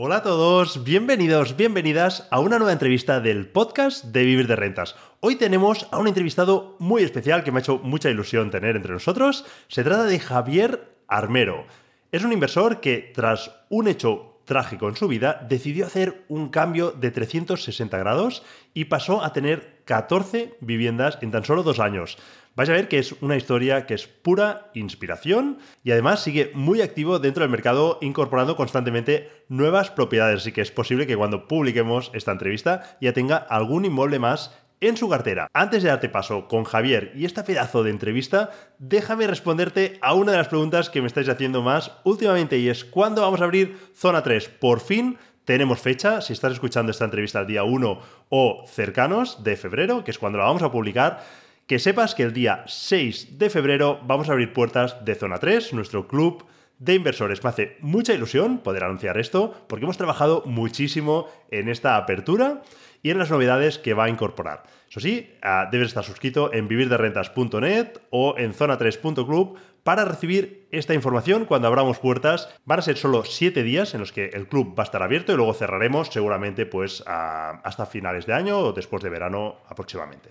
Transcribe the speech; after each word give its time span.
Hola 0.00 0.18
a 0.18 0.22
todos, 0.22 0.84
bienvenidos, 0.84 1.56
bienvenidas 1.56 2.28
a 2.30 2.38
una 2.38 2.58
nueva 2.58 2.72
entrevista 2.72 3.18
del 3.18 3.48
podcast 3.48 4.04
de 4.04 4.22
Vivir 4.22 4.46
de 4.46 4.54
Rentas. 4.54 4.94
Hoy 5.18 5.34
tenemos 5.34 5.88
a 5.90 5.98
un 5.98 6.06
entrevistado 6.06 6.76
muy 6.78 7.02
especial 7.02 7.42
que 7.42 7.50
me 7.50 7.58
ha 7.58 7.62
hecho 7.62 7.80
mucha 7.82 8.08
ilusión 8.08 8.52
tener 8.52 8.76
entre 8.76 8.92
nosotros. 8.92 9.44
Se 9.66 9.82
trata 9.82 10.04
de 10.04 10.20
Javier 10.20 10.94
Armero. 11.08 11.66
Es 12.12 12.22
un 12.22 12.32
inversor 12.32 12.78
que 12.78 13.10
tras 13.12 13.50
un 13.70 13.88
hecho 13.88 14.38
trágico 14.44 14.88
en 14.88 14.94
su 14.94 15.08
vida 15.08 15.44
decidió 15.48 15.86
hacer 15.86 16.24
un 16.28 16.48
cambio 16.50 16.92
de 16.92 17.10
360 17.10 17.98
grados 17.98 18.44
y 18.74 18.84
pasó 18.84 19.24
a 19.24 19.32
tener 19.32 19.82
14 19.84 20.54
viviendas 20.60 21.18
en 21.22 21.32
tan 21.32 21.44
solo 21.44 21.64
dos 21.64 21.80
años 21.80 22.18
vais 22.58 22.68
a 22.70 22.72
ver 22.72 22.88
que 22.88 22.98
es 22.98 23.14
una 23.20 23.36
historia 23.36 23.86
que 23.86 23.94
es 23.94 24.08
pura 24.08 24.72
inspiración 24.74 25.58
y 25.84 25.92
además 25.92 26.24
sigue 26.24 26.50
muy 26.54 26.82
activo 26.82 27.20
dentro 27.20 27.42
del 27.42 27.52
mercado 27.52 27.98
incorporando 28.00 28.56
constantemente 28.56 29.30
nuevas 29.48 29.92
propiedades, 29.92 30.40
así 30.40 30.50
que 30.50 30.62
es 30.62 30.72
posible 30.72 31.06
que 31.06 31.16
cuando 31.16 31.46
publiquemos 31.46 32.10
esta 32.14 32.32
entrevista 32.32 32.98
ya 33.00 33.12
tenga 33.12 33.36
algún 33.36 33.84
inmueble 33.84 34.18
más 34.18 34.58
en 34.80 34.96
su 34.96 35.08
cartera. 35.08 35.46
Antes 35.52 35.84
de 35.84 35.90
darte 35.90 36.08
paso 36.08 36.48
con 36.48 36.64
Javier 36.64 37.12
y 37.14 37.26
este 37.26 37.44
pedazo 37.44 37.84
de 37.84 37.90
entrevista, 37.90 38.50
déjame 38.80 39.28
responderte 39.28 39.96
a 40.02 40.14
una 40.14 40.32
de 40.32 40.38
las 40.38 40.48
preguntas 40.48 40.90
que 40.90 41.00
me 41.00 41.06
estáis 41.06 41.28
haciendo 41.28 41.62
más 41.62 41.92
últimamente 42.02 42.58
y 42.58 42.68
es 42.68 42.84
¿cuándo 42.84 43.22
vamos 43.22 43.40
a 43.40 43.44
abrir 43.44 43.78
zona 43.94 44.24
3? 44.24 44.48
Por 44.48 44.80
fin 44.80 45.16
tenemos 45.44 45.78
fecha, 45.78 46.20
si 46.22 46.32
estás 46.32 46.54
escuchando 46.54 46.90
esta 46.90 47.04
entrevista 47.04 47.38
el 47.38 47.46
día 47.46 47.62
1 47.62 48.00
o 48.30 48.64
cercanos 48.66 49.44
de 49.44 49.56
febrero, 49.56 50.02
que 50.02 50.10
es 50.10 50.18
cuando 50.18 50.38
la 50.38 50.44
vamos 50.44 50.62
a 50.62 50.72
publicar, 50.72 51.22
que 51.68 51.78
sepas 51.78 52.14
que 52.14 52.22
el 52.22 52.32
día 52.32 52.64
6 52.66 53.38
de 53.38 53.50
febrero 53.50 54.00
vamos 54.02 54.28
a 54.28 54.32
abrir 54.32 54.54
puertas 54.54 55.04
de 55.04 55.14
Zona 55.14 55.36
3, 55.38 55.74
nuestro 55.74 56.08
club 56.08 56.46
de 56.78 56.94
inversores. 56.94 57.44
Me 57.44 57.50
hace 57.50 57.76
mucha 57.80 58.14
ilusión 58.14 58.60
poder 58.60 58.84
anunciar 58.84 59.18
esto 59.18 59.66
porque 59.68 59.84
hemos 59.84 59.98
trabajado 59.98 60.42
muchísimo 60.46 61.28
en 61.50 61.68
esta 61.68 61.98
apertura 61.98 62.62
y 63.02 63.10
en 63.10 63.18
las 63.18 63.30
novedades 63.30 63.76
que 63.76 63.92
va 63.92 64.04
a 64.04 64.08
incorporar. 64.08 64.62
Eso 64.88 65.00
sí, 65.00 65.34
ah, 65.42 65.68
debes 65.70 65.88
estar 65.88 66.04
suscrito 66.04 66.54
en 66.54 66.68
vivirderrentas.net 66.68 67.98
o 68.08 68.34
en 68.38 68.54
zona3.club 68.54 69.58
para 69.84 70.06
recibir 70.06 70.68
esta 70.70 70.94
información 70.94 71.44
cuando 71.44 71.68
abramos 71.68 71.98
puertas. 71.98 72.48
Van 72.64 72.78
a 72.78 72.82
ser 72.82 72.96
solo 72.96 73.26
7 73.26 73.62
días 73.62 73.92
en 73.92 74.00
los 74.00 74.12
que 74.12 74.30
el 74.30 74.48
club 74.48 74.74
va 74.76 74.84
a 74.84 74.86
estar 74.86 75.02
abierto 75.02 75.34
y 75.34 75.36
luego 75.36 75.52
cerraremos 75.52 76.08
seguramente 76.08 76.64
pues 76.64 77.04
hasta 77.06 77.84
finales 77.84 78.24
de 78.24 78.32
año 78.32 78.58
o 78.58 78.72
después 78.72 79.02
de 79.02 79.10
verano 79.10 79.56
aproximadamente. 79.68 80.30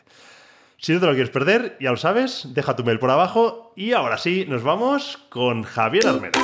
Si 0.80 0.94
no 0.94 1.00
te 1.00 1.08
lo 1.08 1.14
quieres 1.14 1.32
perder, 1.32 1.76
ya 1.80 1.90
lo 1.90 1.98
sabes, 1.98 2.50
deja 2.54 2.76
tu 2.76 2.84
mail 2.84 3.00
por 3.00 3.10
abajo 3.10 3.74
y 3.76 3.94
ahora 3.94 4.20
sí, 4.20 4.46
nos 4.48 4.62
vamos 4.62 5.18
con 5.30 5.64
Javier 5.64 6.08
Armero. 6.08 6.40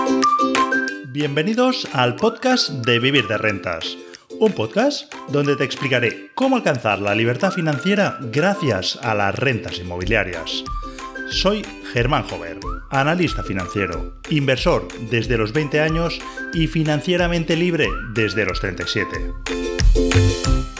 Bienvenidos 1.09 1.87
al 1.93 2.15
podcast 2.15 2.69
de 2.69 2.97
Vivir 2.97 3.27
de 3.27 3.37
Rentas, 3.37 3.95
un 4.39 4.51
podcast 4.53 5.13
donde 5.29 5.55
te 5.55 5.63
explicaré 5.63 6.31
cómo 6.33 6.55
alcanzar 6.55 6.99
la 6.99 7.13
libertad 7.13 7.51
financiera 7.51 8.17
gracias 8.21 8.97
a 9.03 9.13
las 9.13 9.37
rentas 9.37 9.77
inmobiliarias. 9.77 10.63
Soy 11.29 11.63
Germán 11.93 12.23
Jover, 12.23 12.57
analista 12.89 13.43
financiero, 13.43 14.19
inversor 14.31 14.87
desde 15.11 15.37
los 15.37 15.53
20 15.53 15.79
años 15.79 16.19
y 16.53 16.65
financieramente 16.65 17.55
libre 17.55 17.87
desde 18.15 18.45
los 18.45 18.59
37. 18.59 20.62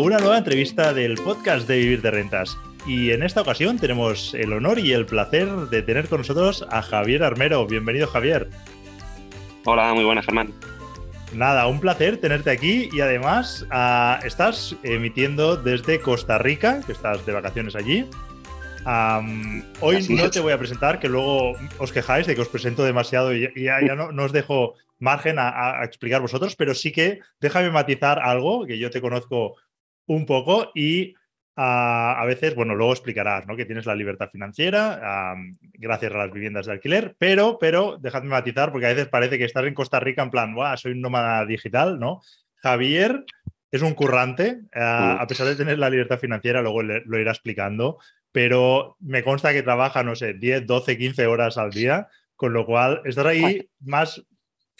Una 0.00 0.18
nueva 0.18 0.38
entrevista 0.38 0.94
del 0.94 1.14
podcast 1.14 1.68
de 1.68 1.78
Vivir 1.78 2.00
de 2.00 2.10
Rentas. 2.10 2.56
Y 2.86 3.10
en 3.10 3.22
esta 3.22 3.42
ocasión 3.42 3.78
tenemos 3.78 4.32
el 4.32 4.52
honor 4.54 4.78
y 4.78 4.92
el 4.92 5.04
placer 5.04 5.46
de 5.46 5.82
tener 5.82 6.08
con 6.08 6.18
nosotros 6.18 6.66
a 6.70 6.80
Javier 6.80 7.22
Armero. 7.22 7.66
Bienvenido, 7.66 8.06
Javier. 8.06 8.48
Hola, 9.66 9.92
muy 9.92 10.04
buenas, 10.04 10.24
Germán. 10.24 10.54
Nada, 11.34 11.66
un 11.66 11.80
placer 11.80 12.16
tenerte 12.16 12.50
aquí 12.50 12.88
y 12.92 13.00
además 13.00 13.66
ah, 13.70 14.20
estás 14.24 14.74
emitiendo 14.82 15.56
desde 15.56 16.00
Costa 16.00 16.38
Rica, 16.38 16.80
que 16.86 16.92
estás 16.92 17.24
de 17.26 17.32
vacaciones 17.32 17.76
allí. 17.76 18.08
hoy 19.80 20.06
no 20.08 20.30
te 20.30 20.40
voy 20.40 20.52
a 20.54 20.58
presentar, 20.58 20.98
que 20.98 21.08
luego 21.08 21.52
os 21.78 21.92
quejáis 21.92 22.26
de 22.26 22.34
que 22.34 22.40
os 22.40 22.48
presento 22.48 22.84
demasiado 22.84 23.34
y 23.34 23.50
ya, 23.54 23.80
no, 23.94 24.24
os 24.24 24.32
dejo 24.32 24.74
margen 24.98 25.38
a, 25.38 25.80
a, 25.80 25.84
explicar 25.84 26.22
vosotros, 26.22 26.56
pero 26.56 26.74
sí 26.74 26.90
que 26.90 27.20
déjame 27.40 27.70
matizar 27.70 28.18
algo, 28.18 28.66
que 28.66 28.78
yo 28.78 28.90
te 28.90 29.00
conozco 29.00 29.56
un 30.10 30.26
poco 30.26 30.72
y 30.74 31.14
a 31.62 32.24
veces, 32.26 32.54
bueno, 32.54 32.74
luego 32.74 32.92
explicarás, 32.92 33.46
¿no? 33.46 33.54
Que 33.54 33.66
tienes 33.66 33.84
la 33.84 33.94
libertad 33.94 34.30
financiera 34.30 35.36
gracias 35.74 36.12
a 36.12 36.16
las 36.16 36.32
viviendas 36.32 36.66
de 36.66 36.72
alquiler, 36.72 37.14
pero, 37.18 37.58
pero, 37.60 37.98
dejadme 38.00 38.30
matizar 38.30 38.72
porque 38.72 38.86
a 38.86 38.90
veces 38.90 39.08
parece 39.08 39.36
que 39.38 39.44
estás 39.44 39.66
en 39.66 39.74
Costa 39.74 40.00
Rica 40.00 40.22
en 40.22 40.30
plan, 40.30 40.54
¡guau! 40.54 40.76
Soy 40.78 40.92
un 40.92 41.02
nómada 41.02 41.44
digital, 41.44 42.00
¿no? 42.00 42.22
Javier 42.56 43.24
es 43.70 43.82
un 43.82 43.94
currante, 43.94 44.62
a 44.74 45.24
pesar 45.28 45.46
de 45.46 45.54
tener 45.54 45.78
la 45.78 45.90
libertad 45.90 46.18
financiera, 46.18 46.62
luego 46.62 46.82
lo 46.82 47.18
irá 47.20 47.30
explicando, 47.30 47.98
pero 48.32 48.96
me 49.00 49.22
consta 49.22 49.52
que 49.52 49.62
trabaja, 49.62 50.02
no 50.02 50.16
sé, 50.16 50.34
10, 50.34 50.66
12, 50.66 50.98
15 50.98 51.26
horas 51.26 51.56
al 51.56 51.70
día, 51.70 52.08
con 52.34 52.52
lo 52.52 52.66
cual 52.66 53.02
estás 53.04 53.26
ahí 53.26 53.68
más 53.80 54.24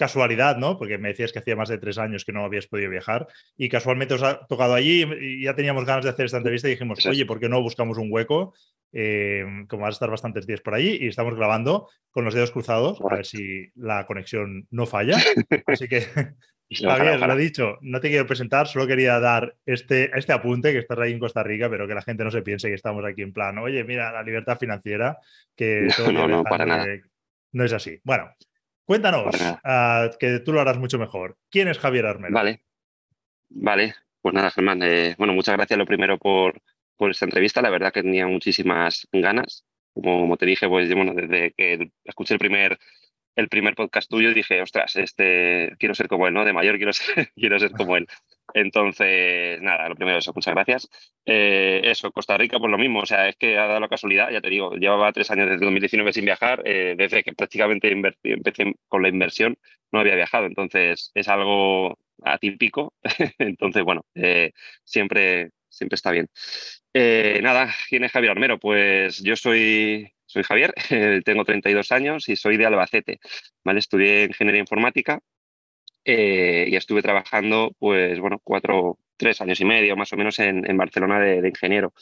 casualidad, 0.00 0.56
¿no? 0.56 0.78
Porque 0.78 0.96
me 0.96 1.08
decías 1.08 1.30
que 1.30 1.40
hacía 1.40 1.56
más 1.56 1.68
de 1.68 1.76
tres 1.76 1.98
años 1.98 2.24
que 2.24 2.32
no 2.32 2.42
habías 2.42 2.66
podido 2.66 2.88
viajar 2.88 3.28
y 3.54 3.68
casualmente 3.68 4.14
os 4.14 4.22
ha 4.22 4.46
tocado 4.46 4.72
allí 4.72 5.04
y 5.20 5.44
ya 5.44 5.54
teníamos 5.54 5.84
ganas 5.84 6.04
de 6.04 6.10
hacer 6.10 6.24
esta 6.24 6.38
entrevista 6.38 6.68
y 6.68 6.70
dijimos, 6.70 7.04
oye, 7.04 7.26
¿por 7.26 7.38
qué 7.38 7.50
no 7.50 7.60
buscamos 7.60 7.98
un 7.98 8.08
hueco? 8.10 8.54
Eh, 8.94 9.44
como 9.68 9.82
vas 9.82 9.90
a 9.92 9.96
estar 9.96 10.10
bastantes 10.10 10.46
días 10.46 10.62
por 10.62 10.74
allí 10.74 10.96
y 10.98 11.08
estamos 11.08 11.36
grabando 11.36 11.86
con 12.10 12.24
los 12.24 12.32
dedos 12.32 12.50
cruzados 12.50 12.98
a 13.02 13.14
ver 13.14 13.26
si 13.26 13.68
la 13.74 14.06
conexión 14.06 14.66
no 14.70 14.86
falla. 14.86 15.18
Así 15.66 15.86
que, 15.86 16.00
Javier, 16.70 17.20
lo 17.20 17.36
dicho, 17.36 17.76
no 17.82 18.00
te 18.00 18.08
quiero 18.08 18.26
presentar, 18.26 18.68
solo 18.68 18.86
quería 18.86 19.20
dar 19.20 19.54
este, 19.66 20.10
este 20.18 20.32
apunte 20.32 20.72
que 20.72 20.78
estás 20.78 20.98
ahí 20.98 21.12
en 21.12 21.18
Costa 21.18 21.42
Rica, 21.42 21.68
pero 21.68 21.86
que 21.86 21.94
la 21.94 22.02
gente 22.02 22.24
no 22.24 22.30
se 22.30 22.40
piense 22.40 22.68
que 22.68 22.74
estamos 22.74 23.04
aquí 23.04 23.20
en 23.20 23.34
plan, 23.34 23.58
oye, 23.58 23.84
mira, 23.84 24.10
la 24.10 24.22
libertad 24.22 24.58
financiera, 24.58 25.18
que 25.54 25.88
no, 26.10 26.26
no, 26.26 26.42
para 26.42 26.64
nada. 26.64 26.86
no 27.52 27.64
es 27.64 27.72
así. 27.74 28.00
Bueno, 28.02 28.30
Cuéntanos, 28.90 29.36
ah, 29.62 30.10
que 30.18 30.40
tú 30.40 30.52
lo 30.52 30.60
harás 30.60 30.76
mucho 30.76 30.98
mejor. 30.98 31.38
¿Quién 31.48 31.68
es 31.68 31.78
Javier 31.78 32.06
Armero? 32.06 32.34
Vale, 32.34 32.64
vale. 33.48 33.94
Pues 34.20 34.34
nada, 34.34 34.50
Germán. 34.50 34.82
Eh, 34.82 35.14
bueno, 35.16 35.32
muchas 35.32 35.56
gracias 35.56 35.78
lo 35.78 35.86
primero 35.86 36.18
por, 36.18 36.60
por 36.96 37.12
esta 37.12 37.24
entrevista. 37.24 37.62
La 37.62 37.70
verdad 37.70 37.92
que 37.92 38.02
tenía 38.02 38.26
muchísimas 38.26 39.06
ganas. 39.12 39.64
Como, 39.94 40.36
te 40.36 40.44
dije, 40.44 40.68
pues 40.68 40.92
bueno, 40.92 41.14
desde 41.14 41.52
que 41.52 41.92
escuché 42.02 42.34
el 42.34 42.40
primer, 42.40 42.80
el 43.36 43.48
primer 43.48 43.74
podcast 43.74 44.10
tuyo 44.10 44.34
dije, 44.34 44.60
ostras, 44.62 44.96
este, 44.96 45.74
quiero 45.78 45.94
ser 45.94 46.08
como 46.08 46.26
él, 46.26 46.34
¿no? 46.34 46.44
De 46.44 46.52
mayor 46.52 46.78
quiero 47.34 47.58
ser, 47.58 47.70
como 47.72 47.96
él. 47.96 48.06
Entonces, 48.54 49.60
nada, 49.62 49.88
lo 49.88 49.94
primero 49.94 50.18
eso, 50.18 50.32
muchas 50.34 50.54
gracias. 50.54 50.88
Eh, 51.24 51.80
eso, 51.84 52.10
Costa 52.10 52.36
Rica, 52.36 52.58
pues 52.58 52.70
lo 52.70 52.78
mismo, 52.78 53.00
o 53.00 53.06
sea, 53.06 53.28
es 53.28 53.36
que 53.36 53.58
ha 53.58 53.66
dado 53.66 53.80
la 53.80 53.88
casualidad, 53.88 54.30
ya 54.30 54.40
te 54.40 54.50
digo, 54.50 54.74
llevaba 54.74 55.12
tres 55.12 55.30
años 55.30 55.48
desde 55.48 55.64
2019 55.64 56.12
sin 56.12 56.24
viajar, 56.24 56.62
eh, 56.64 56.94
desde 56.96 57.22
que 57.22 57.32
prácticamente 57.32 57.90
empecé 58.24 58.74
con 58.88 59.02
la 59.02 59.08
inversión, 59.08 59.56
no 59.92 60.00
había 60.00 60.16
viajado, 60.16 60.46
entonces 60.46 61.12
es 61.14 61.28
algo 61.28 61.98
atípico, 62.22 62.94
entonces, 63.38 63.84
bueno, 63.84 64.04
eh, 64.14 64.52
siempre, 64.84 65.50
siempre 65.68 65.94
está 65.94 66.10
bien. 66.10 66.28
nada, 67.42 67.72
¿quién 67.88 68.04
es 68.04 68.12
Javier 68.12 68.32
Armero? 68.32 68.58
Pues 68.58 69.22
yo 69.22 69.36
soy, 69.36 70.12
soy 70.30 70.44
Javier, 70.44 70.72
tengo 71.24 71.44
32 71.44 71.90
años 71.90 72.28
y 72.28 72.36
soy 72.36 72.56
de 72.56 72.66
Albacete. 72.66 73.18
Estudié 73.64 74.24
ingeniería 74.24 74.60
informática 74.60 75.20
eh, 76.04 76.66
y 76.68 76.76
estuve 76.76 77.02
trabajando, 77.02 77.72
pues 77.78 78.20
bueno, 78.20 78.40
cuatro, 78.42 78.98
tres 79.16 79.40
años 79.40 79.60
y 79.60 79.64
medio 79.64 79.96
más 79.96 80.12
o 80.12 80.16
menos 80.16 80.38
en, 80.38 80.76
Barcelona 80.76 81.18
de, 81.18 81.48
ingeniero. 81.48 81.92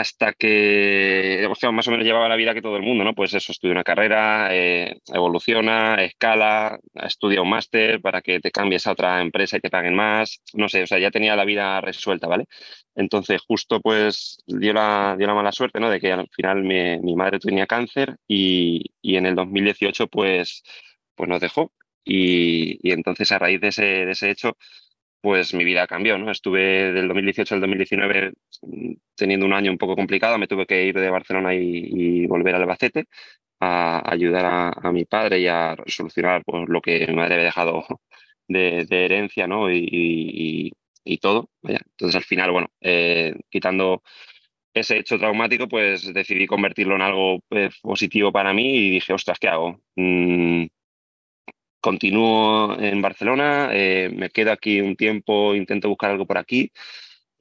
Hasta 0.00 0.34
que, 0.34 1.48
más 1.72 1.88
o 1.88 1.90
menos 1.90 2.04
llevaba 2.04 2.28
la 2.28 2.36
vida 2.36 2.52
que 2.52 2.60
todo 2.60 2.76
el 2.76 2.82
mundo, 2.82 3.02
¿no? 3.02 3.14
Pues 3.14 3.32
eso, 3.32 3.52
estudia 3.52 3.72
una 3.72 3.82
carrera, 3.82 4.48
eh, 4.52 4.98
evoluciona, 5.12 5.96
escala, 6.04 6.78
estudia 6.94 7.40
un 7.40 7.48
máster 7.48 8.00
para 8.02 8.20
que 8.20 8.40
te 8.40 8.50
cambies 8.50 8.86
a 8.86 8.92
otra 8.92 9.22
empresa 9.22 9.56
y 9.56 9.60
te 9.60 9.70
paguen 9.70 9.94
más. 9.94 10.42
No 10.52 10.68
sé, 10.68 10.82
o 10.82 10.86
sea, 10.86 10.98
ya 10.98 11.10
tenía 11.10 11.34
la 11.34 11.46
vida 11.46 11.80
resuelta, 11.80 12.26
¿vale? 12.28 12.44
Entonces, 12.94 13.40
justo 13.46 13.80
pues 13.80 14.38
dio 14.46 14.72
la, 14.74 15.14
dio 15.16 15.26
la 15.26 15.34
mala 15.34 15.52
suerte, 15.52 15.80
¿no? 15.80 15.88
De 15.90 15.98
que 16.00 16.12
al 16.12 16.28
final 16.28 16.62
mi, 16.62 16.98
mi 17.00 17.14
madre 17.14 17.38
tenía 17.38 17.66
cáncer 17.66 18.16
y, 18.28 18.84
y, 19.00 19.16
en 19.16 19.26
el 19.26 19.34
2018 19.34 20.08
pues, 20.08 20.62
pues 21.14 21.28
nos 21.28 21.40
dejó 21.40 21.72
y, 22.04 22.90
entonces 22.92 23.32
a 23.32 23.38
raíz 23.38 23.60
de 23.60 23.68
ese, 23.68 23.84
de 23.84 24.12
ese 24.12 24.30
hecho, 24.30 24.56
pues 25.20 25.54
mi 25.54 25.64
vida 25.64 25.86
cambió, 25.86 26.18
¿no? 26.18 26.30
Estuve 26.30 26.92
del 26.92 27.08
2018 27.08 27.54
al 27.54 27.60
2019 27.60 28.32
mm, 28.62 28.92
teniendo 29.16 29.46
un 29.46 29.52
año 29.52 29.70
un 29.72 29.78
poco 29.78 29.96
complicado, 29.96 30.38
me 30.38 30.46
tuve 30.48 30.66
que 30.66 30.84
ir 30.84 30.94
de 30.98 31.10
Barcelona 31.10 31.54
y, 31.54 32.26
volver 32.26 32.54
al 32.54 32.62
Albacete 32.62 33.06
a 33.60 34.02
ayudar 34.10 34.74
a, 34.82 34.92
mi 34.92 35.04
padre 35.04 35.40
y 35.40 35.48
a 35.48 35.76
solucionar 35.86 36.42
pues, 36.44 36.68
lo 36.68 36.80
que 36.80 37.06
mi 37.08 37.14
madre 37.16 37.34
había 37.34 37.46
dejado 37.46 37.84
de, 38.48 38.86
herencia, 38.90 39.46
¿no? 39.46 39.70
Y, 39.72 40.72
todo. 41.20 41.50
Entonces 41.62 42.16
al 42.16 42.24
final, 42.24 42.50
bueno, 42.52 42.68
eh, 42.80 43.34
quitando 43.48 44.02
ese 44.74 44.98
hecho 44.98 45.18
traumático, 45.18 45.68
pues 45.68 46.12
decidí 46.12 46.46
convertirlo 46.46 46.96
en 46.96 47.02
algo 47.02 47.40
pues, 47.48 47.78
positivo 47.80 48.32
para 48.32 48.52
mí 48.52 48.76
y 48.76 48.90
dije, 48.90 49.12
ostras, 49.14 49.38
¿qué 49.38 49.48
hago? 49.48 49.80
Mm, 49.96 50.66
continúo 51.86 52.76
en 52.80 53.00
Barcelona, 53.00 53.70
eh, 53.72 54.10
me 54.12 54.30
quedo 54.30 54.50
aquí 54.50 54.80
un 54.80 54.96
tiempo, 54.96 55.54
intento 55.54 55.88
buscar 55.88 56.10
algo 56.10 56.26
por 56.26 56.36
aquí. 56.36 56.72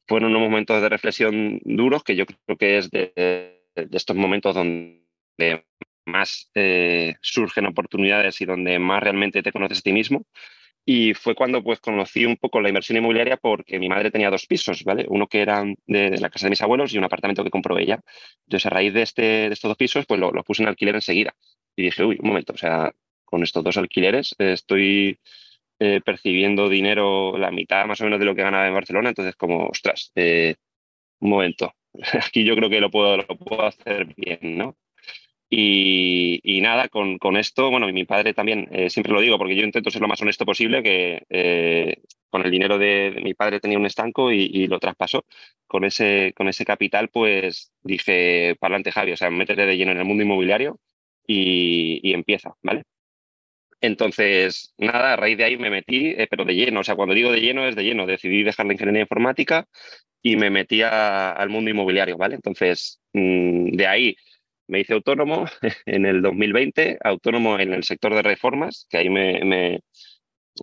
Fueron 0.08 0.30
unos 0.30 0.44
momentos 0.44 0.80
de 0.84 0.88
reflexión 0.88 1.60
duros 1.64 2.04
que 2.04 2.16
yo 2.16 2.28
creo 2.28 2.56
que 2.56 2.78
es 2.78 2.92
de, 2.92 3.12
estos 3.76 4.16
momentos 4.16 4.54
donde 4.54 5.66
más 6.06 6.52
eh, 6.54 7.16
surgen 7.22 7.66
oportunidades 7.66 8.40
y 8.40 8.46
donde 8.46 8.78
más 8.78 9.02
realmente 9.02 9.42
te 9.42 9.52
conoces 9.52 9.80
a 9.80 9.82
ti 9.82 9.94
mismo. 9.94 10.28
Y 10.86 11.16
fue 11.16 11.34
cuando 11.34 11.64
pues 11.64 11.80
conocí 11.80 12.24
un 12.28 12.38
poco 12.38 12.62
la 12.62 12.70
inversión 12.70 13.00
inmobiliaria 13.00 13.38
porque 13.38 13.80
mi 13.80 13.90
madre 13.90 14.12
tenía 14.12 14.30
dos 14.30 14.46
pisos, 14.46 14.84
¿vale? 14.84 15.08
Uno 15.10 15.26
que 15.26 15.42
era 15.42 15.64
de, 15.88 16.20
la 16.20 16.30
casa 16.30 16.46
de 16.46 16.52
mis 16.52 16.62
abuelos 16.62 16.94
y 16.94 17.00
un 17.00 17.04
apartamento 17.04 17.44
que 17.44 17.50
compró 17.50 17.80
ella. 17.80 18.00
Entonces, 18.46 18.68
a 18.68 18.70
raíz 18.70 18.94
de, 18.94 19.02
este, 19.02 19.24
de 19.24 19.54
estos 19.54 19.70
dos 19.70 19.78
pisos, 19.78 20.06
pues 20.06 20.20
lo, 20.20 20.32
lo 20.32 20.44
puse 20.44 20.62
en 20.62 20.70
alquiler 20.70 20.94
enseguida. 20.94 21.34
Y 21.76 21.86
dije, 21.86 22.04
uy, 22.04 22.18
un 22.22 22.28
momento, 22.28 22.54
o 22.54 22.58
sea, 22.58 22.94
con 23.26 23.44
estos 23.44 23.64
dos 23.64 23.78
alquileres 23.78 24.36
estoy 24.38 25.20
eh, 25.78 26.00
percibiendo 26.06 26.70
dinero, 26.70 27.38
la 27.38 27.52
mitad 27.52 27.86
más 27.86 28.00
o 28.00 28.06
menos 28.06 28.20
de 28.20 28.26
lo 28.26 28.34
que 28.34 28.44
ganaba 28.44 28.66
en 28.68 28.74
Barcelona, 28.74 29.10
entonces 29.10 29.36
como, 29.36 29.68
ostras, 29.68 30.12
eh, 30.16 30.56
un 31.20 31.30
momento, 31.32 31.74
aquí 32.26 32.46
yo 32.46 32.56
creo 32.56 32.70
que 32.70 32.80
lo 32.80 32.90
puedo, 32.90 33.18
lo 33.18 33.28
puedo 33.28 33.64
hacer 33.66 34.08
bien, 34.16 34.40
¿no? 34.58 34.78
Y, 35.50 36.60
nada, 36.62 36.90
con, 36.90 37.18
con, 37.20 37.38
esto, 37.38 37.70
bueno, 37.72 37.88
mi 37.92 38.06
padre 38.06 38.34
también, 38.34 38.68
eh, 38.72 38.90
siempre 38.90 39.14
lo 39.14 39.22
digo 39.22 39.38
porque 39.38 39.56
yo 39.56 39.64
intento 39.64 39.92
ser 39.92 40.02
lo 40.02 40.08
más 40.08 40.22
honesto 40.22 40.46
posible, 40.46 40.82
que 40.84 41.98
con 42.30 42.44
el 42.46 42.52
dinero 42.52 42.78
de, 42.78 43.20
mi 43.24 43.34
padre 43.34 43.60
tenía 43.60 43.78
un 43.78 43.86
estanco 43.86 44.32
y, 44.32 44.68
lo 44.68 44.80
traspasó. 44.80 45.26
Con 45.68 45.86
ese, 45.86 46.34
con 46.36 46.48
ese 46.48 46.66
capital, 46.66 47.10
pues 47.10 47.72
dije, 47.84 48.56
para 48.60 48.76
adelante 48.76 48.92
Javi, 48.92 49.12
o 49.14 49.18
sea, 49.18 49.30
métete 49.30 49.66
de 49.66 49.78
lleno 49.78 49.92
en 49.92 50.00
el 50.00 50.06
mundo 50.06 50.24
inmobiliario 50.24 50.80
y, 51.28 52.00
y 52.04 52.14
empieza, 52.14 52.56
¿vale? 52.64 52.84
Entonces, 53.86 54.74
nada, 54.78 55.14
a 55.14 55.16
raíz 55.16 55.38
de 55.38 55.46
ahí 55.46 55.58
me 55.58 55.70
metí, 55.70 56.10
eh, 56.18 56.28
pero 56.30 56.46
de 56.46 56.56
lleno. 56.56 56.82
O 56.82 56.84
sea, 56.84 56.96
cuando 56.96 57.16
digo 57.16 57.32
de 57.32 57.42
lleno 57.42 57.68
es 57.68 57.76
de 57.76 57.84
lleno. 57.84 58.06
Decidí 58.06 58.44
dejar 58.44 58.66
la 58.66 58.74
ingeniería 58.74 59.02
informática 59.02 59.68
y 60.22 60.36
me 60.38 60.50
metí 60.50 60.82
al 60.82 61.50
mundo 61.50 61.72
inmobiliario, 61.72 62.18
¿vale? 62.18 62.36
Entonces, 62.36 63.00
mm, 63.14 63.72
de 63.72 63.88
ahí 63.88 64.16
me 64.68 64.80
hice 64.82 64.94
autónomo 64.94 65.46
en 65.86 66.06
el 66.06 66.22
2020, 66.22 66.98
autónomo 67.04 67.60
en 67.60 67.74
el 67.74 67.84
sector 67.84 68.16
de 68.16 68.24
reformas, 68.24 68.88
que 68.90 68.98
ahí 68.98 69.10
me, 69.10 69.44
me 69.46 69.82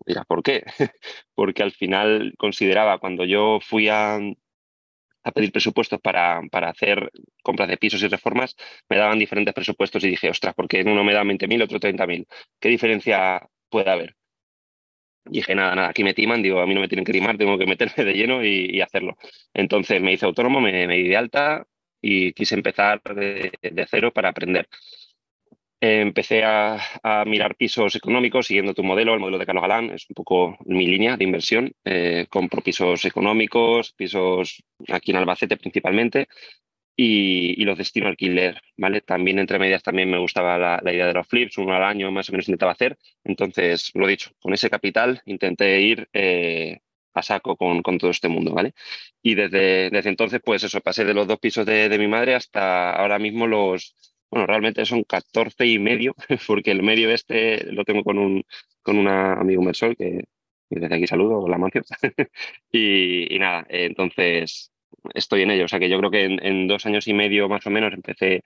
Mira, 0.06 0.24
¿por 0.24 0.42
qué? 0.42 0.64
Porque 1.34 1.62
al 1.62 1.72
final 1.72 2.34
consideraba, 2.38 2.98
cuando 2.98 3.24
yo 3.24 3.58
fui 3.60 3.88
a, 3.88 4.18
a 5.24 5.32
pedir 5.32 5.52
presupuestos 5.52 6.00
para, 6.00 6.40
para, 6.50 6.70
hacer 6.70 7.10
compras 7.42 7.68
de 7.68 7.76
pisos 7.76 8.02
y 8.02 8.08
reformas, 8.08 8.56
me 8.88 8.96
daban 8.96 9.18
diferentes 9.18 9.54
presupuestos 9.54 10.04
y 10.04 10.08
dije, 10.10 10.30
ostras, 10.30 10.54
¿por 10.54 10.68
qué 10.68 10.82
uno 10.82 11.04
me 11.04 11.14
da 11.14 11.24
20.000, 11.24 11.62
otro 11.62 11.78
30.000? 11.78 12.26
¿Qué 12.60 12.68
diferencia 12.68 13.48
puede 13.68 13.90
haber? 13.90 14.16
Y 15.26 15.34
dije, 15.38 15.54
nada, 15.54 15.74
nada, 15.74 15.88
aquí 15.90 16.02
me 16.02 16.14
timan, 16.14 16.42
digo, 16.42 16.60
a 16.60 16.66
mí 16.66 16.74
no 16.74 16.80
me 16.80 16.88
tienen 16.88 17.04
que 17.04 17.12
timar, 17.12 17.38
tengo 17.38 17.56
que 17.56 17.66
meterme 17.66 18.04
de 18.04 18.12
lleno 18.14 18.44
y, 18.44 18.80
hacerlo. 18.80 19.16
Entonces 19.54 20.00
me 20.00 20.12
hice 20.12 20.26
autónomo, 20.26 20.60
me, 20.60 20.86
me 20.86 20.96
di 20.96 21.08
de 21.08 21.16
alta 21.16 21.66
y 22.00 22.32
quise 22.32 22.56
empezar 22.56 23.00
de, 23.02 23.52
de 23.62 23.86
cero 23.88 24.12
para 24.12 24.30
aprender 24.30 24.68
empecé 25.82 26.44
a, 26.44 26.78
mirar 27.26 27.56
pisos 27.56 27.96
económicos 27.96 28.46
siguiendo 28.46 28.72
tu 28.72 28.84
modelo, 28.84 29.14
el 29.14 29.20
modelo 29.20 29.38
de 29.38 29.46
Carlos 29.46 29.62
Galán, 29.62 29.90
es 29.90 30.06
un 30.08 30.14
poco 30.14 30.56
mi 30.64 30.86
línea 30.86 31.16
de 31.16 31.24
inversión. 31.24 31.72
Eh, 31.84 32.26
compro 32.30 32.62
pisos 32.62 33.04
económicos, 33.04 33.92
pisos 33.92 34.62
aquí 34.88 35.10
en 35.10 35.16
Albacete 35.16 35.56
principalmente, 35.56 36.28
y, 36.96 37.64
los 37.64 37.78
destino 37.78 38.06
alquiler, 38.06 38.60
¿vale? 38.76 39.00
También 39.00 39.40
entre 39.40 39.58
medias 39.58 39.82
también 39.82 40.08
me 40.10 40.18
gustaba 40.18 40.56
la, 40.58 40.92
idea 40.92 41.06
de 41.06 41.14
los 41.14 41.26
flips, 41.26 41.58
uno 41.58 41.74
al 41.74 41.82
año 41.82 42.12
más 42.12 42.28
o 42.28 42.32
menos 42.32 42.48
intentaba 42.48 42.72
hacer. 42.72 42.96
Entonces, 43.24 43.90
lo 43.94 44.06
dicho, 44.06 44.30
con 44.40 44.52
ese 44.54 44.70
capital 44.70 45.20
intenté 45.26 45.80
ir 45.80 46.08
eh, 46.12 46.78
a 47.14 47.22
saco 47.22 47.56
con, 47.56 47.82
con, 47.82 47.98
todo 47.98 48.10
este 48.10 48.28
mundo, 48.28 48.52
¿vale? 48.54 48.74
Y 49.22 49.34
desde, 49.34 49.90
desde 49.90 50.10
entonces, 50.10 50.40
pues 50.44 50.62
eso, 50.62 50.80
pasé 50.80 51.04
de 51.04 51.14
los 51.14 51.26
dos 51.26 51.40
pisos 51.40 51.66
de, 51.66 51.88
de 51.88 51.98
mi 51.98 52.06
madre 52.08 52.34
hasta 52.36 52.92
ahora 52.92 53.18
mismo 53.18 53.46
los 53.48 54.11
bueno, 54.32 54.46
realmente 54.46 54.86
son 54.86 55.04
14 55.04 55.66
y 55.66 55.78
medio, 55.78 56.14
porque 56.46 56.70
el 56.70 56.82
medio 56.82 57.10
este 57.10 57.64
lo 57.72 57.84
tengo 57.84 58.02
con 58.02 58.18
un 58.18 58.44
con 58.82 58.98
una 58.98 59.34
amigo 59.34 59.62
Mersol, 59.62 59.94
que, 59.96 60.24
desde 60.70 60.94
aquí 60.94 61.06
saludo, 61.06 61.46
la 61.48 61.58
Mancio. 61.58 61.82
y, 62.72 63.34
y, 63.34 63.38
nada, 63.38 63.66
entonces 63.68 64.72
estoy 65.14 65.42
en 65.42 65.50
ello. 65.50 65.66
O 65.66 65.68
sea 65.68 65.78
que 65.78 65.88
yo 65.90 65.98
creo 65.98 66.10
que 66.10 66.24
en, 66.24 66.68
dos 66.68 66.86
años 66.86 67.06
y 67.08 67.14
medio 67.14 67.48
más 67.48 67.66
o 67.66 67.70
menos 67.70 67.92
empecé 67.92 68.42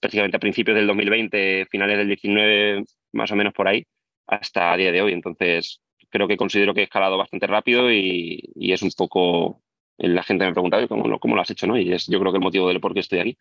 prácticamente 0.00 0.36
a 0.36 0.40
principios 0.40 0.76
del 0.76 0.86
2020, 0.86 1.66
finales 1.70 1.98
del 1.98 2.08
19, 2.08 2.84
más 3.12 3.32
o 3.32 3.36
menos 3.36 3.52
por 3.54 3.68
ahí, 3.68 3.84
hasta 4.26 4.72
el 4.74 4.80
día 4.80 4.92
de 4.92 5.02
hoy. 5.02 5.12
Entonces 5.12 5.80
creo 6.10 6.28
que 6.28 6.36
considero 6.36 6.74
que 6.74 6.82
he 6.82 6.84
escalado 6.84 7.18
bastante 7.18 7.46
rápido 7.48 7.92
y, 7.92 8.40
y 8.54 8.72
es 8.72 8.82
un 8.82 8.90
poco... 8.96 9.62
La 9.98 10.22
gente 10.22 10.44
me 10.46 10.52
pregunta, 10.52 10.86
¿cómo, 10.86 11.18
¿cómo 11.18 11.34
lo 11.34 11.42
has 11.42 11.50
hecho? 11.50 11.66
¿no? 11.66 11.76
Y 11.76 11.92
es 11.92 12.06
yo 12.06 12.20
creo 12.20 12.30
que 12.32 12.38
el 12.38 12.44
motivo 12.44 12.68
del 12.68 12.80
por 12.80 12.94
qué 12.94 13.00
estoy 13.00 13.18
aquí. 13.18 13.38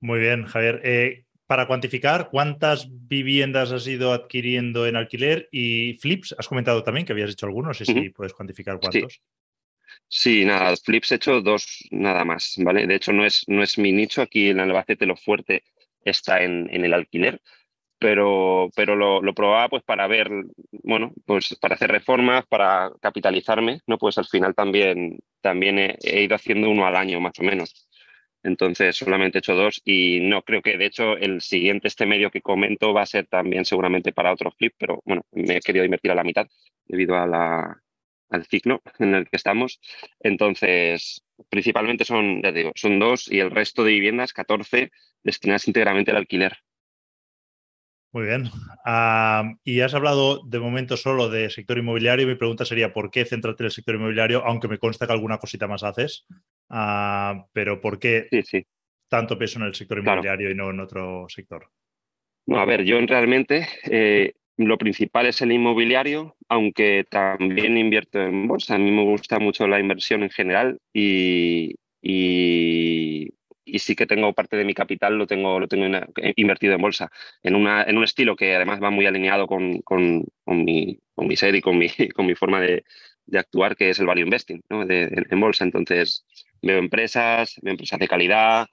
Muy 0.00 0.18
bien, 0.18 0.44
Javier. 0.44 0.80
Eh, 0.82 1.24
para 1.46 1.66
cuantificar, 1.66 2.28
¿cuántas 2.30 2.88
viviendas 3.08 3.72
has 3.72 3.86
ido 3.86 4.12
adquiriendo 4.12 4.86
en 4.86 4.96
alquiler 4.96 5.48
y 5.50 5.94
flips? 5.94 6.34
Has 6.38 6.48
comentado 6.48 6.82
también 6.82 7.04
que 7.04 7.12
habías 7.12 7.30
hecho 7.30 7.46
algunos, 7.46 7.68
no 7.68 7.74
sé 7.74 7.84
si 7.84 8.08
puedes 8.10 8.32
cuantificar 8.32 8.78
cuántos. 8.78 9.20
Sí. 10.08 10.44
nada, 10.44 10.76
flips 10.76 11.10
he 11.10 11.16
hecho 11.16 11.40
dos 11.40 11.88
nada 11.90 12.24
más, 12.24 12.54
¿vale? 12.58 12.86
De 12.86 12.94
hecho, 12.94 13.12
no 13.12 13.26
es, 13.26 13.44
no 13.48 13.62
es 13.62 13.78
mi 13.78 13.90
nicho. 13.90 14.22
Aquí 14.22 14.48
en 14.48 14.60
Albacete 14.60 15.06
lo 15.06 15.16
fuerte 15.16 15.64
está 16.04 16.42
en, 16.42 16.68
en 16.72 16.84
el 16.84 16.94
alquiler, 16.94 17.42
pero, 17.98 18.70
pero 18.76 18.94
lo, 18.94 19.20
lo, 19.20 19.34
probaba 19.34 19.68
pues 19.68 19.82
para 19.82 20.06
ver, 20.06 20.30
bueno, 20.84 21.12
pues 21.26 21.58
para 21.60 21.74
hacer 21.74 21.90
reformas, 21.90 22.46
para 22.46 22.92
capitalizarme, 23.02 23.80
¿no? 23.88 23.98
Pues 23.98 24.16
al 24.18 24.26
final 24.26 24.54
también, 24.54 25.18
también 25.40 25.96
he 26.00 26.22
ido 26.22 26.36
haciendo 26.36 26.70
uno 26.70 26.86
al 26.86 26.94
año 26.94 27.20
más 27.20 27.36
o 27.40 27.42
menos. 27.42 27.89
Entonces 28.42 28.96
solamente 28.96 29.38
he 29.38 29.40
hecho 29.40 29.54
dos 29.54 29.82
y 29.84 30.20
no 30.20 30.42
creo 30.42 30.62
que 30.62 30.78
de 30.78 30.86
hecho 30.86 31.16
el 31.16 31.40
siguiente, 31.40 31.88
este 31.88 32.06
medio 32.06 32.30
que 32.30 32.40
comento, 32.40 32.94
va 32.94 33.02
a 33.02 33.06
ser 33.06 33.26
también 33.26 33.64
seguramente 33.64 34.12
para 34.12 34.32
otro 34.32 34.50
flip, 34.50 34.74
pero 34.78 35.02
bueno, 35.04 35.22
me 35.32 35.56
he 35.56 35.60
querido 35.60 35.84
invertir 35.84 36.10
a 36.10 36.14
la 36.14 36.24
mitad 36.24 36.46
debido 36.86 37.16
al 37.16 38.46
ciclo 38.46 38.82
en 38.98 39.14
el 39.14 39.28
que 39.28 39.36
estamos. 39.36 39.80
Entonces, 40.20 41.22
principalmente 41.48 42.04
son, 42.04 42.42
ya 42.42 42.52
digo, 42.52 42.72
son 42.74 42.98
dos 42.98 43.30
y 43.30 43.40
el 43.40 43.50
resto 43.50 43.84
de 43.84 43.92
viviendas, 43.92 44.32
14, 44.32 44.90
destinadas 45.22 45.68
íntegramente 45.68 46.10
al 46.10 46.18
alquiler. 46.18 46.58
Muy 48.12 48.24
bien. 48.24 48.50
y 49.62 49.80
has 49.80 49.94
hablado 49.94 50.42
de 50.44 50.58
momento 50.58 50.96
solo 50.96 51.28
de 51.28 51.48
sector 51.48 51.78
inmobiliario. 51.78 52.26
Mi 52.26 52.34
pregunta 52.34 52.64
sería, 52.64 52.92
¿por 52.92 53.10
qué 53.10 53.24
centrarte 53.24 53.62
en 53.62 53.66
el 53.66 53.70
sector 53.70 53.94
inmobiliario? 53.94 54.44
Aunque 54.44 54.66
me 54.66 54.78
consta 54.78 55.06
que 55.06 55.12
alguna 55.12 55.38
cosita 55.38 55.68
más 55.68 55.84
haces. 55.84 56.26
Ah, 56.70 57.46
pero 57.52 57.80
¿por 57.80 57.98
qué 57.98 58.28
tanto 59.08 59.36
peso 59.36 59.58
en 59.58 59.66
el 59.66 59.74
sector 59.74 59.98
inmobiliario 59.98 60.50
y 60.50 60.54
no 60.54 60.70
en 60.70 60.80
otro 60.80 61.26
sector? 61.28 61.68
No, 62.46 62.58
a 62.58 62.64
ver, 62.64 62.84
yo 62.84 62.98
realmente 63.06 63.68
eh, 63.84 64.34
lo 64.56 64.78
principal 64.78 65.26
es 65.26 65.42
el 65.42 65.52
inmobiliario, 65.52 66.36
aunque 66.48 67.04
también 67.10 67.76
invierto 67.76 68.20
en 68.20 68.46
bolsa. 68.46 68.76
A 68.76 68.78
mí 68.78 68.90
me 68.90 69.04
gusta 69.04 69.38
mucho 69.38 69.66
la 69.66 69.80
inversión 69.80 70.22
en 70.22 70.30
general 70.30 70.78
y, 70.92 71.74
y 72.00 73.78
sí 73.78 73.94
que 73.94 74.06
tengo 74.06 74.32
parte 74.32 74.56
de 74.56 74.64
mi 74.64 74.74
capital, 74.74 75.16
lo 75.16 75.26
tengo, 75.26 75.58
lo 75.58 75.68
tengo 75.68 75.86
invertido 76.36 76.74
en 76.74 76.82
bolsa, 76.82 77.10
en, 77.42 77.54
una, 77.54 77.82
en 77.82 77.98
un 77.98 78.04
estilo 78.04 78.36
que 78.36 78.54
además 78.54 78.82
va 78.82 78.90
muy 78.90 79.06
alineado 79.06 79.46
con, 79.46 79.80
con, 79.82 80.24
con 80.44 80.64
mi, 80.64 80.98
con 81.14 81.26
mi 81.26 81.36
ser 81.36 81.54
y 81.54 81.60
con 81.60 81.78
mi, 81.78 81.88
con 82.14 82.26
mi 82.26 82.34
forma 82.34 82.60
de, 82.60 82.84
de 83.26 83.38
actuar, 83.38 83.76
que 83.76 83.90
es 83.90 83.98
el 83.98 84.06
value 84.06 84.22
investing 84.24 84.62
¿no? 84.68 84.84
de, 84.84 85.26
en, 85.30 85.40
bolsa. 85.40 85.64
Entonces, 85.64 86.24
veo 86.62 86.78
empresas, 86.78 87.56
veo 87.62 87.72
empresas 87.72 87.98
de 87.98 88.08
calidad, 88.08 88.68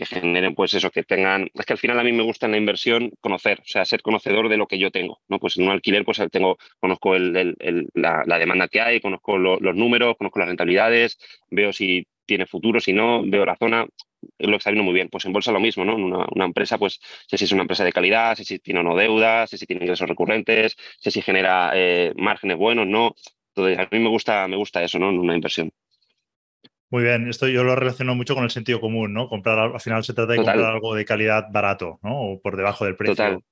que 0.00 0.06
generen, 0.06 0.54
pues 0.54 0.72
eso, 0.72 0.90
que 0.90 1.02
tengan. 1.02 1.50
Es 1.52 1.66
que 1.66 1.74
al 1.74 1.78
final 1.78 1.98
a 1.98 2.02
mí 2.02 2.12
me 2.12 2.22
gusta 2.22 2.46
en 2.46 2.52
la 2.52 2.58
inversión 2.58 3.10
conocer, 3.20 3.60
o 3.60 3.66
sea, 3.66 3.84
ser 3.84 4.00
conocedor 4.00 4.48
de 4.48 4.56
lo 4.56 4.66
que 4.66 4.78
yo 4.78 4.90
tengo. 4.90 5.20
¿no? 5.28 5.38
Pues 5.38 5.58
en 5.58 5.64
un 5.64 5.72
alquiler, 5.72 6.06
pues 6.06 6.22
tengo, 6.32 6.56
conozco 6.80 7.14
el, 7.14 7.56
la, 7.94 8.38
demanda 8.38 8.68
que 8.68 8.80
hay, 8.80 9.00
conozco 9.00 9.36
los 9.36 9.76
números, 9.76 10.16
conozco 10.16 10.38
las 10.38 10.48
rentabilidades, 10.48 11.18
veo 11.50 11.72
si 11.74 12.06
tiene 12.24 12.46
futuro, 12.46 12.80
si 12.80 12.94
no, 12.94 13.22
veo 13.26 13.44
la 13.44 13.56
zona, 13.56 13.86
lo 14.38 14.56
está 14.56 14.70
viendo 14.70 14.84
muy 14.84 14.94
bien. 14.94 15.10
Pues 15.10 15.26
en 15.26 15.34
bolsa 15.34 15.52
lo 15.52 15.60
mismo, 15.60 15.84
¿no? 15.84 15.96
Una, 15.96 16.26
una, 16.34 16.44
empresa, 16.46 16.78
pues 16.78 16.98
sé 17.26 17.36
si 17.36 17.44
es 17.44 17.52
una 17.52 17.62
empresa 17.62 17.84
de 17.84 17.92
calidad, 17.92 18.36
sé 18.36 18.44
si 18.44 18.58
tiene 18.58 18.80
o 18.80 18.82
no 18.82 18.96
deudas, 18.96 19.50
sé 19.50 19.58
si 19.58 19.66
tiene 19.66 19.82
ingresos 19.84 20.08
recurrentes, 20.08 20.76
sé 20.98 21.10
si 21.10 21.20
genera 21.20 21.72
eh, 21.74 22.14
márgenes 22.16 22.56
buenos, 22.56 22.86
no. 22.86 23.14
Entonces, 23.54 23.78
a 23.78 23.88
mí 23.92 23.98
me 23.98 24.08
gusta, 24.08 24.48
me 24.48 24.56
gusta 24.56 24.82
eso, 24.82 24.98
¿no? 24.98 25.10
En 25.10 25.18
una 25.18 25.34
inversión. 25.34 25.70
Muy 26.90 27.04
bien, 27.04 27.28
esto 27.28 27.46
yo 27.46 27.62
lo 27.62 27.76
relaciono 27.76 28.14
mucho 28.14 28.34
con 28.34 28.44
el 28.44 28.50
sentido 28.50 28.80
común, 28.80 29.12
¿no? 29.12 29.28
Comprar, 29.28 29.58
al 29.58 29.80
final 29.80 30.02
se 30.02 30.12
trata 30.12 30.32
de 30.32 30.38
comprar 30.38 30.64
algo 30.64 30.94
de 30.94 31.04
calidad 31.04 31.46
barato, 31.52 32.00
¿no? 32.02 32.20
O 32.20 32.40
por 32.40 32.56
debajo 32.56 32.84
del 32.84 32.96
precio. 32.96 33.14
Total. 33.14 33.42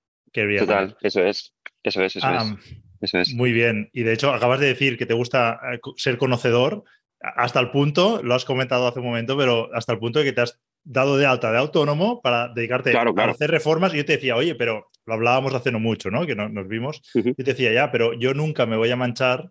Total, 0.59 0.97
eso 1.01 1.25
es, 1.25 1.55
eso 1.83 2.03
es, 2.03 2.17
eso 2.17 2.29
es. 2.29 2.55
Eso 3.01 3.19
es. 3.19 3.33
Muy 3.33 3.53
bien. 3.53 3.89
Y 3.93 4.03
de 4.03 4.13
hecho, 4.13 4.33
acabas 4.33 4.61
de 4.61 4.67
decir 4.67 4.99
que 4.99 5.07
te 5.07 5.15
gusta 5.15 5.61
eh, 5.73 5.79
ser 5.97 6.19
conocedor 6.19 6.85
hasta 7.21 7.61
el 7.61 7.71
punto, 7.71 8.21
lo 8.23 8.35
has 8.35 8.45
comentado 8.45 8.87
hace 8.87 9.01
un 9.01 9.07
momento, 9.07 9.37
pero 9.37 9.71
hasta 9.73 9.93
el 9.93 9.99
punto 9.99 10.19
de 10.19 10.27
que 10.27 10.33
te 10.33 10.41
has 10.43 10.61
dado 10.85 11.17
de 11.17 11.27
alta 11.27 11.51
de 11.51 11.59
autónomo 11.59 12.21
para 12.21 12.49
dedicarte 12.49 12.97
a 12.97 13.31
hacer 13.31 13.51
reformas. 13.51 13.95
Y 13.95 13.99
yo 13.99 14.05
te 14.05 14.15
decía, 14.15 14.37
oye, 14.37 14.55
pero 14.55 14.91
lo 15.07 15.15
hablábamos 15.15 15.55
hace 15.55 15.73
no 15.73 15.81
mucho, 15.81 16.11
¿no? 16.11 16.27
Que 16.27 16.35
nos 16.35 16.69
vimos. 16.69 17.03
Yo 17.15 17.35
te 17.35 17.43
decía, 17.45 17.73
ya, 17.73 17.91
pero 17.91 18.15
yo 18.15 18.35
nunca 18.35 18.67
me 18.67 18.77
voy 18.77 18.91
a 18.91 18.97
manchar 18.97 19.51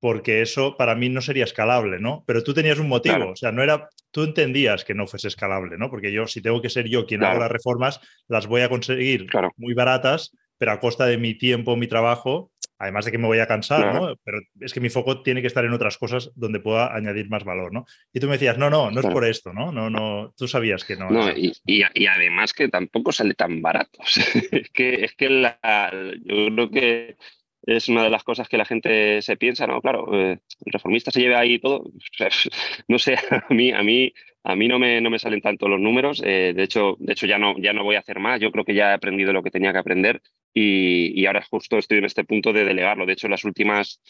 porque 0.00 0.40
eso 0.40 0.76
para 0.76 0.94
mí 0.94 1.08
no 1.10 1.20
sería 1.20 1.44
escalable, 1.44 2.00
¿no? 2.00 2.24
Pero 2.26 2.42
tú 2.42 2.54
tenías 2.54 2.78
un 2.78 2.88
motivo, 2.88 3.30
o 3.32 3.36
sea, 3.36 3.52
no 3.52 3.62
era, 3.62 3.88
tú 4.10 4.24
entendías 4.24 4.84
que 4.84 4.94
no 4.94 5.06
fuese 5.06 5.28
escalable, 5.28 5.76
¿no? 5.76 5.90
Porque 5.90 6.10
yo, 6.10 6.26
si 6.26 6.40
tengo 6.40 6.62
que 6.62 6.70
ser 6.70 6.88
yo 6.88 7.06
quien 7.06 7.22
haga 7.22 7.38
las 7.38 7.50
reformas, 7.50 8.00
las 8.26 8.46
voy 8.46 8.62
a 8.62 8.70
conseguir 8.70 9.26
muy 9.56 9.74
baratas, 9.74 10.34
pero 10.56 10.72
a 10.72 10.80
costa 10.80 11.06
de 11.06 11.18
mi 11.18 11.34
tiempo, 11.34 11.76
mi 11.76 11.86
trabajo, 11.86 12.50
además 12.78 13.04
de 13.04 13.12
que 13.12 13.18
me 13.18 13.26
voy 13.26 13.40
a 13.40 13.46
cansar, 13.46 13.94
¿no? 13.94 14.14
Pero 14.24 14.40
es 14.58 14.72
que 14.72 14.80
mi 14.80 14.88
foco 14.88 15.22
tiene 15.22 15.42
que 15.42 15.46
estar 15.46 15.64
en 15.66 15.72
otras 15.74 15.98
cosas 15.98 16.32
donde 16.34 16.60
pueda 16.60 16.94
añadir 16.94 17.28
más 17.28 17.44
valor, 17.44 17.74
¿no? 17.74 17.84
Y 18.10 18.20
tú 18.20 18.26
me 18.26 18.32
decías, 18.32 18.56
no, 18.56 18.70
no, 18.70 18.90
no 18.90 19.00
es 19.00 19.06
por 19.06 19.26
esto, 19.26 19.52
¿no? 19.52 19.70
No, 19.70 19.90
no, 19.90 20.32
tú 20.34 20.48
sabías 20.48 20.84
que 20.84 20.96
no. 20.96 21.10
No, 21.10 21.30
y, 21.30 21.52
y, 21.66 22.06
además 22.06 22.54
que 22.54 22.68
tampoco 22.68 23.12
sale 23.12 23.34
tan 23.34 23.60
barato. 23.60 23.98
es 24.50 24.70
que, 24.70 25.04
es 25.04 25.14
que 25.14 25.28
la, 25.28 25.58
yo 26.24 26.54
creo 26.54 26.70
que 26.70 27.16
es 27.62 27.88
una 27.88 28.02
de 28.02 28.10
las 28.10 28.24
cosas 28.24 28.48
que 28.48 28.56
la 28.56 28.64
gente 28.64 29.22
se 29.22 29.36
piensa, 29.36 29.66
¿no? 29.66 29.80
Claro, 29.80 30.06
eh, 30.14 30.40
el 30.64 30.72
reformista 30.72 31.10
se 31.10 31.20
lleva 31.20 31.38
ahí 31.40 31.58
todo. 31.58 31.84
no 32.88 32.98
sé, 32.98 33.16
a 33.30 33.52
mí, 33.52 33.72
a 33.72 33.82
mí, 33.82 34.12
a 34.44 34.56
mí 34.56 34.68
no 34.68 34.78
me, 34.78 35.00
no 35.00 35.10
me 35.10 35.18
salen 35.18 35.40
tanto 35.40 35.68
los 35.68 35.80
números. 35.80 36.22
Eh, 36.24 36.52
de 36.54 36.62
hecho, 36.62 36.96
de 36.98 37.12
hecho 37.12 37.26
ya, 37.26 37.38
no, 37.38 37.56
ya 37.58 37.72
no 37.72 37.84
voy 37.84 37.96
a 37.96 38.00
hacer 38.00 38.18
más. 38.18 38.40
Yo 38.40 38.50
creo 38.50 38.64
que 38.64 38.74
ya 38.74 38.90
he 38.90 38.94
aprendido 38.94 39.32
lo 39.32 39.42
que 39.42 39.50
tenía 39.50 39.72
que 39.72 39.78
aprender 39.78 40.22
y, 40.54 41.20
y 41.20 41.26
ahora 41.26 41.42
justo 41.48 41.78
estoy 41.78 41.98
en 41.98 42.04
este 42.04 42.24
punto 42.24 42.52
de 42.52 42.64
delegarlo. 42.64 43.06
De 43.06 43.12
hecho, 43.12 43.28
las 43.28 43.44
últimas 43.44 44.00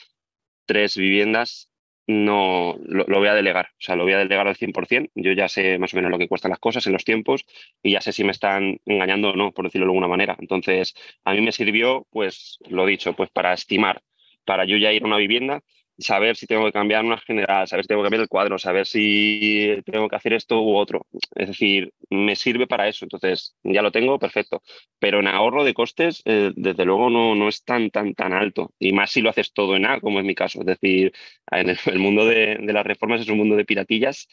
tres 0.66 0.96
viviendas 0.96 1.69
no 2.10 2.76
lo, 2.84 3.04
voy 3.06 3.28
a 3.28 3.34
delegar, 3.34 3.68
o 3.72 3.80
sea, 3.80 3.94
lo 3.94 4.04
voy 4.04 4.12
a 4.12 4.18
delegar 4.18 4.48
al 4.48 4.56
100%. 4.56 5.10
Yo 5.14 5.32
ya 5.32 5.48
sé 5.48 5.78
más 5.78 5.94
o 5.94 5.96
menos 5.96 6.10
lo 6.10 6.18
que 6.18 6.28
cuestan 6.28 6.50
las 6.50 6.58
cosas 6.58 6.86
en 6.86 6.92
los 6.92 7.04
tiempos 7.04 7.44
y 7.82 7.92
ya 7.92 8.00
sé 8.00 8.12
si 8.12 8.24
me 8.24 8.32
están 8.32 8.80
engañando 8.84 9.30
o 9.30 9.36
no, 9.36 9.52
por 9.52 9.64
decirlo 9.64 9.86
de 9.86 9.90
alguna 9.90 10.08
manera. 10.08 10.36
Entonces, 10.40 10.94
a 11.24 11.32
mí 11.32 11.40
me 11.40 11.52
sirvió, 11.52 12.06
pues, 12.10 12.58
lo 12.68 12.84
dicho, 12.86 13.14
pues 13.14 13.30
para 13.30 13.52
estimar, 13.52 14.02
para 14.44 14.64
yo 14.64 14.76
ya 14.76 14.92
ir 14.92 15.04
a 15.04 15.06
una 15.06 15.18
vivienda 15.18 15.62
saber 16.00 16.36
si 16.36 16.46
tengo 16.46 16.64
que 16.64 16.72
cambiar 16.72 17.04
una 17.04 17.18
general, 17.18 17.68
saber 17.68 17.84
si 17.84 17.88
tengo 17.88 18.02
que 18.02 18.06
cambiar 18.06 18.22
el 18.22 18.28
cuadro, 18.28 18.58
saber 18.58 18.86
si 18.86 19.82
tengo 19.84 20.08
que 20.08 20.16
hacer 20.16 20.32
esto 20.32 20.60
u 20.62 20.76
otro. 20.76 21.06
Es 21.34 21.48
decir, 21.48 21.92
me 22.08 22.36
sirve 22.36 22.66
para 22.66 22.88
eso. 22.88 23.04
Entonces, 23.04 23.54
ya 23.62 23.82
lo 23.82 23.92
tengo, 23.92 24.18
perfecto. 24.18 24.62
Pero 24.98 25.20
en 25.20 25.28
ahorro 25.28 25.64
de 25.64 25.74
costes, 25.74 26.22
eh, 26.24 26.52
desde 26.56 26.84
luego 26.84 27.10
no, 27.10 27.34
no 27.34 27.48
es 27.48 27.64
tan, 27.64 27.90
tan, 27.90 28.14
tan 28.14 28.32
alto. 28.32 28.72
Y 28.78 28.92
más 28.92 29.10
si 29.10 29.20
lo 29.20 29.30
haces 29.30 29.52
todo 29.52 29.76
en 29.76 29.86
A, 29.86 30.00
como 30.00 30.18
es 30.20 30.24
mi 30.24 30.34
caso. 30.34 30.60
Es 30.60 30.66
decir, 30.66 31.12
en 31.50 31.68
el, 31.68 31.98
mundo 31.98 32.26
de, 32.26 32.58
las 32.60 32.86
reformas 32.86 33.20
es 33.20 33.28
un 33.28 33.38
mundo 33.38 33.56
de 33.56 33.64
piratillas 33.64 34.28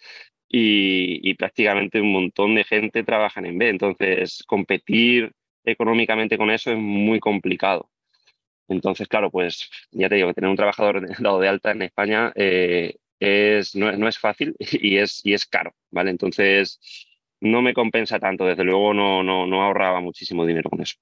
y, 0.50 1.30
y 1.30 1.34
prácticamente 1.36 2.02
un 2.02 2.12
montón 2.12 2.56
de 2.56 2.64
gente 2.64 3.04
trabaja 3.04 3.42
en 3.42 3.58
B. 3.58 3.70
Entonces, 3.70 4.44
competir 4.48 5.32
económicamente 5.66 6.38
con 6.38 6.50
eso 6.50 6.72
es 6.72 6.78
muy 6.78 7.20
complicado. 7.20 7.90
Entonces, 8.68 9.08
claro, 9.08 9.32
pues 9.32 9.70
ya 9.92 10.10
te 10.10 10.16
digo, 10.16 10.34
tener 10.34 10.50
un 10.50 10.56
trabajador 10.56 11.08
dado 11.20 11.40
de 11.40 11.48
alta 11.48 11.72
en 11.72 11.84
España 11.84 12.32
eh, 12.36 12.98
es, 13.20 13.76
no, 13.76 14.08
es 14.08 14.20
fácil 14.20 14.56
y 14.60 14.98
es, 14.98 15.26
y 15.26 15.34
es 15.34 15.46
caro, 15.46 15.74
¿vale? 15.92 16.12
Entonces, 16.12 16.80
no 17.40 17.62
me 17.62 17.74
compensa 17.74 18.20
tanto, 18.20 18.46
desde 18.46 18.64
luego 18.64 18.94
no, 18.94 19.24
no, 19.24 19.48
no 19.48 19.64
ahorraba 19.64 20.02
muchísimo 20.02 20.46
dinero 20.46 20.70
con 20.70 20.82
eso. 20.82 20.96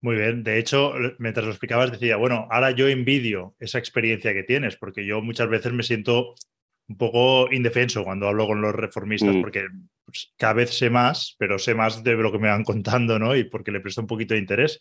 Muy 0.00 0.16
bien, 0.16 0.44
de 0.44 0.58
hecho, 0.58 0.94
mientras 1.18 1.44
lo 1.44 1.50
explicabas 1.50 1.90
decía, 1.90 2.16
bueno, 2.16 2.46
ahora 2.50 2.70
yo 2.70 2.86
envidio 2.86 3.56
esa 3.58 3.78
experiencia 3.78 4.32
que 4.32 4.44
tienes, 4.44 4.76
porque 4.76 5.04
yo 5.04 5.20
muchas 5.22 5.48
veces 5.48 5.72
me 5.72 5.82
siento 5.82 6.36
un 6.88 6.96
poco 6.96 7.52
indefenso 7.52 8.04
cuando 8.04 8.28
hablo 8.28 8.46
con 8.46 8.60
los 8.60 8.74
reformistas, 8.74 9.34
mm. 9.34 9.40
porque 9.40 9.66
pues, 10.04 10.32
cada 10.36 10.54
vez 10.54 10.76
sé 10.76 10.90
más, 10.90 11.36
pero 11.38 11.58
sé 11.58 11.74
más 11.74 12.02
de 12.02 12.14
lo 12.14 12.32
que 12.32 12.38
me 12.38 12.48
van 12.48 12.64
contando, 12.64 13.18
¿no? 13.18 13.36
Y 13.36 13.44
porque 13.44 13.70
le 13.70 13.80
presto 13.80 14.00
un 14.00 14.06
poquito 14.06 14.34
de 14.34 14.40
interés 14.40 14.78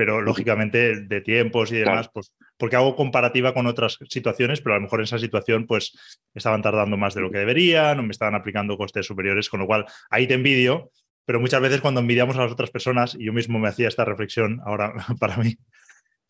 pero 0.00 0.22
lógicamente 0.22 1.02
de 1.02 1.20
tiempos 1.20 1.70
y 1.72 1.76
demás, 1.76 2.08
pues 2.10 2.32
porque 2.56 2.76
hago 2.76 2.96
comparativa 2.96 3.52
con 3.52 3.66
otras 3.66 3.98
situaciones, 4.08 4.62
pero 4.62 4.74
a 4.74 4.78
lo 4.78 4.84
mejor 4.84 5.00
en 5.00 5.04
esa 5.04 5.18
situación 5.18 5.66
pues 5.66 5.92
estaban 6.34 6.62
tardando 6.62 6.96
más 6.96 7.12
de 7.14 7.20
lo 7.20 7.30
que 7.30 7.36
deberían 7.36 7.98
o 7.98 8.02
me 8.02 8.10
estaban 8.10 8.34
aplicando 8.34 8.78
costes 8.78 9.04
superiores, 9.04 9.50
con 9.50 9.60
lo 9.60 9.66
cual 9.66 9.84
ahí 10.08 10.26
te 10.26 10.32
envidio, 10.32 10.90
pero 11.26 11.38
muchas 11.38 11.60
veces 11.60 11.82
cuando 11.82 12.00
envidiamos 12.00 12.36
a 12.36 12.44
las 12.44 12.52
otras 12.52 12.70
personas, 12.70 13.14
y 13.14 13.26
yo 13.26 13.34
mismo 13.34 13.58
me 13.58 13.68
hacía 13.68 13.88
esta 13.88 14.06
reflexión 14.06 14.60
ahora 14.64 14.94
para 15.20 15.36
mí, 15.36 15.56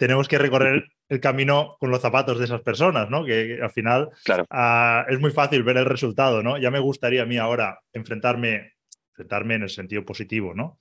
tenemos 0.00 0.28
que 0.28 0.38
recorrer 0.38 0.84
el 1.10 1.20
camino 1.20 1.76
con 1.78 1.90
los 1.90 2.00
zapatos 2.00 2.38
de 2.38 2.46
esas 2.46 2.62
personas, 2.62 3.10
¿no? 3.10 3.22
Que, 3.22 3.58
al 3.62 3.70
final 3.70 4.08
ah, 4.48 5.04
es 5.10 5.20
muy 5.20 5.30
fácil 5.30 5.62
ver 5.62 5.76
el 5.76 5.84
resultado, 5.84 6.42
¿no? 6.42 6.56
Ya 6.56 6.70
me 6.70 6.78
gustaría 6.78 7.24
a 7.24 7.26
mí 7.26 7.36
ahora 7.36 7.80
enfrentarme, 7.92 8.76
enfrentarme 9.10 9.56
en 9.56 9.62
el 9.64 9.68
sentido 9.68 10.02
positivo, 10.02 10.54
¿no? 10.54 10.80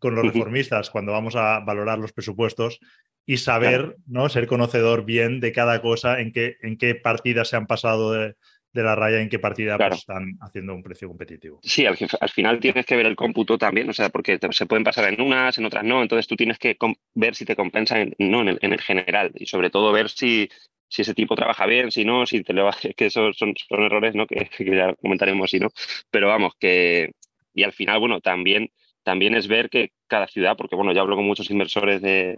con 0.00 0.16
los 0.16 0.24
reformistas 0.24 0.90
cuando 0.90 1.12
vamos 1.12 1.36
a 1.36 1.60
valorar 1.60 2.00
los 2.00 2.12
presupuestos 2.12 2.80
y 3.24 3.36
saber, 3.36 3.96
¿no? 4.06 4.28
Ser 4.28 4.46
conocedor 4.46 5.04
bien 5.04 5.38
de 5.38 5.52
cada 5.52 5.80
cosa, 5.80 6.20
en 6.20 6.32
qué, 6.32 6.56
en 6.60 6.76
qué 6.76 6.94
partida 6.94 7.44
se 7.44 7.56
han 7.56 7.68
pasado 7.68 8.12
de, 8.12 8.34
la 8.72 8.94
raya, 8.94 9.20
en 9.20 9.28
qué 9.28 9.38
partida 9.38 9.76
pues, 9.76 9.98
están 9.98 10.38
haciendo 10.40 10.74
un 10.74 10.82
precio 10.82 11.08
competitivo. 11.08 11.60
Sí, 11.62 11.86
al, 11.86 11.96
final 12.30 12.60
tienes 12.60 12.86
que 12.86 12.96
ver 12.96 13.06
el 13.06 13.16
cómputo 13.16 13.58
también, 13.58 13.88
o 13.88 13.92
sea, 13.92 14.08
porque 14.10 14.38
se 14.50 14.66
pueden 14.66 14.84
pasar 14.84 15.12
en 15.12 15.20
unas, 15.20 15.56
en 15.58 15.64
otras 15.64 15.84
no, 15.84 16.02
entonces 16.02 16.26
tú 16.26 16.36
tienes 16.36 16.58
que 16.58 16.76
ver 17.14 17.34
si 17.34 17.44
te 17.44 17.56
compensa 17.56 18.00
en, 18.00 18.14
no, 18.18 18.42
en 18.42 18.58
el, 18.60 18.80
general 18.80 19.32
y 19.34 19.46
sobre 19.46 19.70
todo 19.70 19.92
ver 19.92 20.08
si, 20.10 20.48
si 20.88 21.02
ese 21.02 21.14
tipo 21.14 21.34
trabaja 21.34 21.66
bien, 21.66 21.90
si 21.90 22.04
no, 22.04 22.26
si 22.26 22.42
te 22.42 22.52
lo 22.52 22.70
que 22.96 23.06
esos 23.06 23.36
son, 23.36 23.54
son 23.56 23.82
errores, 23.82 24.14
¿no? 24.14 24.26
Que, 24.26 24.48
que, 24.56 24.64
ya 24.64 24.94
comentaremos 24.94 25.50
si 25.50 25.58
no. 25.58 25.68
Pero 26.10 26.28
vamos, 26.28 26.52
que 26.58 27.12
y 27.54 27.64
al 27.64 27.72
final, 27.72 27.98
bueno, 27.98 28.20
también 28.20 28.70
también 29.08 29.34
es 29.34 29.48
ver 29.48 29.70
que 29.70 29.92
cada 30.06 30.26
ciudad, 30.26 30.54
porque 30.54 30.76
bueno, 30.76 30.92
ya 30.92 31.00
hablo 31.00 31.16
con 31.16 31.24
muchos 31.24 31.50
inversores 31.50 32.02
de, 32.02 32.36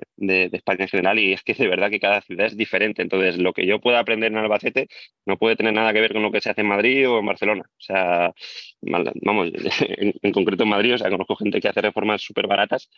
España 0.53 0.85
en 0.85 0.89
general 0.89 1.19
y 1.19 1.33
es 1.33 1.43
que 1.43 1.53
de 1.53 1.67
verdad 1.67 1.91
que 1.91 1.99
cada 1.99 2.21
ciudad 2.21 2.47
es 2.47 2.57
diferente. 2.57 3.03
Entonces, 3.03 3.39
lo 3.39 3.53
que 3.53 3.67
yo 3.67 3.81
pueda 3.81 3.99
aprender 3.99 4.31
en 4.31 4.39
Albacete 4.39 4.87
no 5.27 5.37
puede 5.37 5.57
tener 5.57 5.73
nada 5.73 5.93
que 5.93 6.01
ver 6.01 6.13
con 6.13 6.23
lo 6.23 6.31
que 6.31 6.41
se 6.41 6.49
hace 6.49 6.61
en 6.61 6.69
Madrid 6.69 7.11
o 7.11 7.19
en 7.19 7.27
Barcelona. 7.27 7.65
O 7.67 7.81
sea, 7.81 8.33
vamos, 8.83 9.51
en, 10.23 10.33
concreto 10.33 10.63
en 10.63 10.69
Madrid, 10.69 10.95
o 10.95 10.99
sea, 10.99 11.11
conozco 11.11 11.35
gente 11.35 11.61
que 11.61 11.67
hace 11.67 11.81
reformas 11.81 12.23
súper 12.23 12.47
baratas. 12.47 12.89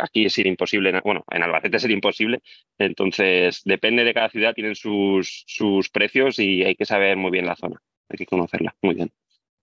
Aquí 0.00 0.24
es 0.24 0.36
imposible, 0.38 1.00
bueno, 1.04 1.24
en 1.30 1.44
Albacete 1.44 1.76
es 1.76 1.88
imposible. 1.88 2.40
Entonces, 2.78 3.62
depende 3.64 4.02
de 4.02 4.14
cada 4.14 4.30
ciudad, 4.30 4.52
tienen 4.52 4.74
sus, 4.74 5.44
sus 5.46 5.90
precios 5.90 6.40
y 6.40 6.64
hay 6.64 6.74
que 6.74 6.86
saber 6.86 7.16
muy 7.16 7.30
bien 7.30 7.46
la 7.46 7.54
zona. 7.54 7.80
Hay 8.08 8.16
que 8.18 8.26
conocerla 8.26 8.74
muy 8.82 8.96
bien. 8.96 9.12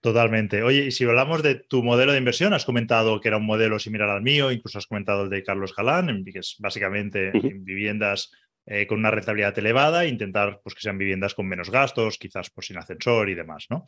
Totalmente. 0.02 0.64
Oye, 0.64 0.86
y 0.86 0.92
si 0.92 1.04
hablamos 1.04 1.44
de 1.44 1.56
tu 1.56 1.84
modelo 1.84 2.14
de 2.14 2.18
inversión, 2.18 2.54
has 2.54 2.64
comentado 2.64 3.20
que 3.20 3.28
era 3.28 3.38
un 3.38 3.46
modelo 3.46 3.80
similar 3.80 4.10
al 4.10 4.22
mío, 4.22 4.52
incluso 4.52 4.78
has 4.78 4.88
comentado 4.88 5.24
el 5.24 5.30
de 5.30 5.44
Carlos 5.44 5.76
Galán, 5.76 6.24
que 6.24 6.40
es 6.40 6.56
básicamente 6.60 7.32
viviendas 7.34 8.32
eh, 8.66 8.88
con 8.88 9.00
una 9.00 9.12
rentabilidad 9.12 9.58
elevada, 9.60 10.06
intentar 10.06 10.62
pues, 10.64 10.74
que 10.76 10.82
sean 10.82 10.98
viviendas 10.98 11.34
con 11.34 11.48
menos 11.48 11.70
gastos, 11.70 12.18
quizás 12.18 12.50
pues, 12.50 12.68
sin 12.68 12.78
ascensor 12.78 13.30
y 13.30 13.36
demás, 13.36 13.66
¿no? 13.70 13.84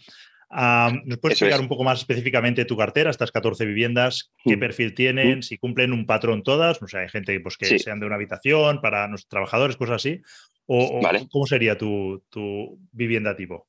¿Nos 1.06 1.18
puedes 1.20 1.38
explicar 1.38 1.62
un 1.62 1.70
poco 1.70 1.86
más 1.86 2.00
específicamente 2.00 2.65
tu 2.65 2.75
cartera, 2.75 3.10
estas 3.10 3.32
14 3.32 3.65
viviendas, 3.65 4.34
qué 4.44 4.58
perfil 4.58 4.94
tienen, 4.94 5.44
si 5.44 5.58
cumplen 5.58 5.94
un 5.94 6.06
patrón 6.06 6.44
todas? 6.44 6.82
No 6.82 6.89
sé, 6.89 6.98
hay 6.98 7.10
gente 7.10 7.39
pues, 7.39 7.56
que 7.56 7.80
sean 7.80 8.01
de 8.01 8.06
una 8.06 8.15
habitación 8.15 8.82
para 8.82 9.08
nuestros 9.08 9.30
trabajadores, 9.30 9.77
cosas 9.77 9.96
así. 9.96 10.22
¿O, 10.65 11.00
cómo 11.30 11.46
sería 11.48 11.77
tu, 11.77 12.24
tu 12.30 12.77
vivienda 12.91 13.36
tipo? 13.36 13.68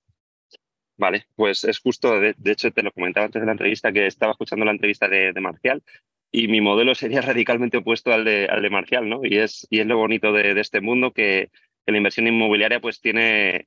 Vale, 1.03 1.27
pues 1.35 1.65
es 1.65 1.81
justo, 1.81 2.21
de, 2.21 2.37
hecho 2.45 2.71
te 2.71 2.85
lo 2.85 2.93
comentaba 2.93 3.27
antes 3.27 3.43
de 3.43 3.47
la 3.47 3.53
entrevista, 3.53 3.91
que 3.93 4.07
estaba 4.07 4.31
escuchando 4.31 4.65
la 4.65 4.71
entrevista 4.71 5.09
de, 5.09 5.33
Marcial 5.41 5.83
y 6.31 6.47
mi 6.47 6.61
modelo 6.61 6.95
sería 6.95 7.21
radicalmente 7.23 7.79
opuesto 7.79 8.13
al 8.13 8.25
de, 8.25 8.47
al 8.47 8.63
de 8.63 8.71
Marcial, 8.71 9.09
¿no? 9.09 9.23
Y 9.25 9.39
es, 9.39 9.67
y 9.69 9.81
es 9.81 9.87
lo 9.89 9.97
bonito 9.97 10.33
de, 10.33 10.53
este 10.61 10.81
mundo 10.81 11.13
que, 11.13 11.51
la 11.87 11.97
inversión 11.97 12.29
inmobiliaria 12.29 12.79
pues 12.81 13.01
tiene, 13.01 13.67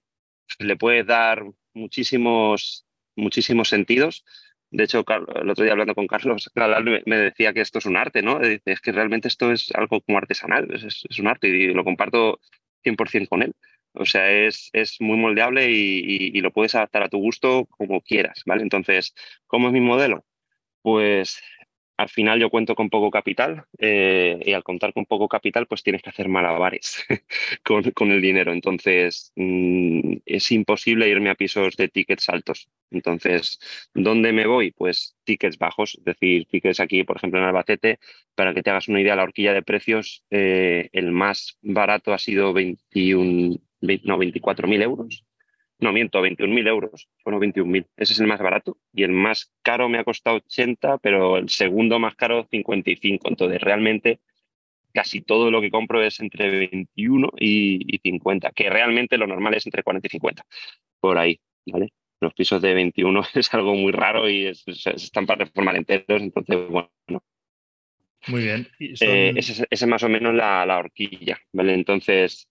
le 0.60 0.78
puede 0.78 1.04
dar 1.04 1.44
muchísimos, 1.74 2.86
muchísimos 3.18 3.68
sentidos. 3.68 4.24
De 4.72 4.86
hecho, 4.86 5.04
el 5.36 5.50
otro 5.50 5.66
día 5.66 5.74
hablando 5.74 5.94
con 5.94 6.08
Carlos, 6.08 6.50
me 7.06 7.18
decía 7.18 7.52
que 7.52 7.60
esto 7.60 7.80
es 7.80 7.86
un 7.86 7.98
arte, 7.98 8.22
¿no? 8.22 8.40
Es 8.40 8.80
que 8.80 8.94
realmente 8.94 9.28
esto 9.28 9.52
es 9.52 9.72
algo 9.76 10.00
como 10.00 10.20
artesanal, 10.20 10.74
es, 10.74 11.04
es 11.10 11.20
un 11.20 11.28
arte 11.28 11.50
y 11.50 11.74
lo 11.74 11.84
comparto 11.84 12.40
100% 12.86 13.28
con 13.28 13.44
él. 13.44 13.54
O 13.96 14.06
sea, 14.06 14.32
es, 14.32 14.70
es 14.74 15.00
muy 15.02 15.18
moldeable 15.18 15.70
y, 15.72 16.40
lo 16.42 16.52
puedes 16.52 16.76
adaptar 16.76 17.04
a 17.04 17.10
tu 17.10 17.18
gusto 17.18 17.66
como 17.66 18.02
quieras, 18.02 18.44
¿vale? 18.46 18.62
Entonces, 18.64 19.16
¿cómo 19.48 19.68
es 19.68 19.74
mi 19.74 19.82
modelo? 19.82 20.26
Pues 20.82 21.42
al 21.98 22.10
final 22.10 22.40
yo 22.40 22.50
cuento 22.50 22.76
con 22.76 22.90
poco 22.90 23.10
capital 23.10 23.66
eh, 23.80 24.40
y 24.46 24.54
al 24.54 24.64
contar 24.64 24.94
con 24.94 25.06
poco 25.06 25.28
capital 25.30 25.66
pues 25.68 25.82
tienes 25.84 26.02
que 26.02 26.10
hacer 26.10 26.28
malabares 26.28 27.06
con, 27.64 27.84
con, 27.92 28.12
el 28.12 28.22
dinero. 28.22 28.52
Entonces 28.52 29.32
mm, 29.36 30.18
es 30.26 30.52
imposible 30.52 31.10
irme 31.10 31.30
a 31.30 31.36
pisos 31.36 31.76
de 31.78 31.88
tickets 31.88 32.30
altos. 32.30 32.70
Entonces, 32.92 33.60
¿dónde 33.94 34.32
me 34.32 34.46
voy? 34.48 34.72
Pues 34.72 35.16
tickets 35.24 35.58
bajos, 35.58 35.96
es 35.96 36.04
decir, 36.06 36.46
tickets 36.48 36.80
aquí, 36.80 37.04
por 37.04 37.18
ejemplo, 37.18 37.40
en 37.40 37.46
Albacete, 37.46 38.00
para 38.36 38.54
que 38.54 38.64
te 38.64 38.70
hagas 38.70 38.88
una 38.88 39.02
idea, 39.02 39.16
la 39.16 39.24
horquilla 39.24 39.54
de 39.54 39.64
precios, 39.64 40.24
eh, 40.30 40.90
el 40.94 41.12
más 41.12 41.58
barato 41.62 42.14
ha 42.14 42.18
sido 42.18 42.54
21, 42.54 43.58
20, 43.58 43.65
no, 43.82 44.18
24.000 44.18 44.82
euros 44.82 45.26
no 45.80 45.92
miento, 45.92 46.22
21.000 46.22 46.68
euros, 46.68 47.10
fueron 47.24 47.42
21.000. 47.42 47.88
Ese 47.98 48.14
es 48.14 48.20
el 48.20 48.28
más 48.28 48.40
barato 48.40 48.78
y 48.94 49.04
el 49.04 49.12
más 49.12 49.52
caro 49.62 49.90
me 49.90 49.98
ha 49.98 50.04
costado 50.04 50.38
80, 50.38 51.00
pero 51.00 51.38
el 51.38 51.50
segundo 51.50 52.00
más 52.00 52.16
caro 52.16 52.48
55. 52.50 53.28
Entonces, 53.28 53.62
realmente 53.62 54.20
casi 54.94 55.22
todo 55.22 55.52
lo 55.52 55.60
que 55.60 55.72
compro 55.72 56.02
es 56.02 56.20
entre 56.22 56.50
21 56.50 57.30
y, 57.38 58.00
50, 58.02 58.52
que 58.52 58.70
realmente 58.70 59.18
lo 59.18 59.28
normal 59.28 59.54
es 59.56 59.66
entre 59.66 59.84
40 59.84 60.08
y 60.08 60.12
50, 60.12 60.46
por 61.02 61.18
ahí, 61.18 61.40
¿vale? 61.66 61.92
Los 62.22 62.34
pisos 62.34 62.62
de 62.62 62.74
21 62.74 63.22
es 63.34 63.54
algo 63.54 63.76
muy 63.76 63.92
raro 63.92 64.30
y 64.30 64.46
están 64.46 65.26
para 65.26 65.46
reformar 65.46 65.76
enteros, 65.76 66.22
entonces, 66.22 66.58
bueno. 66.70 66.90
Muy 68.28 68.42
bien. 68.42 68.68
Eh, 68.80 69.34
esa 69.36 69.66
es 69.70 69.88
más 69.88 70.02
o 70.02 70.10
menos 70.10 70.34
la, 70.34 70.66
la 70.66 70.80
horquilla, 70.80 71.38
¿vale? 71.52 71.74
Entonces, 71.74 72.50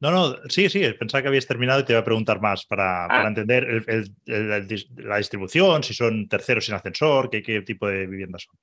no, 0.00 0.10
no, 0.10 0.36
sí, 0.48 0.68
sí, 0.68 0.82
pensaba 0.98 1.22
que 1.22 1.28
habías 1.28 1.46
terminado 1.46 1.80
y 1.80 1.84
te 1.84 1.92
iba 1.92 2.00
a 2.00 2.04
preguntar 2.04 2.40
más 2.40 2.66
para, 2.66 3.06
ah. 3.06 3.26
entender 3.26 3.84
la 4.26 5.16
distribución, 5.16 5.82
si 5.82 5.94
son 5.94 6.28
terceros 6.28 6.66
sin 6.66 6.74
ascensor, 6.74 7.30
qué, 7.30 7.42
qué 7.42 7.62
tipo 7.62 7.88
de 7.88 8.06
viviendas 8.06 8.42
son. 8.42 8.58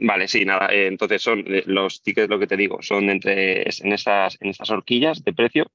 Vale, 0.00 0.28
sí, 0.28 0.44
nada. 0.44 0.72
Eh, 0.72 0.86
entonces 0.86 1.20
son 1.20 1.44
eh, 1.48 1.64
los 1.66 2.00
tickets, 2.00 2.28
lo 2.28 2.38
que 2.38 2.46
te 2.46 2.56
digo, 2.56 2.80
son 2.80 3.10
entre 3.10 3.62
en 3.62 3.92
estas, 3.92 4.38
en 4.40 4.50
estas 4.50 4.70
horquillas 4.70 5.24
de 5.24 5.32
precio. 5.32 5.66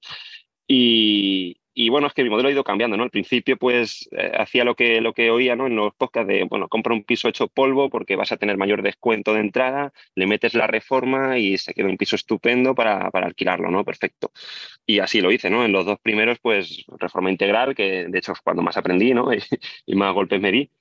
Y, 0.65 1.58
y 1.73 1.89
bueno, 1.89 2.07
es 2.07 2.13
que 2.13 2.23
mi 2.23 2.29
modelo 2.29 2.49
ha 2.49 2.51
ido 2.51 2.63
cambiando, 2.63 2.97
¿no? 2.97 3.03
Al 3.03 3.11
principio, 3.11 3.57
pues, 3.57 4.09
eh, 4.11 4.31
hacía 4.37 4.63
lo 4.63 4.75
que, 4.75 5.01
lo 5.01 5.13
que 5.13 5.31
oía, 5.31 5.55
¿no? 5.55 5.67
En 5.67 5.75
los 5.75 5.93
podcasts 5.95 6.27
de, 6.27 6.43
bueno, 6.43 6.67
compra 6.67 6.93
un 6.93 7.03
piso 7.03 7.29
hecho 7.29 7.47
polvo 7.47 7.89
porque 7.89 8.15
vas 8.15 8.31
a 8.31 8.37
tener 8.37 8.57
mayor 8.57 8.81
descuento 8.81 9.33
de 9.33 9.41
entrada, 9.41 9.93
le 10.15 10.27
metes 10.27 10.55
la 10.55 10.67
reforma 10.67 11.37
y 11.37 11.57
se 11.57 11.73
queda 11.73 11.87
un 11.87 11.97
piso 11.97 12.15
estupendo 12.15 12.75
para, 12.75 13.11
para 13.11 13.27
alquilarlo, 13.27 13.69
¿no? 13.71 13.85
Perfecto. 13.85 14.31
Y 14.85 14.99
así 14.99 15.21
lo 15.21 15.31
hice, 15.31 15.49
¿no? 15.49 15.63
En 15.63 15.71
los 15.71 15.85
dos 15.85 15.99
primeros, 16.01 16.39
pues, 16.41 16.85
reforma 16.97 17.31
integral, 17.31 17.75
que 17.75 18.07
de 18.09 18.17
hecho 18.17 18.33
es 18.33 18.41
cuando 18.41 18.63
más 18.63 18.77
aprendí, 18.77 19.13
¿no? 19.13 19.29
y, 19.85 19.95
más 19.95 20.13
golpes 20.13 20.41
me 20.41 20.51
di 20.51 20.71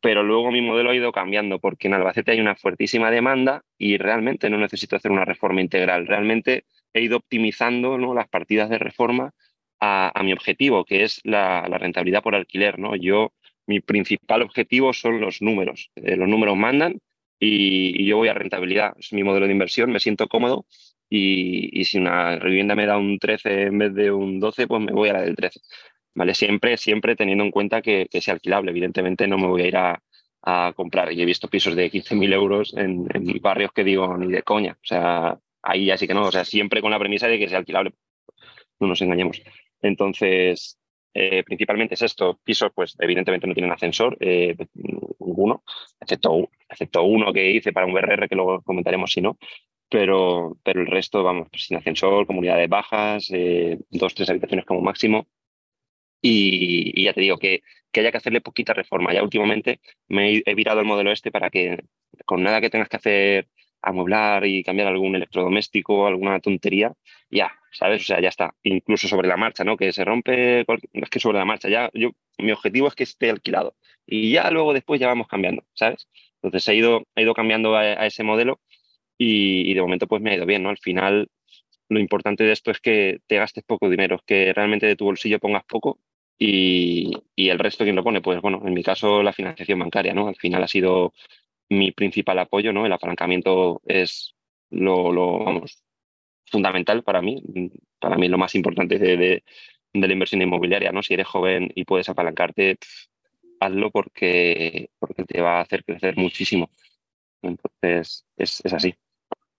pero 0.00 0.24
luego 0.24 0.50
mi 0.50 0.60
modelo 0.60 0.90
ha 0.90 0.96
ido 0.96 1.12
cambiando 1.12 1.60
porque 1.60 1.86
en 1.86 1.94
Albacete 1.94 2.32
hay 2.32 2.40
una 2.40 2.56
fuertísima 2.56 3.10
demanda 3.12 3.64
y 3.78 3.98
realmente 3.98 4.50
no 4.50 4.58
necesito 4.58 4.96
hacer 4.96 5.12
una 5.12 5.24
reforma 5.24 5.60
integral. 5.60 6.08
Realmente 6.08 6.64
he 6.92 7.02
ido 7.02 7.18
optimizando 7.18 7.96
¿no? 7.98 8.12
las 8.12 8.28
partidas 8.28 8.68
de 8.68 8.78
reforma 8.78 9.32
a, 9.84 10.22
mi 10.22 10.32
objetivo, 10.32 10.84
que 10.84 11.02
es 11.02 11.20
la, 11.24 11.62
rentabilidad 11.66 12.22
por 12.22 12.36
alquiler. 12.36 12.78
¿no? 12.78 12.94
Yo, 12.94 13.32
mi 13.66 13.80
principal 13.80 14.42
objetivo 14.42 14.92
son 14.92 15.20
los 15.20 15.42
números. 15.42 15.90
Eh, 15.96 16.16
los 16.16 16.28
números 16.28 16.56
mandan 16.56 17.00
y, 17.40 18.04
yo 18.06 18.18
voy 18.18 18.28
a 18.28 18.34
rentabilidad. 18.34 18.94
Es 18.96 19.12
mi 19.12 19.24
modelo 19.24 19.46
de 19.46 19.52
inversión, 19.52 19.90
me 19.90 19.98
siento 19.98 20.28
cómodo 20.28 20.66
y, 21.10 21.84
si 21.84 21.98
una 21.98 22.36
vivienda 22.36 22.76
me 22.76 22.86
da 22.86 22.96
un 22.96 23.18
13 23.18 23.62
en 23.62 23.78
vez 23.78 23.94
de 23.94 24.12
un 24.12 24.38
12, 24.38 24.68
pues 24.68 24.80
me 24.80 24.92
voy 24.92 25.08
a 25.08 25.14
la 25.14 25.22
del 25.22 25.34
13. 25.34 25.60
¿Vale? 26.14 26.34
Siempre, 26.34 26.76
siempre 26.76 27.16
teniendo 27.16 27.42
en 27.42 27.50
cuenta 27.50 27.82
que, 27.82 28.06
que 28.10 28.20
sea 28.20 28.34
alquilable. 28.34 28.70
Evidentemente 28.70 29.26
no 29.26 29.38
me 29.38 29.48
voy 29.48 29.62
a 29.62 29.66
ir 29.66 29.76
a, 29.76 30.00
comprar. 30.74 31.12
Y 31.12 31.22
he 31.22 31.24
visto 31.24 31.48
pisos 31.48 31.76
de 31.76 31.90
15.000 31.90 32.32
euros 32.34 32.74
en, 32.76 33.06
en, 33.14 33.40
barrios 33.40 33.72
que 33.72 33.84
digo 33.84 34.16
ni 34.18 34.26
de 34.32 34.42
coña. 34.42 34.72
O 34.72 34.84
sea, 34.84 35.38
ahí 35.62 35.86
ya 35.86 35.96
sí 35.96 36.08
que 36.08 36.14
no. 36.14 36.26
O 36.26 36.32
sea, 36.32 36.44
siempre 36.44 36.80
con 36.80 36.90
la 36.90 36.98
premisa 36.98 37.28
de 37.28 37.38
que 37.38 37.48
sea 37.48 37.58
alquilable. 37.58 37.92
No 38.80 38.88
nos 38.88 39.00
engañemos. 39.02 39.40
Entonces, 39.82 40.78
eh, 41.14 41.42
principalmente 41.44 41.94
es 41.94 42.02
esto. 42.02 42.40
Pisos, 42.42 42.70
pues 42.74 42.96
evidentemente 42.98 43.46
no 43.46 43.54
tienen 43.54 43.72
ascensor, 43.72 44.16
eh, 44.20 44.56
ninguno, 44.74 45.62
excepto, 46.00 46.50
excepto 46.68 47.02
uno 47.04 47.32
que 47.32 47.50
hice 47.50 47.72
para 47.72 47.86
un 47.86 47.92
BRR, 47.94 48.28
que 48.28 48.34
luego 48.36 48.62
comentaremos 48.62 49.12
si 49.12 49.20
no. 49.20 49.38
Pero, 49.88 50.56
pero 50.64 50.80
el 50.80 50.86
resto, 50.86 51.22
vamos, 51.22 51.48
pues, 51.50 51.66
sin 51.66 51.76
ascensor, 51.76 52.26
comunidades 52.26 52.68
bajas, 52.68 53.30
eh, 53.32 53.78
dos, 53.90 54.14
tres 54.14 54.30
habitaciones 54.30 54.64
como 54.64 54.80
máximo. 54.80 55.26
Y, 56.22 57.02
ya 57.04 57.12
te 57.12 57.20
digo 57.20 57.36
que, 57.38 57.62
que, 57.90 58.00
haya 58.00 58.10
que 58.12 58.18
hacerle 58.18 58.40
poquita 58.40 58.72
reforma. 58.74 59.12
Ya 59.12 59.22
últimamente 59.22 59.80
me 60.08 60.34
he, 60.36 60.42
he 60.46 60.54
virado 60.54 60.80
el 60.80 60.86
modelo 60.86 61.12
este 61.12 61.30
para 61.32 61.50
que 61.50 61.78
con 62.24 62.42
nada 62.42 62.60
que 62.60 62.70
tengas 62.70 62.88
que 62.88 62.96
hacer 62.96 63.48
amueblar 63.82 64.46
y 64.46 64.62
cambiar 64.62 64.88
algún 64.88 65.16
electrodoméstico, 65.16 66.06
alguna 66.06 66.40
tontería, 66.40 66.92
ya, 67.30 67.52
¿sabes? 67.72 68.02
O 68.02 68.04
sea, 68.04 68.20
ya 68.20 68.28
está. 68.28 68.54
Incluso 68.62 69.08
sobre 69.08 69.28
la 69.28 69.36
marcha, 69.36 69.64
¿no? 69.64 69.76
Que 69.76 69.92
se 69.92 70.04
rompe, 70.04 70.60
es 70.60 71.10
que 71.10 71.20
sobre 71.20 71.38
la 71.38 71.44
marcha, 71.44 71.68
ya, 71.68 71.90
yo, 71.94 72.10
mi 72.38 72.52
objetivo 72.52 72.88
es 72.88 72.94
que 72.94 73.04
esté 73.04 73.30
alquilado. 73.30 73.74
Y 74.06 74.32
ya 74.32 74.50
luego 74.50 74.72
después 74.72 75.00
ya 75.00 75.08
vamos 75.08 75.28
cambiando, 75.28 75.64
¿sabes? 75.74 76.08
Entonces 76.42 76.68
he 76.68 76.76
ido, 76.76 77.04
he 77.14 77.22
ido 77.22 77.34
cambiando 77.34 77.76
a, 77.76 78.06
ese 78.06 78.24
modelo 78.24 78.60
y, 79.18 79.74
de 79.74 79.80
momento 79.80 80.06
pues 80.08 80.22
me 80.22 80.30
ha 80.32 80.36
ido 80.36 80.46
bien, 80.46 80.62
¿no? 80.62 80.70
Al 80.70 80.78
final 80.78 81.28
lo 81.88 82.00
importante 82.00 82.44
de 82.44 82.52
esto 82.52 82.70
es 82.70 82.80
que 82.80 83.20
te 83.26 83.36
gastes 83.36 83.64
poco 83.64 83.88
dinero, 83.90 84.16
es 84.16 84.22
que 84.26 84.52
realmente 84.52 84.86
de 84.86 84.96
tu 84.96 85.04
bolsillo 85.04 85.38
pongas 85.38 85.64
poco 85.64 85.98
y, 86.38 87.12
y 87.36 87.50
el 87.50 87.58
resto, 87.58 87.84
¿quién 87.84 87.96
lo 87.96 88.04
pone? 88.04 88.20
Pues 88.20 88.40
bueno, 88.40 88.62
en 88.64 88.74
mi 88.74 88.82
caso 88.82 89.22
la 89.22 89.32
financiación 89.32 89.78
bancaria, 89.78 90.14
¿no? 90.14 90.28
Al 90.28 90.36
final 90.36 90.62
ha 90.64 90.68
sido 90.68 91.12
mi 91.68 91.92
principal 91.92 92.38
apoyo, 92.38 92.72
¿no? 92.72 92.86
El 92.86 92.92
apalancamiento 92.92 93.80
es 93.86 94.34
lo, 94.70 95.44
vamos, 95.44 95.82
fundamental 96.46 97.02
para 97.02 97.22
mí, 97.22 97.42
para 97.98 98.16
mí 98.16 98.28
lo 98.28 98.38
más 98.38 98.54
importante 98.54 98.98
de, 98.98 99.42
la 99.94 100.12
inversión 100.12 100.42
inmobiliaria, 100.42 100.92
¿no? 100.92 101.02
Si 101.02 101.14
eres 101.14 101.26
joven 101.26 101.70
y 101.74 101.84
puedes 101.84 102.08
apalancarte, 102.08 102.78
hazlo 103.60 103.90
porque, 103.90 104.90
porque 104.98 105.24
te 105.24 105.40
va 105.40 105.58
a 105.58 105.62
hacer 105.62 105.84
crecer 105.84 106.16
muchísimo. 106.16 106.70
Entonces, 107.42 108.24
es, 108.36 108.62
así. 108.72 108.94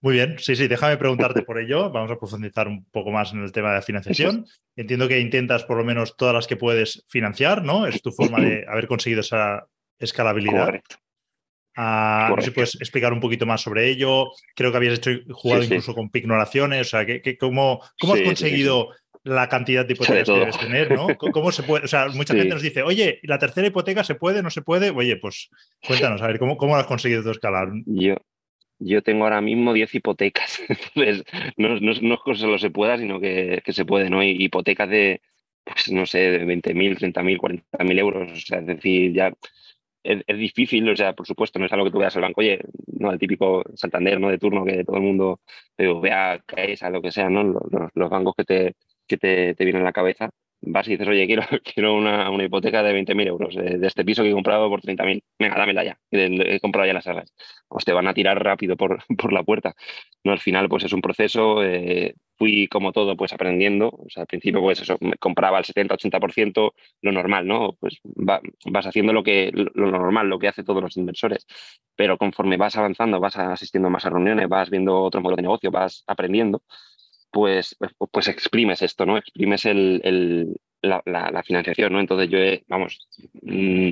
Muy 0.01 0.15
bien, 0.15 0.35
sí, 0.39 0.55
sí, 0.55 0.67
déjame 0.67 0.97
preguntarte 0.97 1.43
por 1.43 1.59
ello. 1.59 1.91
Vamos 1.91 2.11
a 2.11 2.17
profundizar 2.17 2.67
un 2.67 2.83
poco 2.85 3.11
más 3.11 3.31
en 3.33 3.43
el 3.43 3.51
tema 3.51 3.69
de 3.69 3.75
la 3.75 3.81
financiación. 3.81 4.45
Entiendo 4.75 5.07
que 5.07 5.19
intentas 5.19 5.63
por 5.63 5.77
lo 5.77 5.83
menos 5.83 6.17
todas 6.17 6.33
las 6.33 6.47
que 6.47 6.57
puedes 6.57 7.05
financiar, 7.07 7.63
¿no? 7.63 7.85
Es 7.85 8.01
tu 8.01 8.11
forma 8.11 8.39
de 8.39 8.65
haber 8.67 8.87
conseguido 8.87 9.21
esa 9.21 9.67
escalabilidad. 9.99 10.65
Correcto. 10.65 10.95
Ah, 11.75 12.27
no 12.29 12.41
sé 12.41 12.49
si 12.49 12.51
puedes 12.51 12.75
explicar 12.75 13.13
un 13.13 13.19
poquito 13.19 13.45
más 13.45 13.61
sobre 13.61 13.89
ello. 13.89 14.27
Creo 14.55 14.71
que 14.71 14.77
habías 14.77 14.99
hecho 14.99 15.11
jugado 15.31 15.63
incluso 15.63 15.93
con 15.95 16.09
pignoraciones. 16.09 16.87
O 16.87 16.89
sea, 16.89 17.05
que, 17.05 17.37
¿cómo, 17.37 17.81
cómo 17.99 18.13
has 18.13 18.21
conseguido 18.21 18.89
la 19.23 19.47
cantidad 19.47 19.85
de 19.85 19.93
hipotecas 19.93 20.27
que 20.27 20.39
debes 20.39 20.59
tener? 20.59 20.91
¿no? 20.91 21.07
¿Cómo 21.33 21.51
se 21.51 21.63
puede? 21.63 21.85
O 21.85 21.87
sea, 21.87 22.07
mucha 22.09 22.35
gente 22.35 22.49
nos 22.49 22.61
dice, 22.61 22.83
oye, 22.83 23.19
¿la 23.23 23.39
tercera 23.39 23.67
hipoteca 23.67 24.03
se 24.03 24.15
puede? 24.15 24.43
¿No 24.43 24.49
se 24.49 24.61
puede? 24.61 24.91
Oye, 24.91 25.17
pues 25.17 25.49
cuéntanos, 25.85 26.21
a 26.21 26.27
ver, 26.27 26.39
¿cómo, 26.39 26.57
cómo 26.57 26.75
has 26.75 26.85
conseguido 26.85 27.29
escalar? 27.31 27.69
Yo, 27.85 28.15
yo 28.79 29.01
tengo 29.01 29.23
ahora 29.23 29.41
mismo 29.41 29.73
10 29.73 29.95
hipotecas. 29.95 30.61
Entonces, 30.67 31.23
no, 31.57 31.79
no, 31.79 31.91
es 31.91 32.19
que 32.25 32.35
solo 32.35 32.59
se 32.59 32.69
pueda, 32.69 32.97
sino 32.97 33.19
que, 33.19 33.61
que 33.65 33.73
se 33.73 33.85
puede, 33.85 34.09
¿no? 34.09 34.21
Hipotecas 34.21 34.89
de, 34.89 35.21
pues 35.63 35.91
no 35.91 36.05
sé, 36.05 36.19
de 36.19 36.45
20.000, 36.45 37.13
30.000, 37.13 37.37
40.000 37.39 37.99
euros. 37.99 38.31
O 38.31 38.35
sea, 38.35 38.59
es 38.59 38.67
decir, 38.67 39.13
ya 39.13 39.33
es, 40.03 40.37
difícil, 40.37 40.89
o 40.89 40.95
sea, 40.95 41.13
por 41.13 41.27
supuesto, 41.27 41.59
no 41.59 41.65
es 41.65 41.73
algo 41.73 41.85
que 41.85 41.91
tú 41.91 41.99
veas 41.99 42.15
al 42.15 42.23
banco, 42.23 42.41
oye, 42.41 42.59
no 42.87 43.11
el 43.11 43.19
típico 43.19 43.63
Santander, 43.75 44.19
¿no? 44.19 44.29
De 44.29 44.37
turno 44.37 44.65
que 44.65 44.83
todo 44.83 44.97
el 44.97 45.03
mundo 45.03 45.41
vea, 45.77 46.33
a 46.81 46.89
lo 46.89 47.01
que 47.01 47.11
sea, 47.11 47.29
¿no? 47.29 47.43
Los, 47.43 47.63
los 47.93 48.09
bancos 48.09 48.35
que 48.37 48.43
te, 48.45 48.75
que 49.07 49.17
te, 49.17 49.55
te 49.55 49.63
vienen 49.65 49.83
a 49.83 49.85
la 49.85 49.93
cabeza 49.93 50.29
vas 50.65 50.87
y 50.87 50.91
dices, 50.91 51.07
oye, 51.07 51.25
quiero, 51.27 51.43
quiero 51.63 51.95
una, 51.95 52.29
una 52.29 52.43
hipoteca 52.43 52.83
de 52.83 52.93
20.000 52.93 53.27
euros 53.27 53.55
de, 53.55 53.85
este 53.85 54.05
piso 54.05 54.23
que 54.23 54.29
he 54.29 54.33
comprado 54.33 54.69
por 54.69 54.81
30.000. 54.81 55.23
Venga, 55.39 55.55
dámela 55.57 55.83
ya. 55.83 55.99
He, 56.11 56.59
comprado 56.59 56.87
ya 56.87 56.93
las 56.93 57.07
arras. 57.07 57.33
Pues 57.67 57.85
te 57.85 57.93
van 57.93 58.07
a 58.07 58.13
tirar 58.13 58.41
rápido 58.43 58.77
por, 58.77 59.03
por 59.17 59.33
la 59.33 59.43
puerta. 59.43 59.75
No, 60.23 60.31
al 60.31 60.39
final, 60.39 60.69
pues 60.69 60.83
es 60.83 60.93
un 60.93 61.01
proceso. 61.01 61.63
Eh, 61.63 62.15
fui 62.37 62.67
como 62.67 62.91
todo, 62.91 63.17
pues 63.17 63.33
aprendiendo. 63.33 63.89
O 63.89 64.09
sea, 64.09 64.21
al 64.21 64.27
principio, 64.27 64.61
pues 64.61 64.81
eso, 64.81 64.97
compraba 65.19 65.59
el 65.59 65.65
70-80%, 65.65 66.73
lo 67.01 67.11
normal, 67.11 67.47
¿no? 67.47 67.73
Pues 67.79 67.99
vas 68.03 68.87
haciendo 68.87 69.13
lo, 69.13 69.23
que, 69.23 69.51
lo 69.53 69.91
normal, 69.91 70.29
lo 70.29 70.39
que 70.39 70.47
hace 70.47 70.63
todos 70.63 70.81
los 70.81 70.97
inversores. 70.97 71.45
Pero 71.95 72.17
conforme 72.17 72.57
vas 72.57 72.77
avanzando, 72.77 73.19
vas 73.19 73.37
asistiendo 73.37 73.89
más 73.89 74.05
a 74.05 74.09
reuniones, 74.09 74.47
vas 74.49 74.69
viendo 74.69 75.01
otros 75.01 75.21
modelos 75.21 75.37
de 75.37 75.43
negocio, 75.43 75.71
vas 75.71 76.03
aprendiendo 76.07 76.61
pues, 77.33 77.75
pues, 77.79 77.91
pues 78.11 78.27
exprimes 78.27 78.83
esto, 78.83 79.07
¿no? 79.07 79.17
Exprimes 79.17 79.65
el, 79.65 80.55
la, 80.81 81.43
financiación, 81.43 81.91
¿no? 81.91 81.99
Entonces 81.99 82.29
yo 82.29 82.37
he, 82.37 82.63
vamos, 82.67 83.07
mm, 83.41 83.89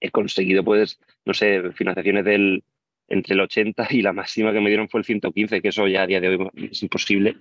he 0.00 0.10
conseguido, 0.10 0.64
pues, 0.64 0.98
no 1.26 1.34
sé, 1.34 1.72
financiaciones 1.72 2.24
del 2.24 2.64
entre 3.08 3.34
el 3.34 3.40
80 3.40 3.88
y 3.90 4.02
la 4.02 4.12
máxima 4.12 4.52
que 4.52 4.60
me 4.60 4.68
dieron 4.68 4.88
fue 4.88 5.00
el 5.00 5.04
115, 5.04 5.62
que 5.62 5.68
eso 5.68 5.86
ya 5.88 6.02
a 6.02 6.06
día 6.06 6.20
de 6.20 6.28
hoy 6.28 6.48
es 6.70 6.82
imposible 6.82 7.36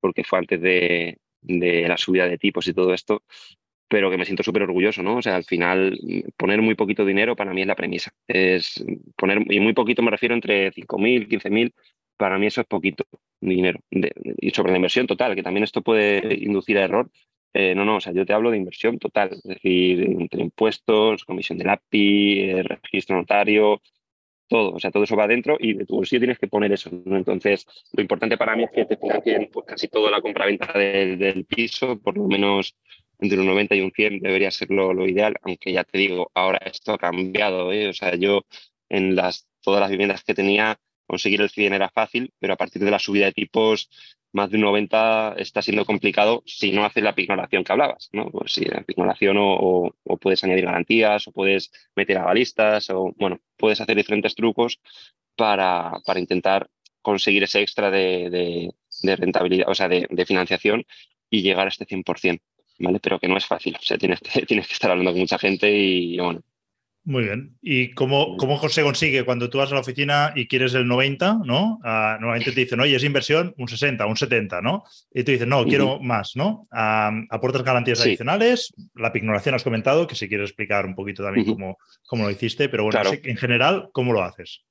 porque 0.00 0.24
fue 0.24 0.38
antes 0.38 0.60
de, 0.60 1.18
de 1.40 1.88
la 1.88 1.96
subida 1.96 2.26
de 2.28 2.38
tipos 2.38 2.66
y 2.68 2.74
todo 2.74 2.94
esto. 2.94 3.22
pero 3.88 4.10
que 4.10 4.18
me 4.18 4.24
siento 4.24 4.42
súper 4.42 4.62
orgulloso, 4.62 5.02
¿no? 5.02 5.16
O 5.16 5.22
sea, 5.22 5.36
al 5.36 5.44
final, 5.44 5.98
poner 6.36 6.62
muy 6.62 6.74
poquito 6.76 7.04
dinero 7.04 7.36
para 7.36 7.52
mí 7.52 7.62
es 7.62 7.66
la 7.66 7.76
premisa. 7.76 8.12
Es 8.28 8.84
poner, 9.16 9.40
y 9.50 9.60
muy 9.60 9.74
poquito 9.74 10.02
me 10.02 10.10
refiero 10.10 10.34
entre 10.34 10.72
5.000, 10.72 11.28
15.000, 11.28 11.72
para 12.22 12.38
mí 12.38 12.46
eso 12.46 12.60
es 12.60 12.68
poquito 12.68 13.04
dinero. 13.40 13.80
y 13.90 14.50
sobre 14.50 14.70
la 14.70 14.78
inversión 14.78 15.08
total, 15.08 15.34
que 15.34 15.42
también 15.42 15.64
esto 15.64 15.82
puede 15.82 16.34
inducir 16.40 16.78
a 16.78 16.84
error. 16.84 17.10
Eh, 17.52 17.74
no, 17.74 17.84
no, 17.84 17.96
o 17.96 18.00
sea, 18.00 18.12
yo 18.12 18.24
te 18.24 18.32
hablo 18.32 18.52
de 18.52 18.58
inversión 18.58 19.00
total, 19.00 19.30
es 19.32 19.42
decir, 19.42 20.04
entre 20.04 20.40
impuestos, 20.40 21.24
comisión 21.24 21.58
del 21.58 21.70
API, 21.70 22.50
eh, 22.50 22.62
registro 22.62 23.16
notario, 23.16 23.82
todo, 24.46 24.70
o 24.70 24.78
sea, 24.78 24.92
todo 24.92 25.02
eso 25.02 25.16
va 25.16 25.24
adentro 25.24 25.56
y 25.58 25.74
de 25.74 25.84
tu 25.84 25.96
bolsillo 25.96 26.20
tienes 26.20 26.38
que 26.38 26.46
poner 26.46 26.70
eso. 26.72 26.90
¿no? 27.04 27.16
Entonces, 27.16 27.66
lo 27.92 28.02
importante 28.02 28.38
para 28.38 28.54
mí 28.54 28.62
es 28.62 28.70
que 28.70 28.84
te 28.84 28.96
financien 28.96 29.50
pues, 29.52 29.66
casi 29.66 29.88
toda 29.88 30.12
la 30.12 30.20
compra-venta 30.20 30.72
del, 30.78 31.18
del 31.18 31.44
piso, 31.44 31.98
por 31.98 32.16
lo 32.16 32.28
menos 32.28 32.76
entre 33.18 33.40
un 33.40 33.46
90 33.46 33.74
y 33.74 33.80
un 33.80 33.90
100 33.90 34.20
debería 34.20 34.50
ser 34.52 34.70
lo, 34.70 35.08
ideal, 35.08 35.34
aunque 35.42 35.72
ya 35.72 35.82
te 35.82 35.98
digo, 35.98 36.30
ahora 36.34 36.58
esto 36.58 36.92
ha 36.92 36.98
cambiado. 36.98 37.72
¿eh? 37.72 37.88
O 37.88 37.92
sea, 37.92 38.14
yo 38.14 38.42
en 38.88 39.16
las, 39.16 39.48
todas 39.60 39.80
las 39.80 39.90
viviendas 39.90 40.22
que 40.24 40.34
tenía, 40.34 40.78
conseguir 41.12 41.42
el 41.42 41.50
100 41.50 41.74
era 41.74 41.90
fácil, 41.90 42.32
pero 42.38 42.54
a 42.54 42.56
partir 42.56 42.82
de 42.82 42.90
la 42.90 42.98
subida 42.98 43.26
de 43.26 43.32
tipos, 43.32 43.90
más 44.32 44.50
de 44.50 44.56
un 44.56 44.62
90 44.62 45.34
está 45.36 45.60
siendo 45.60 45.84
complicado 45.84 46.42
si 46.46 46.72
no 46.72 46.86
haces 46.86 47.02
la 47.02 47.14
pignoración 47.14 47.64
que 47.64 47.72
hablabas. 47.72 48.08
¿no? 48.12 48.30
Pues 48.30 48.52
si 48.52 48.64
la 48.64 48.80
pignoración 48.80 49.36
o, 49.38 49.94
puedes 50.22 50.42
añadir 50.42 50.64
garantías 50.64 51.28
o 51.28 51.32
puedes 51.32 51.70
meter 51.94 52.16
avalistas 52.16 52.88
o, 52.88 53.12
bueno, 53.18 53.40
puedes 53.58 53.78
hacer 53.82 53.94
diferentes 53.94 54.34
trucos 54.34 54.80
para, 55.36 56.00
para 56.06 56.18
intentar 56.18 56.70
conseguir 57.02 57.42
ese 57.42 57.60
extra 57.60 57.90
de, 57.90 58.72
de, 59.02 59.16
rentabilidad, 59.16 59.68
o 59.68 59.74
sea, 59.74 59.88
de, 59.88 60.06
de, 60.08 60.24
financiación 60.24 60.86
y 61.28 61.42
llegar 61.42 61.66
a 61.66 61.68
este 61.68 61.86
100%. 61.86 62.40
¿vale? 62.78 63.00
Pero 63.00 63.18
que 63.18 63.28
no 63.28 63.36
es 63.36 63.44
fácil. 63.44 63.76
O 63.78 63.82
sea, 63.82 63.98
tienes 63.98 64.20
que, 64.20 64.46
tienes 64.46 64.66
que 64.66 64.72
estar 64.72 64.90
hablando 64.90 65.10
con 65.10 65.20
mucha 65.20 65.38
gente 65.38 65.70
y 65.70 66.16
bueno. 66.18 66.42
Muy 67.04 67.24
bien. 67.24 67.56
¿Y 67.60 67.94
cómo, 67.94 68.36
cómo 68.36 68.68
se 68.68 68.82
consigue 68.82 69.24
cuando 69.24 69.50
tú 69.50 69.58
vas 69.58 69.72
a 69.72 69.74
la 69.74 69.80
oficina 69.80 70.32
y 70.36 70.46
quieres 70.46 70.72
el 70.74 70.86
90, 70.86 71.40
¿no? 71.44 71.80
Uh, 71.82 72.20
normalmente 72.20 72.52
te 72.52 72.60
dicen, 72.60 72.78
oye, 72.78 72.94
es 72.94 73.02
inversión 73.02 73.54
un 73.58 73.66
60, 73.66 74.06
un 74.06 74.16
70, 74.16 74.62
¿no? 74.62 74.84
Y 75.12 75.24
tú 75.24 75.32
dices, 75.32 75.48
no, 75.48 75.64
quiero 75.64 75.98
más, 75.98 76.36
¿no? 76.36 76.68
Uh, 76.70 77.26
aportas 77.30 77.64
garantías 77.64 77.98
sí. 77.98 78.10
adicionales. 78.10 78.72
La 78.94 79.12
pignoración 79.12 79.56
has 79.56 79.64
comentado, 79.64 80.06
que 80.06 80.14
si 80.14 80.28
quieres 80.28 80.50
explicar 80.50 80.86
un 80.86 80.94
poquito 80.94 81.24
también 81.24 81.46
cómo, 81.46 81.76
cómo, 82.06 82.24
lo 82.24 82.30
hiciste, 82.30 82.68
pero 82.68 82.84
bueno, 82.84 83.00
claro. 83.00 83.18
en 83.20 83.36
general, 83.36 83.88
¿cómo 83.92 84.12
lo 84.12 84.22
haces? 84.22 84.62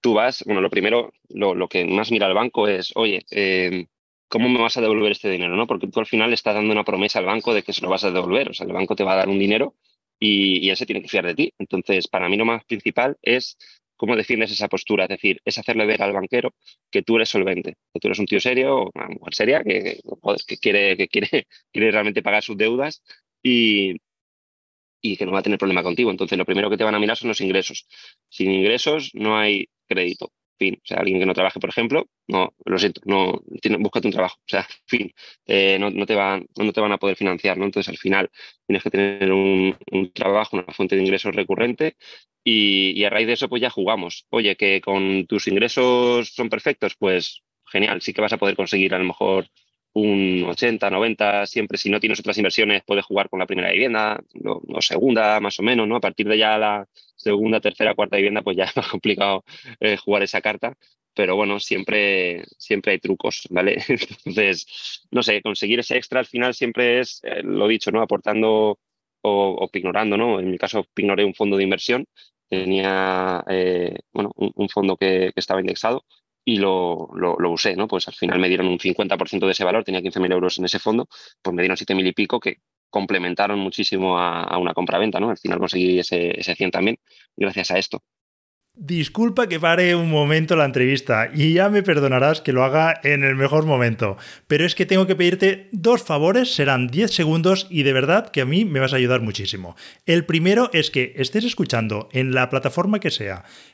Tú 0.00 0.14
vas, 0.14 0.44
bueno, 0.46 0.62
lo 0.62 0.70
primero, 0.70 1.12
lo, 1.28 1.54
lo 1.54 1.68
que 1.68 1.84
más 1.84 2.10
mira 2.10 2.26
el 2.26 2.34
banco 2.34 2.68
es, 2.68 2.92
oye, 2.94 3.26
eh, 3.30 3.86
¿cómo 4.28 4.48
me 4.48 4.60
vas 4.60 4.78
a 4.78 4.80
devolver 4.80 5.12
este 5.12 5.28
dinero? 5.28 5.56
¿no? 5.56 5.66
Porque 5.66 5.88
tú 5.88 6.00
al 6.00 6.06
final 6.06 6.32
estás 6.32 6.54
dando 6.54 6.72
una 6.72 6.84
promesa 6.84 7.18
al 7.18 7.26
banco 7.26 7.52
de 7.52 7.62
que 7.62 7.74
se 7.74 7.82
lo 7.82 7.90
vas 7.90 8.04
a 8.04 8.10
devolver. 8.10 8.50
O 8.50 8.54
sea, 8.54 8.66
el 8.66 8.72
banco 8.72 8.96
te 8.96 9.04
va 9.04 9.12
a 9.12 9.16
dar 9.16 9.28
un 9.28 9.38
dinero 9.38 9.74
y, 10.18 10.70
y 10.70 10.76
se 10.76 10.86
tiene 10.86 11.02
que 11.02 11.08
fiar 11.08 11.26
de 11.26 11.34
ti. 11.34 11.52
Entonces, 11.58 12.08
para 12.08 12.28
mí 12.28 12.36
lo 12.36 12.44
más 12.44 12.64
principal 12.64 13.16
es 13.22 13.56
cómo 13.96 14.16
defiendes 14.16 14.50
esa 14.52 14.68
postura. 14.68 15.04
Es 15.04 15.10
decir, 15.10 15.40
es 15.44 15.58
hacerle 15.58 15.86
ver 15.86 16.02
al 16.02 16.12
banquero 16.12 16.54
que 16.90 17.02
tú 17.02 17.16
eres 17.16 17.28
solvente, 17.28 17.76
que 17.92 18.00
tú 18.00 18.08
eres 18.08 18.18
un 18.18 18.26
tío 18.26 18.40
serio 18.40 18.90
una 18.94 19.08
mujer 19.08 19.34
seria 19.34 19.62
que, 19.64 20.00
joder, 20.20 20.40
que, 20.46 20.56
quiere, 20.58 20.96
que 20.96 21.08
quiere, 21.08 21.28
quiere 21.72 21.90
realmente 21.90 22.22
pagar 22.22 22.42
sus 22.42 22.56
deudas 22.56 23.02
y, 23.42 23.96
y 25.02 25.16
que 25.16 25.26
no 25.26 25.32
va 25.32 25.40
a 25.40 25.42
tener 25.42 25.58
problema 25.58 25.82
contigo. 25.82 26.10
Entonces, 26.10 26.38
lo 26.38 26.44
primero 26.46 26.70
que 26.70 26.76
te 26.76 26.84
van 26.84 26.94
a 26.94 26.98
mirar 26.98 27.16
son 27.16 27.28
los 27.28 27.40
ingresos. 27.40 27.86
Sin 28.28 28.50
ingresos 28.50 29.10
no 29.14 29.36
hay 29.38 29.68
crédito 29.88 30.32
fin, 30.58 30.76
o 30.76 30.86
sea, 30.86 30.98
alguien 30.98 31.18
que 31.18 31.26
no 31.26 31.34
trabaje, 31.34 31.60
por 31.60 31.70
ejemplo, 31.70 32.06
no, 32.28 32.54
lo 32.64 32.78
siento, 32.78 33.00
no, 33.04 33.42
tiene, 33.60 33.78
búscate 33.78 34.08
un 34.08 34.12
trabajo, 34.12 34.36
o 34.40 34.48
sea, 34.48 34.66
fin, 34.86 35.12
eh, 35.46 35.78
no, 35.78 35.90
no, 35.90 36.06
te 36.06 36.14
van, 36.14 36.46
no 36.56 36.72
te 36.72 36.80
van 36.80 36.92
a 36.92 36.98
poder 36.98 37.16
financiar, 37.16 37.58
¿no? 37.58 37.64
Entonces, 37.64 37.90
al 37.90 37.98
final, 37.98 38.30
tienes 38.66 38.82
que 38.82 38.90
tener 38.90 39.32
un, 39.32 39.76
trabajo, 40.14 40.56
una 40.56 40.64
fuente 40.72 40.96
de 40.96 41.02
ingresos 41.02 41.34
recurrente 41.34 41.96
y, 42.44 42.92
y, 42.98 43.04
a 43.04 43.10
raíz 43.10 43.26
de 43.26 43.34
eso, 43.34 43.48
pues 43.48 43.62
ya 43.62 43.70
jugamos. 43.70 44.26
Oye, 44.30 44.56
que 44.56 44.80
con 44.80 45.26
tus 45.26 45.48
ingresos 45.48 46.28
son 46.34 46.48
perfectos, 46.48 46.94
pues 46.98 47.42
genial, 47.66 48.02
sí 48.02 48.12
que 48.12 48.20
vas 48.20 48.32
a 48.32 48.38
poder 48.38 48.56
conseguir 48.56 48.94
a 48.94 48.98
lo 48.98 49.04
mejor 49.04 49.48
un 49.94 50.44
80, 50.48 50.90
90, 50.90 51.46
siempre 51.46 51.78
si 51.78 51.88
no 51.88 52.00
tienes 52.00 52.18
otras 52.20 52.36
inversiones 52.36 52.82
puedes 52.84 53.04
jugar 53.04 53.28
con 53.30 53.38
la 53.38 53.46
primera 53.46 53.70
vivienda 53.70 54.20
o, 54.44 54.82
segunda 54.82 55.40
más 55.40 55.58
o 55.60 55.62
menos, 55.62 55.86
¿no? 55.88 55.96
A 55.96 56.00
partir 56.00 56.28
de 56.28 56.38
ya 56.38 56.58
la 56.58 56.86
segunda, 57.16 57.60
tercera, 57.60 57.94
cuarta 57.94 58.16
vivienda 58.16 58.42
pues 58.42 58.56
ya 58.56 58.64
es 58.64 58.76
más 58.76 58.88
complicado 58.90 59.44
eh, 59.80 59.96
jugar 59.96 60.22
esa 60.24 60.40
carta, 60.40 60.76
pero 61.14 61.36
bueno, 61.36 61.60
siempre, 61.60 62.44
siempre 62.58 62.92
hay 62.92 62.98
trucos, 62.98 63.46
¿vale? 63.50 63.78
Entonces, 63.88 65.06
no 65.10 65.22
sé, 65.22 65.40
conseguir 65.42 65.80
ese 65.80 65.96
extra 65.96 66.20
al 66.20 66.26
final 66.26 66.54
siempre 66.54 67.00
es, 67.00 67.20
eh, 67.22 67.42
lo 67.44 67.68
dicho, 67.68 67.90
¿no? 67.92 68.02
Aportando 68.02 68.78
o, 69.22 69.68
o 69.70 69.70
¿no? 70.04 70.40
En 70.40 70.50
mi 70.50 70.58
caso, 70.58 70.86
pignoré 70.92 71.24
un 71.24 71.34
fondo 71.34 71.56
de 71.56 71.62
inversión, 71.64 72.06
tenía, 72.48 73.44
eh, 73.48 73.96
bueno, 74.12 74.32
un, 74.36 74.68
fondo 74.68 74.96
que 74.96 75.32
estaba 75.36 75.60
indexado 75.60 76.04
y 76.44 76.58
lo, 76.58 77.08
lo, 77.14 77.50
usé, 77.50 77.74
¿no? 77.76 77.88
Pues 77.88 78.06
al 78.08 78.14
final 78.14 78.38
me 78.38 78.48
dieron 78.48 78.66
un 78.68 78.78
50% 78.78 79.46
de 79.46 79.52
ese 79.52 79.64
valor, 79.64 79.84
tenía 79.84 80.00
15.000 80.00 80.32
euros 80.32 80.58
en 80.58 80.66
ese 80.66 80.78
fondo, 80.78 81.08
pues 81.42 81.54
me 81.54 81.62
dieron 81.62 81.76
7.000 81.76 82.06
y 82.06 82.12
pico 82.12 82.38
que 82.40 82.58
complementaron 82.90 83.58
muchísimo 83.58 84.18
a, 84.18 84.42
a 84.42 84.58
una 84.58 84.74
compra-venta, 84.74 85.20
¿no? 85.20 85.30
Al 85.30 85.38
final 85.38 85.58
conseguí 85.58 85.98
ese, 85.98 86.38
ese 86.38 86.54
100 86.54 86.70
también 86.70 86.98
gracias 87.36 87.70
a 87.70 87.78
esto. 87.78 88.02
Disculpa 88.76 89.46
que 89.46 89.60
pare 89.60 89.94
un 89.94 90.10
momento 90.10 90.56
la 90.56 90.64
entrevista 90.64 91.30
y 91.32 91.52
ya 91.52 91.68
me 91.68 91.84
perdonarás 91.84 92.40
que 92.40 92.52
lo 92.52 92.64
haga 92.64 92.98
en 93.04 93.22
el 93.22 93.36
mejor 93.36 93.66
momento, 93.66 94.16
pero 94.48 94.66
es 94.66 94.74
que 94.74 94.84
tengo 94.84 95.06
que 95.06 95.14
pedirte 95.14 95.68
dos 95.70 96.02
favores, 96.02 96.52
serán 96.52 96.88
10 96.88 97.08
segundos 97.12 97.68
y 97.70 97.84
de 97.84 97.92
verdad 97.92 98.32
que 98.32 98.40
a 98.40 98.46
mí 98.46 98.64
me 98.64 98.80
vas 98.80 98.92
a 98.92 98.96
ayudar 98.96 99.20
muchísimo. 99.20 99.76
El 100.06 100.24
primero 100.24 100.70
es 100.72 100.90
que 100.90 101.12
estés 101.14 101.44
escuchando 101.44 102.08
en 102.10 102.34
la 102.34 102.50
plataforma 102.50 102.98
que 102.98 103.12
sea 103.12 103.44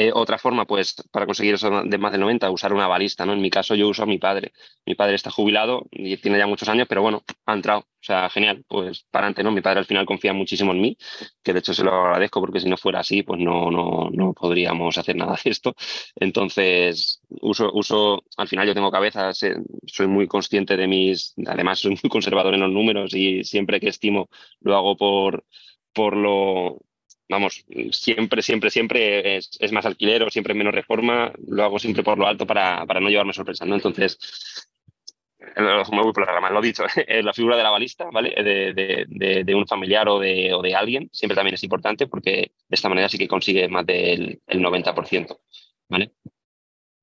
Eh, 0.00 0.12
otra 0.14 0.38
forma, 0.38 0.64
pues, 0.64 0.94
para 1.10 1.26
conseguir 1.26 1.54
eso 1.54 1.82
de 1.82 1.98
más 1.98 2.12
de 2.12 2.18
90, 2.18 2.48
usar 2.52 2.72
una 2.72 2.86
balista, 2.86 3.26
¿no? 3.26 3.32
En 3.32 3.40
mi 3.40 3.50
caso, 3.50 3.74
yo 3.74 3.88
uso 3.88 4.04
a 4.04 4.06
mi 4.06 4.18
padre. 4.18 4.52
Mi 4.86 4.94
padre 4.94 5.16
está 5.16 5.28
jubilado 5.32 5.86
y 5.90 6.16
tiene 6.18 6.38
ya 6.38 6.46
muchos 6.46 6.68
años, 6.68 6.86
pero 6.88 7.02
bueno, 7.02 7.24
ha 7.46 7.54
entrado. 7.54 7.80
O 7.80 7.84
sea, 8.00 8.30
genial, 8.30 8.64
pues 8.68 9.04
para 9.10 9.26
adelante, 9.26 9.42
¿no? 9.42 9.50
Mi 9.50 9.60
padre 9.60 9.80
al 9.80 9.86
final 9.86 10.06
confía 10.06 10.32
muchísimo 10.32 10.70
en 10.70 10.80
mí, 10.80 10.96
que 11.42 11.52
de 11.52 11.58
hecho 11.58 11.74
se 11.74 11.82
lo 11.82 11.92
agradezco 11.92 12.38
porque 12.40 12.60
si 12.60 12.68
no 12.68 12.76
fuera 12.76 13.00
así, 13.00 13.24
pues 13.24 13.40
no, 13.40 13.72
no, 13.72 14.08
no 14.12 14.34
podríamos 14.34 14.96
hacer 14.98 15.16
nada 15.16 15.36
de 15.42 15.50
esto. 15.50 15.74
Entonces, 16.14 17.20
uso, 17.40 17.72
uso, 17.74 18.22
al 18.36 18.46
final 18.46 18.68
yo 18.68 18.74
tengo 18.74 18.92
cabeza, 18.92 19.32
soy 19.34 20.06
muy 20.06 20.28
consciente 20.28 20.76
de 20.76 20.86
mis, 20.86 21.34
además 21.44 21.80
soy 21.80 21.98
muy 22.02 22.08
conservador 22.08 22.54
en 22.54 22.60
los 22.60 22.70
números 22.70 23.14
y 23.14 23.42
siempre 23.42 23.80
que 23.80 23.88
estimo 23.88 24.28
lo 24.60 24.76
hago 24.76 24.96
por, 24.96 25.44
por 25.92 26.16
lo, 26.16 26.78
vamos, 27.28 27.64
siempre, 27.92 28.42
siempre, 28.42 28.70
siempre 28.70 29.36
es, 29.36 29.50
es, 29.60 29.72
más 29.72 29.86
alquiler 29.86 30.22
o 30.22 30.30
siempre 30.30 30.54
menos 30.54 30.74
reforma, 30.74 31.32
lo 31.46 31.64
hago 31.64 31.78
siempre 31.78 32.02
por 32.02 32.18
lo 32.18 32.26
alto 32.26 32.46
para, 32.46 32.84
para 32.86 33.00
no 33.00 33.08
llevarme 33.08 33.32
sorpresas, 33.32 33.68
¿no? 33.68 33.74
Entonces, 33.74 34.18
me 35.56 36.02
voy 36.02 36.12
por 36.12 36.26
la 36.26 36.32
rama, 36.32 36.50
lo 36.50 36.60
dicho, 36.60 36.84
la 37.22 37.32
figura 37.32 37.56
de 37.56 37.62
la 37.62 37.70
balista, 37.70 38.08
¿vale? 38.12 38.30
De, 38.42 38.72
de, 38.72 39.06
de, 39.08 39.44
de, 39.44 39.54
un 39.54 39.66
familiar 39.66 40.08
o 40.08 40.18
de, 40.18 40.52
o 40.52 40.62
de 40.62 40.74
alguien, 40.74 41.08
siempre 41.12 41.36
también 41.36 41.54
es 41.54 41.64
importante 41.64 42.06
porque 42.06 42.30
de 42.30 42.74
esta 42.74 42.88
manera 42.88 43.08
sí 43.08 43.18
que 43.18 43.28
consigue 43.28 43.68
más 43.68 43.86
del 43.86 44.40
el 44.46 44.60
90%, 44.60 45.38
¿vale? 45.88 46.12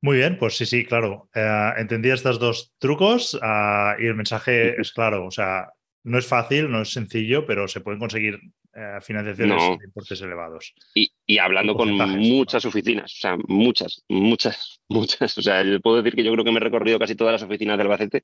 Muy 0.01 0.17
bien, 0.17 0.37
pues 0.37 0.55
sí, 0.55 0.65
sí, 0.65 0.85
claro. 0.85 1.29
Eh, 1.33 1.71
entendí 1.77 2.11
estos 2.11 2.39
dos 2.39 2.73
trucos 2.77 3.33
uh, 3.33 3.99
y 3.99 4.05
el 4.05 4.13
mensaje 4.13 4.79
es 4.79 4.91
claro. 4.91 5.25
O 5.25 5.31
sea, 5.31 5.69
no 6.03 6.19
es 6.19 6.27
fácil, 6.27 6.69
no 6.69 6.81
es 6.81 6.93
sencillo, 6.93 7.47
pero 7.47 7.67
se 7.67 7.81
pueden 7.81 7.99
conseguir 7.99 8.39
eh, 8.75 8.99
financiaciones 9.01 9.55
no. 9.55 9.77
de 9.77 9.85
importes 9.85 10.21
elevados. 10.21 10.73
Y, 10.93 11.09
y 11.25 11.37
hablando 11.37 11.75
con 11.75 11.93
muchas 11.93 12.65
oficinas, 12.65 13.13
o 13.13 13.17
sea, 13.17 13.37
muchas, 13.47 14.03
muchas, 14.09 14.81
muchas. 14.89 15.37
O 15.37 15.41
sea, 15.41 15.63
yo 15.63 15.79
puedo 15.79 16.01
decir 16.01 16.13
que 16.13 16.23
yo 16.23 16.33
creo 16.33 16.43
que 16.43 16.51
me 16.51 16.57
he 16.57 16.63
recorrido 16.63 16.99
casi 16.99 17.15
todas 17.15 17.31
las 17.31 17.43
oficinas 17.43 17.77
del 17.77 17.87
Albacete 17.87 18.23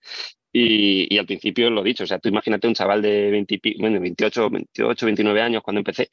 y, 0.52 1.14
y 1.14 1.18
al 1.18 1.26
principio 1.26 1.70
lo 1.70 1.82
he 1.82 1.86
dicho. 1.86 2.04
O 2.04 2.08
sea, 2.08 2.20
tú 2.20 2.28
imagínate 2.28 2.68
un 2.68 2.74
chaval 2.74 3.02
de 3.02 3.32
20, 3.32 3.62
bueno, 3.80 4.02
28, 4.02 4.50
28, 4.50 5.06
29 5.06 5.42
años 5.42 5.64
cuando 5.64 5.80
empecé. 5.80 6.10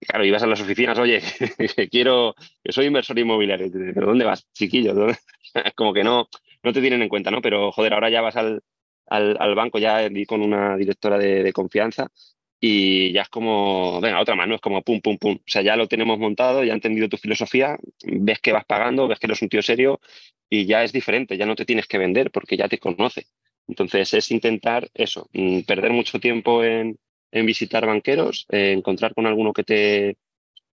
Claro, 0.00 0.24
ibas 0.24 0.42
a 0.42 0.48
las 0.48 0.60
oficinas, 0.60 0.98
oye, 0.98 1.22
que 1.76 1.88
quiero, 1.90 2.34
que 2.64 2.72
soy 2.72 2.86
inversor 2.86 3.18
inmobiliario. 3.18 3.70
¿Pero 3.70 4.06
dónde 4.06 4.24
vas, 4.24 4.48
chiquillo? 4.52 4.94
Como 5.76 5.94
que 5.94 6.02
no, 6.02 6.28
no 6.64 6.72
te 6.72 6.80
tienen 6.80 7.02
en 7.02 7.08
cuenta, 7.08 7.30
¿no? 7.30 7.40
Pero, 7.40 7.70
joder, 7.70 7.94
ahora 7.94 8.10
ya 8.10 8.20
vas 8.20 8.34
al, 8.34 8.62
al, 9.06 9.54
banco, 9.54 9.78
ya 9.78 10.08
di 10.08 10.24
con 10.24 10.40
una 10.42 10.76
directora 10.76 11.18
de, 11.18 11.52
confianza 11.52 12.08
y 12.64 13.12
ya 13.12 13.22
es 13.22 13.28
como, 13.28 14.00
venga, 14.00 14.20
otra 14.20 14.36
más, 14.36 14.46
¿no? 14.46 14.54
Es 14.54 14.60
como 14.60 14.82
pum, 14.82 15.00
pum, 15.00 15.18
pum. 15.18 15.34
O 15.34 15.42
sea, 15.46 15.62
ya 15.62 15.74
lo 15.74 15.88
tenemos 15.88 16.16
montado, 16.20 16.62
ya 16.62 16.72
ha 16.72 16.76
entendido 16.76 17.08
tu 17.08 17.16
filosofía, 17.16 17.76
ves 18.04 18.38
que 18.40 18.52
vas 18.52 18.64
pagando, 18.64 19.08
ves 19.08 19.18
que 19.18 19.26
eres 19.26 19.42
un 19.42 19.48
tío 19.48 19.62
serio 19.62 20.00
y 20.48 20.64
ya 20.64 20.84
es 20.84 20.92
diferente, 20.92 21.36
ya 21.36 21.44
no 21.44 21.56
te 21.56 21.64
tienes 21.64 21.88
que 21.88 21.98
vender 21.98 22.30
porque 22.30 22.56
ya 22.56 22.68
te 22.68 22.78
conoce. 22.78 23.26
Entonces 23.66 24.14
es 24.14 24.30
intentar 24.30 24.88
eso, 24.94 25.28
mm, 25.32 25.62
perder 25.62 25.90
mucho 25.90 26.20
tiempo 26.20 26.62
en, 26.62 26.98
en 27.32 27.46
visitar 27.46 27.84
banqueros, 27.84 28.46
encontrar 28.48 29.12
con 29.14 29.26
alguno 29.26 29.52
que 29.52 29.64
te, 29.64 30.16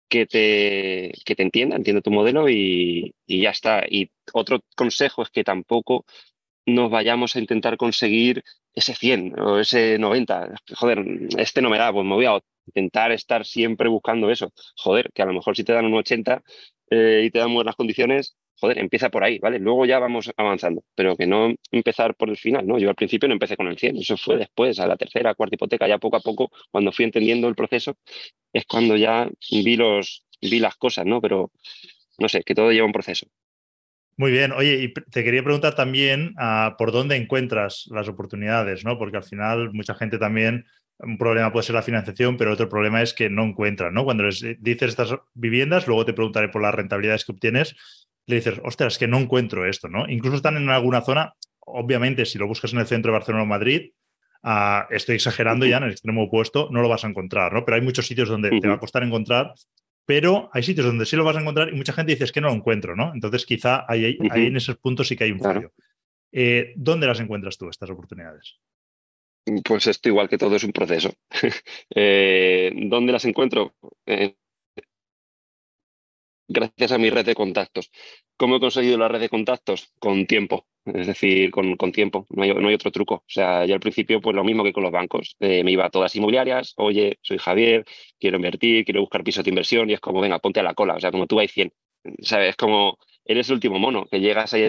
que 0.10 0.26
te, 0.26 1.13
que 1.26 1.36
te 1.36 1.43
entienda, 1.43 1.78
entienda 1.78 2.02
tu 2.02 2.12
modelo 2.12 2.50
y, 2.50 3.15
y, 3.26 3.41
ya 3.41 3.52
está. 3.52 3.86
Y 3.89 4.12
otro 4.34 4.60
consejo 4.76 5.23
es 5.23 5.30
que 5.30 5.45
tampoco 5.45 6.06
nos 6.65 6.91
vayamos 6.91 7.36
a 7.36 7.39
intentar 7.39 7.78
conseguir 7.78 8.43
ese 8.77 8.93
100 8.93 9.39
o 9.39 9.59
ese 9.59 9.97
90. 9.97 10.53
Joder, 10.75 11.03
este 11.37 11.61
no 11.61 11.69
me 11.69 11.79
da, 11.79 11.91
pues 11.91 12.05
me 12.05 12.13
voy 12.13 12.25
a 12.25 12.39
intentar 12.67 13.11
estar 13.11 13.43
siempre 13.45 13.89
buscando 13.89 14.29
eso. 14.29 14.53
Joder, 14.75 15.09
que 15.13 15.23
a 15.23 15.25
lo 15.25 15.33
mejor 15.33 15.55
si 15.55 15.63
te 15.63 15.73
dan 15.73 15.85
un 15.85 15.95
80 15.95 16.43
eh, 16.91 17.23
y 17.25 17.31
te 17.31 17.39
dan 17.39 17.53
buenas 17.55 17.75
condiciones, 17.75 18.37
joder, 18.55 18.77
empieza 18.77 19.09
por 19.09 19.23
ahí, 19.23 19.39
¿vale? 19.39 19.57
Luego 19.57 19.85
ya 19.87 19.97
vamos 19.97 20.31
avanzando, 20.37 20.83
pero 20.93 21.17
que 21.17 21.25
no 21.25 21.55
empezar 21.71 22.15
por 22.15 22.29
el 22.29 22.37
final, 22.37 22.67
¿no? 22.67 22.77
Yo 22.77 22.89
al 22.89 22.95
principio 22.95 23.27
no 23.27 23.33
empecé 23.33 23.57
con 23.57 23.67
el 23.67 23.79
100, 23.79 23.97
eso 23.97 24.15
fue 24.15 24.37
después, 24.37 24.79
a 24.79 24.85
la 24.87 24.95
tercera, 24.95 25.33
cuarta 25.33 25.55
hipoteca, 25.55 25.87
ya 25.87 25.97
poco 25.97 26.17
a 26.17 26.21
poco, 26.21 26.51
cuando 26.71 26.91
fui 26.91 27.05
entendiendo 27.05 27.47
el 27.47 27.55
proceso, 27.55 27.97
es 28.53 28.65
cuando 28.65 28.95
ya 28.95 29.27
vi, 29.51 29.75
los, 29.75 30.23
vi 30.39 30.59
las 30.59 30.75
cosas, 30.77 31.05
¿no? 31.05 31.19
Pero 31.19 31.51
no 32.19 32.29
sé, 32.29 32.43
que 32.43 32.55
todo 32.55 32.71
lleva 32.71 32.85
un 32.85 32.93
proceso. 32.93 33.27
Muy 34.19 34.32
bien, 34.32 34.51
oye, 34.51 34.82
y 34.82 34.93
te 34.93 35.23
quería 35.23 35.43
preguntar 35.43 35.75
también 35.75 36.34
uh, 36.39 36.75
por 36.75 36.91
dónde 36.91 37.15
encuentras 37.15 37.88
las 37.91 38.08
oportunidades, 38.08 38.84
¿no? 38.84 38.97
Porque 38.97 39.17
al 39.17 39.23
final 39.23 39.71
mucha 39.73 39.93
gente 39.93 40.17
también, 40.17 40.65
un 40.97 41.19
problema 41.19 41.53
puede 41.53 41.67
ser 41.67 41.75
la 41.75 41.84
financiación, 41.84 42.36
pero 42.36 42.51
otro 42.51 42.67
problema 42.67 43.03
es 43.03 43.13
que 43.13 43.30
no 43.30 43.43
encuentran, 43.43 43.93
¿no? 43.93 44.06
Cuando 44.06 44.23
les 44.23 44.43
dices 44.60 44.89
estas 44.89 45.13
viviendas, 45.36 45.86
luego 45.86 46.03
te 46.03 46.13
preguntaré 46.13 46.49
por 46.49 46.63
las 46.63 46.73
rentabilidades 46.73 47.25
que 47.25 47.32
obtienes, 47.32 47.75
le 48.25 48.38
dices, 48.38 48.60
ostras, 48.63 48.93
es 48.93 48.99
que 48.99 49.08
no 49.08 49.19
encuentro 49.19 49.67
esto, 49.67 49.88
¿no? 49.88 50.10
Incluso 50.10 50.38
están 50.38 50.58
en 50.58 50.67
alguna 50.69 51.01
zona, 51.01 51.34
obviamente, 51.60 52.25
si 52.25 52.39
lo 52.39 52.47
buscas 52.47 52.73
en 52.73 52.80
el 52.80 52.88
centro 52.88 53.12
de 53.12 53.19
Barcelona 53.19 53.43
o 53.43 53.45
Madrid, 53.47 53.91
uh, 54.43 54.91
estoy 54.91 55.17
exagerando 55.17 55.67
ya 55.67 55.77
en 55.77 55.84
el 55.84 55.91
extremo 55.91 56.23
opuesto, 56.23 56.69
no 56.71 56.82
lo 56.82 56.89
vas 56.89 57.06
a 57.06 57.08
encontrar, 57.08 57.53
¿no? 57.53 57.63
Pero 57.63 57.75
hay 57.75 57.82
muchos 57.82 58.08
sitios 58.08 58.30
donde 58.30 58.60
te 58.60 58.67
va 58.67 58.73
a 58.73 58.80
costar 58.80 59.03
encontrar, 59.03 59.53
pero 60.07 60.49
hay 60.53 60.63
sitios 60.63 60.87
donde 60.87 61.05
sí 61.05 61.17
lo 61.17 61.25
vas 61.25 61.35
a 61.35 61.41
encontrar 61.41 61.67
y 61.67 61.75
mucha 61.75 61.91
gente 61.91 62.13
dice 62.13 62.23
es 62.23 62.31
que 62.31 62.39
no 62.39 62.47
lo 62.47 62.53
encuentro, 62.53 62.95
¿no? 62.95 63.13
Entonces 63.13 63.45
quizá 63.45 63.83
ahí, 63.91 64.17
ahí 64.31 64.45
en 64.45 64.55
esos 64.55 64.77
puntos 64.77 65.09
sí 65.09 65.17
que 65.17 65.25
hay 65.25 65.31
un 65.33 65.41
fallo. 65.41 65.73
Eh, 66.31 66.73
¿Dónde 66.77 67.07
las 67.07 67.19
encuentras 67.19 67.57
tú, 67.57 67.67
estas 67.67 67.89
oportunidades? 67.89 68.57
Pues 69.65 69.85
esto 69.85 70.07
igual 70.07 70.29
que 70.29 70.37
todo 70.37 70.55
es 70.55 70.63
un 70.63 70.71
proceso. 70.71 71.13
eh, 71.93 72.71
¿Dónde 72.85 73.11
las 73.11 73.25
encuentro? 73.25 73.75
Eh, 74.05 74.37
gracias 76.47 76.91
a 76.91 76.97
mi 76.97 77.10
red 77.10 77.25
de 77.25 77.36
contactos. 77.36 77.91
¿Cómo 78.38 78.57
he 78.57 78.60
conseguido 78.60 78.97
la 78.97 79.07
red 79.07 79.19
de 79.19 79.29
contactos? 79.29 79.91
Con 79.99 80.25
tiempo, 80.25 80.67
es 80.86 81.07
decir, 81.07 81.51
con, 81.51 81.75
con 81.75 81.91
tiempo, 81.91 82.27
no 82.29 82.43
hay, 82.43 82.73
otro 82.73 82.91
truco. 82.91 83.15
O 83.15 83.23
sea, 83.29 83.65
yo 83.65 83.73
al 83.73 83.79
principio, 83.79 84.21
pues 84.21 84.36
lo 84.36 84.43
mismo 84.43 84.63
que 84.63 84.73
con 84.73 84.83
los 84.83 84.91
bancos, 84.91 85.36
eh, 85.39 85.63
me 85.63 85.71
iba 85.71 85.86
a 85.86 85.89
todas 85.89 86.15
inmobiliarias, 86.15 86.73
oye, 86.77 87.17
soy 87.21 87.38
Javier, 87.38 87.86
quiero 88.19 88.38
invertir, 88.38 88.86
quiero 88.86 89.01
buscar 89.01 89.23
pisos 89.23 89.43
de 89.43 89.49
inversión 89.49 89.89
y 89.89 89.93
es 89.93 89.99
como, 89.99 90.21
venga, 90.21 90.39
ponte 90.39 90.60
a 90.60 90.63
la 90.63 90.73
cola, 90.73 90.95
o 90.95 90.99
sea, 90.99 91.12
como 91.12 91.27
tú 91.27 91.39
hay 91.39 91.47
100, 91.47 91.73
¿sabes? 92.21 92.51
Es 92.51 92.55
como, 92.55 92.97
eres 93.25 93.49
el 93.49 93.55
último 93.55 93.79
mono, 93.79 94.05
que 94.10 94.19
llegas 94.19 94.53
ahí, 94.53 94.62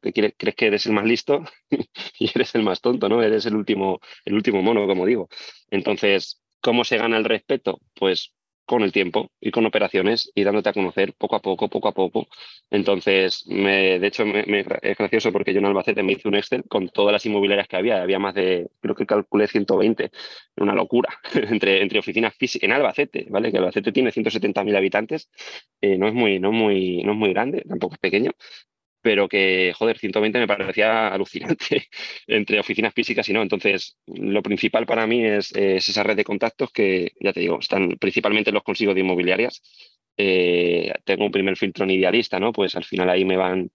que 0.00 0.32
crees 0.36 0.54
que 0.54 0.66
eres 0.66 0.86
el 0.86 0.92
más 0.92 1.04
listo 1.04 1.44
y 2.18 2.30
eres 2.34 2.54
el 2.54 2.62
más 2.62 2.80
tonto, 2.80 3.08
¿no? 3.08 3.22
Eres 3.22 3.46
el 3.46 3.56
último, 3.56 4.00
el 4.24 4.34
último 4.34 4.62
mono, 4.62 4.86
como 4.86 5.04
digo. 5.06 5.28
Entonces, 5.70 6.40
¿cómo 6.60 6.84
se 6.84 6.96
gana 6.98 7.16
el 7.18 7.24
respeto? 7.24 7.80
Pues 7.94 8.32
con 8.66 8.82
el 8.82 8.92
tiempo 8.92 9.30
y 9.40 9.50
con 9.50 9.66
operaciones 9.66 10.30
y 10.34 10.44
dándote 10.44 10.70
a 10.70 10.72
conocer 10.72 11.14
poco 11.14 11.36
a 11.36 11.40
poco, 11.40 11.68
poco 11.68 11.88
a 11.88 11.92
poco. 11.92 12.26
Entonces, 12.70 13.44
me, 13.46 13.98
de 13.98 14.06
hecho, 14.06 14.24
me, 14.24 14.64
es 14.82 14.96
gracioso 14.96 15.32
porque 15.32 15.52
yo 15.52 15.58
en 15.60 15.66
Albacete 15.66 16.02
me 16.02 16.12
hice 16.12 16.28
un 16.28 16.36
Excel 16.36 16.64
con 16.64 16.88
todas 16.88 17.12
las 17.12 17.26
inmobiliarias 17.26 17.68
que 17.68 17.76
había. 17.76 18.02
Había 18.02 18.18
más 18.18 18.34
de, 18.34 18.68
creo 18.80 18.94
que 18.94 19.06
calculé 19.06 19.46
120, 19.46 20.10
una 20.56 20.74
locura, 20.74 21.10
entre, 21.34 21.82
entre 21.82 21.98
oficinas 21.98 22.34
físicas 22.34 22.64
en 22.64 22.72
Albacete, 22.72 23.26
¿vale? 23.30 23.50
Que 23.50 23.58
Albacete 23.58 23.92
tiene 23.92 24.10
170.000 24.12 24.76
habitantes, 24.76 25.30
eh, 25.80 25.98
no, 25.98 26.08
es 26.08 26.14
muy, 26.14 26.38
no, 26.38 26.52
muy, 26.52 27.02
no 27.02 27.12
es 27.12 27.18
muy 27.18 27.30
grande, 27.32 27.62
tampoco 27.68 27.94
es 27.94 28.00
pequeño, 28.00 28.32
pero 29.04 29.28
que, 29.28 29.74
joder, 29.76 29.98
120 29.98 30.38
me 30.38 30.46
parecía 30.46 31.08
alucinante 31.08 31.88
entre 32.26 32.58
oficinas 32.58 32.94
físicas 32.94 33.28
y 33.28 33.34
no. 33.34 33.42
Entonces, 33.42 33.98
lo 34.06 34.42
principal 34.42 34.86
para 34.86 35.06
mí 35.06 35.22
es, 35.22 35.54
es, 35.54 35.86
esa 35.90 36.02
red 36.02 36.16
de 36.16 36.24
contactos 36.24 36.72
que, 36.72 37.12
ya 37.20 37.34
te 37.34 37.40
digo, 37.40 37.58
están 37.60 37.98
principalmente 38.00 38.50
los 38.50 38.62
consigo 38.62 38.94
de 38.94 39.00
inmobiliarias. 39.00 39.62
Eh, 40.16 40.90
tengo 41.04 41.26
un 41.26 41.32
primer 41.32 41.58
filtro 41.58 41.84
en 41.84 41.90
idealista, 41.90 42.40
¿no? 42.40 42.50
Pues 42.50 42.76
al 42.76 42.84
final 42.84 43.10
ahí 43.10 43.26
me 43.26 43.36
van, 43.36 43.70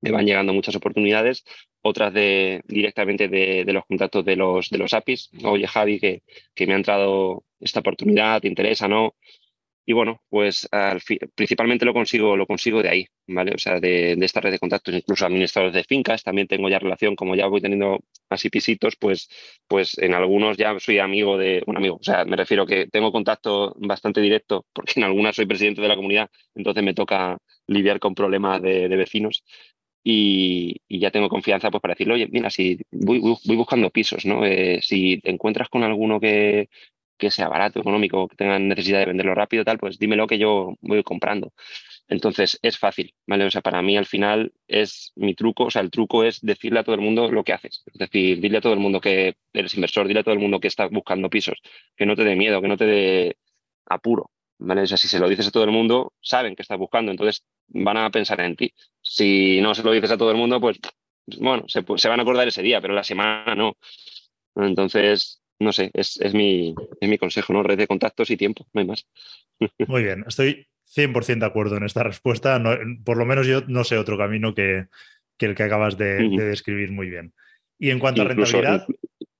me 0.00 0.10
van 0.10 0.26
llegando 0.26 0.52
muchas 0.52 0.74
oportunidades, 0.74 1.44
otras 1.80 2.12
de, 2.12 2.62
directamente 2.66 3.28
de, 3.28 3.64
de 3.64 3.72
los 3.72 3.84
contactos 3.86 4.24
de 4.24 4.34
los, 4.34 4.70
de 4.70 4.78
los 4.78 4.92
APIs. 4.92 5.30
Oye, 5.44 5.68
Javi, 5.68 6.00
que, 6.00 6.24
que 6.52 6.66
me 6.66 6.72
ha 6.72 6.78
entrado 6.78 7.44
esta 7.60 7.78
oportunidad, 7.78 8.40
¿te 8.40 8.48
interesa, 8.48 8.88
no? 8.88 9.14
Y 9.88 9.94
bueno, 9.94 10.20
pues 10.28 10.68
al 10.70 11.00
principalmente 11.34 11.86
lo 11.86 11.94
consigo, 11.94 12.36
lo 12.36 12.46
consigo 12.46 12.82
de 12.82 12.90
ahí, 12.90 13.06
¿vale? 13.26 13.52
O 13.54 13.58
sea, 13.58 13.80
de, 13.80 14.16
de, 14.16 14.26
esta 14.26 14.38
red 14.42 14.50
de 14.50 14.58
contactos, 14.58 14.94
incluso 14.94 15.24
administradores 15.24 15.74
de 15.74 15.82
fincas, 15.84 16.22
también 16.22 16.46
tengo 16.46 16.68
ya 16.68 16.78
relación, 16.78 17.16
como 17.16 17.34
ya 17.34 17.46
voy 17.46 17.62
teniendo 17.62 17.98
así 18.28 18.50
pisitos, 18.50 18.96
pues, 19.00 19.30
pues 19.66 19.96
en 19.96 20.12
algunos 20.12 20.58
ya 20.58 20.78
soy 20.78 20.98
amigo 20.98 21.38
de 21.38 21.62
un 21.66 21.78
amigo. 21.78 21.96
O 21.96 22.02
sea, 22.02 22.26
me 22.26 22.36
refiero 22.36 22.66
que 22.66 22.86
tengo 22.88 23.10
contacto 23.10 23.74
bastante 23.78 24.20
directo, 24.20 24.66
porque 24.74 24.92
en 24.96 25.04
algunas 25.04 25.36
soy 25.36 25.46
presidente 25.46 25.80
de 25.80 25.88
la 25.88 25.96
comunidad, 25.96 26.28
entonces 26.54 26.84
me 26.84 26.92
toca 26.92 27.38
lidiar 27.66 27.98
con 27.98 28.14
problemas 28.14 28.60
de, 28.60 28.88
vecinos. 28.88 29.42
Y, 30.04 30.82
ya 30.90 31.10
tengo 31.10 31.30
confianza 31.30 31.70
pues 31.70 31.80
para 31.80 31.94
decirle, 31.94 32.14
oye, 32.14 32.28
mira, 32.30 32.50
si 32.50 32.78
voy, 32.90 33.20
voy 33.20 33.56
buscando 33.56 33.88
pisos, 33.88 34.26
¿no? 34.26 34.44
Eh, 34.44 34.80
si 34.82 35.18
te 35.20 35.30
encuentras 35.30 35.70
con 35.70 35.82
alguno 35.82 36.20
que, 36.20 36.68
que 37.18 37.30
sea 37.30 37.48
barato, 37.48 37.80
económico, 37.80 38.28
que 38.28 38.36
tengan 38.36 38.68
necesidad 38.68 39.00
de 39.00 39.06
venderlo 39.06 39.34
rápido, 39.34 39.64
tal, 39.64 39.78
pues 39.78 39.98
dímelo 39.98 40.26
que 40.26 40.38
yo 40.38 40.74
voy 40.80 41.02
comprando. 41.02 41.52
Entonces 42.08 42.58
es 42.62 42.78
fácil, 42.78 43.14
¿vale? 43.26 43.44
O 43.44 43.50
sea, 43.50 43.60
para 43.60 43.82
mí 43.82 43.96
al 43.96 44.06
final 44.06 44.52
es 44.66 45.12
mi 45.16 45.34
truco, 45.34 45.64
o 45.64 45.70
sea, 45.70 45.82
el 45.82 45.90
truco 45.90 46.24
es 46.24 46.40
decirle 46.40 46.80
a 46.80 46.84
todo 46.84 46.94
el 46.94 47.02
mundo 47.02 47.30
lo 47.30 47.44
que 47.44 47.52
haces. 47.52 47.82
Es 47.86 47.98
decir, 47.98 48.40
dile 48.40 48.58
a 48.58 48.60
todo 48.62 48.72
el 48.72 48.80
mundo 48.80 49.00
que 49.00 49.36
eres 49.52 49.74
inversor, 49.74 50.08
dile 50.08 50.20
a 50.20 50.24
todo 50.24 50.34
el 50.34 50.40
mundo 50.40 50.60
que 50.60 50.68
está 50.68 50.86
buscando 50.88 51.28
pisos, 51.28 51.58
que 51.96 52.06
no 52.06 52.16
te 52.16 52.24
dé 52.24 52.34
miedo, 52.36 52.62
que 52.62 52.68
no 52.68 52.76
te 52.78 52.86
dé 52.86 53.36
apuro, 53.86 54.30
¿vale? 54.58 54.82
O 54.82 54.86
sea, 54.86 54.96
si 54.96 55.08
se 55.08 55.18
lo 55.18 55.28
dices 55.28 55.48
a 55.48 55.50
todo 55.50 55.64
el 55.64 55.70
mundo, 55.70 56.14
saben 56.20 56.56
que 56.56 56.62
estás 56.62 56.78
buscando, 56.78 57.10
entonces 57.10 57.44
van 57.68 57.98
a 57.98 58.10
pensar 58.10 58.40
en 58.40 58.56
ti. 58.56 58.72
Si 59.02 59.60
no 59.60 59.74
se 59.74 59.82
lo 59.82 59.92
dices 59.92 60.10
a 60.10 60.18
todo 60.18 60.30
el 60.30 60.36
mundo, 60.38 60.60
pues, 60.60 60.78
bueno, 61.38 61.64
se, 61.68 61.84
se 61.96 62.08
van 62.08 62.20
a 62.20 62.22
acordar 62.22 62.48
ese 62.48 62.62
día, 62.62 62.80
pero 62.80 62.94
la 62.94 63.04
semana 63.04 63.54
no. 63.54 63.76
Entonces, 64.56 65.37
no 65.60 65.72
sé, 65.72 65.90
es, 65.94 66.18
es, 66.20 66.34
mi, 66.34 66.74
es 67.00 67.08
mi 67.08 67.18
consejo, 67.18 67.52
¿no? 67.52 67.62
Red 67.62 67.78
de 67.78 67.86
contactos 67.86 68.30
y 68.30 68.36
tiempo, 68.36 68.66
no 68.72 68.80
hay 68.80 68.86
más. 68.86 69.06
Muy 69.86 70.02
bien, 70.02 70.24
estoy 70.26 70.68
100% 70.94 71.40
de 71.40 71.46
acuerdo 71.46 71.76
en 71.76 71.84
esta 71.84 72.02
respuesta. 72.02 72.58
No, 72.58 72.76
por 73.04 73.16
lo 73.16 73.26
menos 73.26 73.46
yo 73.46 73.62
no 73.66 73.84
sé 73.84 73.98
otro 73.98 74.16
camino 74.16 74.54
que, 74.54 74.86
que 75.36 75.46
el 75.46 75.54
que 75.54 75.64
acabas 75.64 75.98
de, 75.98 76.16
uh 76.16 76.30
-huh. 76.30 76.38
de, 76.38 76.44
describir 76.46 76.90
muy 76.92 77.10
bien. 77.10 77.34
Y 77.78 77.90
en 77.90 77.98
cuanto 77.98 78.22
incluso, 78.22 78.58
a 78.58 78.60
rentabilidad, 78.60 78.86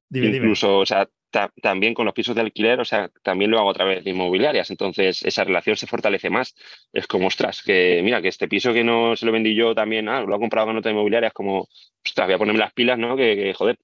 dime, 0.09 0.37
incluso, 0.37 0.69
dime. 0.69 0.83
o 0.83 0.87
sea, 0.87 1.09
ta 1.31 1.53
también 1.61 1.95
con 1.95 2.07
los 2.07 2.15
pisos 2.15 2.35
de 2.35 2.41
alquiler, 2.41 2.81
o 2.81 2.85
sea, 2.85 3.11
también 3.23 3.51
lo 3.51 3.59
hago 3.59 3.71
a 3.71 3.75
través 3.75 4.05
de 4.05 4.11
inmobiliarias, 4.11 4.71
entonces 4.71 5.23
esa 5.23 5.45
relación 5.45 5.77
se 5.77 5.87
fortalece 5.87 6.31
más. 6.31 6.55
Es 6.93 7.07
como, 7.07 7.27
ostras, 7.27 7.63
que 7.63 8.01
mira, 8.03 8.23
que 8.23 8.29
este 8.29 8.49
piso 8.49 8.73
que 8.73 8.85
no 8.85 9.17
se 9.17 9.27
lo 9.27 9.33
vendí 9.33 9.55
yo 9.55 9.75
también, 9.75 10.09
ah, 10.09 10.23
lo 10.23 10.35
ha 10.35 10.39
comprado 10.39 10.69
con 10.69 10.77
otra 10.77 10.93
inmobiliaria, 10.93 11.29
es 11.29 11.35
como, 11.35 11.69
ostras, 12.05 12.27
voy 12.27 12.35
a 12.35 12.39
ponerme 12.39 12.61
las 12.61 12.73
pilas, 12.73 12.99
¿no? 12.99 13.17
Que, 13.17 13.37
que 13.37 13.55
joder, 13.55 13.79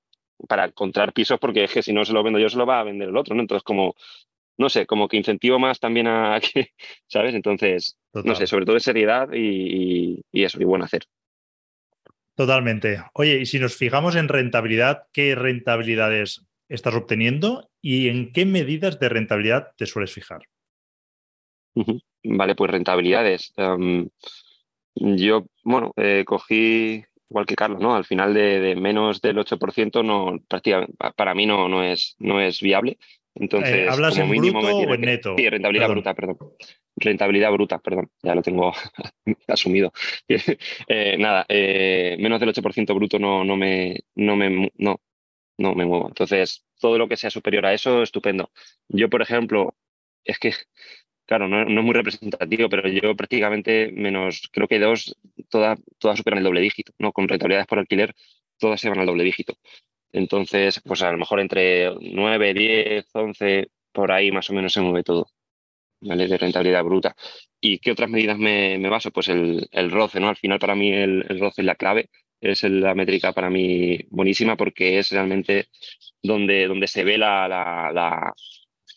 para 0.48 0.66
encontrar 0.66 1.12
pisos, 1.12 1.38
porque 1.38 1.64
es 1.64 1.72
que 1.72 1.82
si 1.82 1.92
no 1.92 2.04
se 2.04 2.12
lo 2.12 2.22
vendo 2.22 2.38
yo, 2.38 2.48
se 2.48 2.58
lo 2.58 2.66
va 2.66 2.80
a 2.80 2.84
vender 2.84 3.08
el 3.08 3.16
otro, 3.16 3.34
¿no? 3.34 3.42
Entonces, 3.42 3.62
como, 3.62 3.94
no 4.58 4.68
sé, 4.68 4.86
como 4.86 5.08
que 5.08 5.16
incentivo 5.16 5.58
más 5.58 5.80
también 5.80 6.06
a 6.06 6.40
que, 6.54 6.70
¿sabes? 7.06 7.34
Entonces, 7.34 7.96
Total. 8.12 8.28
no 8.28 8.34
sé, 8.34 8.46
sobre 8.46 8.64
todo 8.64 8.74
de 8.74 8.80
seriedad 8.80 9.28
y, 9.32 9.38
y, 9.38 10.22
y, 10.32 10.44
eso, 10.44 10.60
y 10.60 10.64
buen 10.64 10.82
hacer. 10.82 11.04
Totalmente. 12.36 13.02
Oye, 13.14 13.38
y 13.40 13.46
si 13.46 13.58
nos 13.58 13.76
fijamos 13.76 14.16
en 14.16 14.28
rentabilidad, 14.28 15.04
¿qué 15.12 15.34
rentabilidades 15.34 16.44
estás 16.68 16.94
obteniendo 16.94 17.70
y 17.80 18.08
en 18.08 18.32
qué 18.32 18.44
medidas 18.44 18.98
de 18.98 19.08
rentabilidad 19.08 19.72
te 19.76 19.86
sueles 19.86 20.12
fijar? 20.12 20.42
Uh 21.74 21.84
-huh. 21.84 22.00
Vale, 22.24 22.54
pues 22.54 22.70
rentabilidades. 22.70 23.52
Um, 23.56 24.08
yo, 24.94 25.46
bueno, 25.62 25.92
eh, 25.96 26.24
cogí 26.26 27.04
igual 27.30 27.46
que 27.46 27.54
Carlos, 27.54 27.80
¿no? 27.80 27.94
Al 27.94 28.04
final 28.04 28.34
de, 28.34 28.60
de 28.60 28.76
menos 28.76 29.20
del 29.20 29.38
8% 29.38 30.04
no, 30.04 30.38
prácticamente, 30.48 30.94
para 31.16 31.34
mí 31.34 31.46
no, 31.46 31.68
no, 31.68 31.82
es, 31.82 32.16
no 32.18 32.40
es 32.40 32.60
viable. 32.60 32.98
Entonces, 33.34 33.74
eh, 33.74 33.88
¿Hablas 33.90 34.14
como 34.14 34.26
en 34.26 34.30
mínimo 34.30 34.60
bruto 34.60 34.76
o 34.76 34.94
en 34.94 35.00
neto? 35.00 35.34
Sí, 35.36 35.48
rentabilidad 35.48 35.86
perdón. 35.86 35.96
bruta, 35.96 36.14
perdón. 36.14 36.38
Rentabilidad 36.96 37.50
bruta, 37.50 37.78
perdón, 37.80 38.10
ya 38.22 38.34
lo 38.34 38.42
tengo 38.42 38.72
asumido. 39.48 39.92
eh, 40.88 41.16
nada, 41.18 41.44
eh, 41.48 42.16
menos 42.20 42.38
del 42.38 42.50
8% 42.50 42.94
bruto 42.94 43.18
no, 43.18 43.44
no 43.44 43.56
me, 43.56 44.00
no 44.14 44.36
me, 44.36 44.70
no, 44.76 45.00
no 45.58 45.74
me 45.74 45.84
muevo. 45.84 46.08
Entonces, 46.08 46.64
todo 46.78 46.98
lo 46.98 47.08
que 47.08 47.16
sea 47.16 47.30
superior 47.30 47.66
a 47.66 47.74
eso, 47.74 48.02
estupendo. 48.02 48.50
Yo, 48.88 49.10
por 49.10 49.22
ejemplo, 49.22 49.74
es 50.24 50.38
que, 50.38 50.52
claro, 51.26 51.48
no, 51.48 51.62
es 51.62 51.84
muy 51.84 51.94
representativo, 51.94 52.68
pero 52.68 52.88
yo 52.88 53.14
prácticamente 53.16 53.92
menos, 53.92 54.48
creo 54.52 54.68
que 54.68 54.78
dos, 54.78 55.16
todas 55.48 55.78
toda 55.98 56.16
superan 56.16 56.38
el 56.38 56.44
doble 56.44 56.60
dígito, 56.60 56.92
¿no? 56.98 57.12
Con 57.12 57.28
rentabilidades 57.28 57.66
por 57.66 57.78
alquiler, 57.78 58.14
todas 58.58 58.80
se 58.80 58.88
van 58.88 59.00
al 59.00 59.06
doble 59.06 59.24
dígito. 59.24 59.54
Entonces, 60.12 60.80
pues 60.84 61.02
a 61.02 61.12
lo 61.12 61.18
mejor 61.18 61.40
entre 61.40 61.92
9, 62.00 62.54
10, 62.54 63.06
11, 63.12 63.68
por 63.92 64.12
ahí 64.12 64.30
más 64.32 64.48
o 64.50 64.54
menos 64.54 64.72
se 64.72 64.80
mueve 64.80 65.02
todo. 65.02 65.28
¿vale? 66.00 66.28
De 66.28 66.38
rentabilidad 66.38 66.84
bruta. 66.84 67.16
¿Y 67.60 67.78
qué 67.78 67.92
otras 67.92 68.10
medidas 68.10 68.38
me, 68.38 68.78
baso? 68.88 69.10
Pues 69.10 69.28
el, 69.28 69.68
el, 69.72 69.90
roce, 69.90 70.20
¿no? 70.20 70.28
Al 70.28 70.36
final 70.36 70.58
para 70.58 70.74
mí 70.74 70.92
el, 70.92 71.24
el 71.28 71.40
roce 71.40 71.62
es 71.62 71.66
la 71.66 71.74
clave 71.76 72.10
es 72.44 72.62
la 72.64 72.94
métrica 72.94 73.32
para 73.32 73.50
mí 73.50 73.98
buenísima 74.10 74.56
porque 74.56 74.98
es 74.98 75.10
realmente 75.10 75.68
donde, 76.22 76.66
donde 76.66 76.86
se 76.86 77.04
ve 77.04 77.18
la, 77.18 77.48
la, 77.48 78.34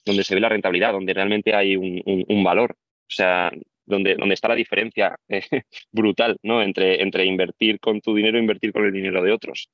donde 0.08 0.24
se 0.24 0.36
ve 0.36 0.42
la 0.42 0.50
rentabilidad, 0.50 0.94
donde 0.94 1.14
realmente 1.14 1.54
hay 1.54 1.76
un, 1.76 2.44
valor. 2.44 2.72
O 2.74 3.10
sea, 3.10 3.52
donde, 3.86 4.16
donde 4.16 4.34
está 4.34 4.50
la 4.50 4.56
diferencia 4.56 5.18
eh, 5.30 5.42
brutal 5.92 6.38
¿no? 6.44 6.62
entre, 6.62 7.02
entre 7.02 7.26
invertir 7.26 7.80
con 7.80 8.02
tu 8.02 8.14
dinero 8.16 8.38
e 8.38 8.42
invertir 8.42 8.74
con 8.74 8.84
el 8.86 8.92
dinero 8.92 9.22
de 9.22 9.32
otros. 9.32 9.70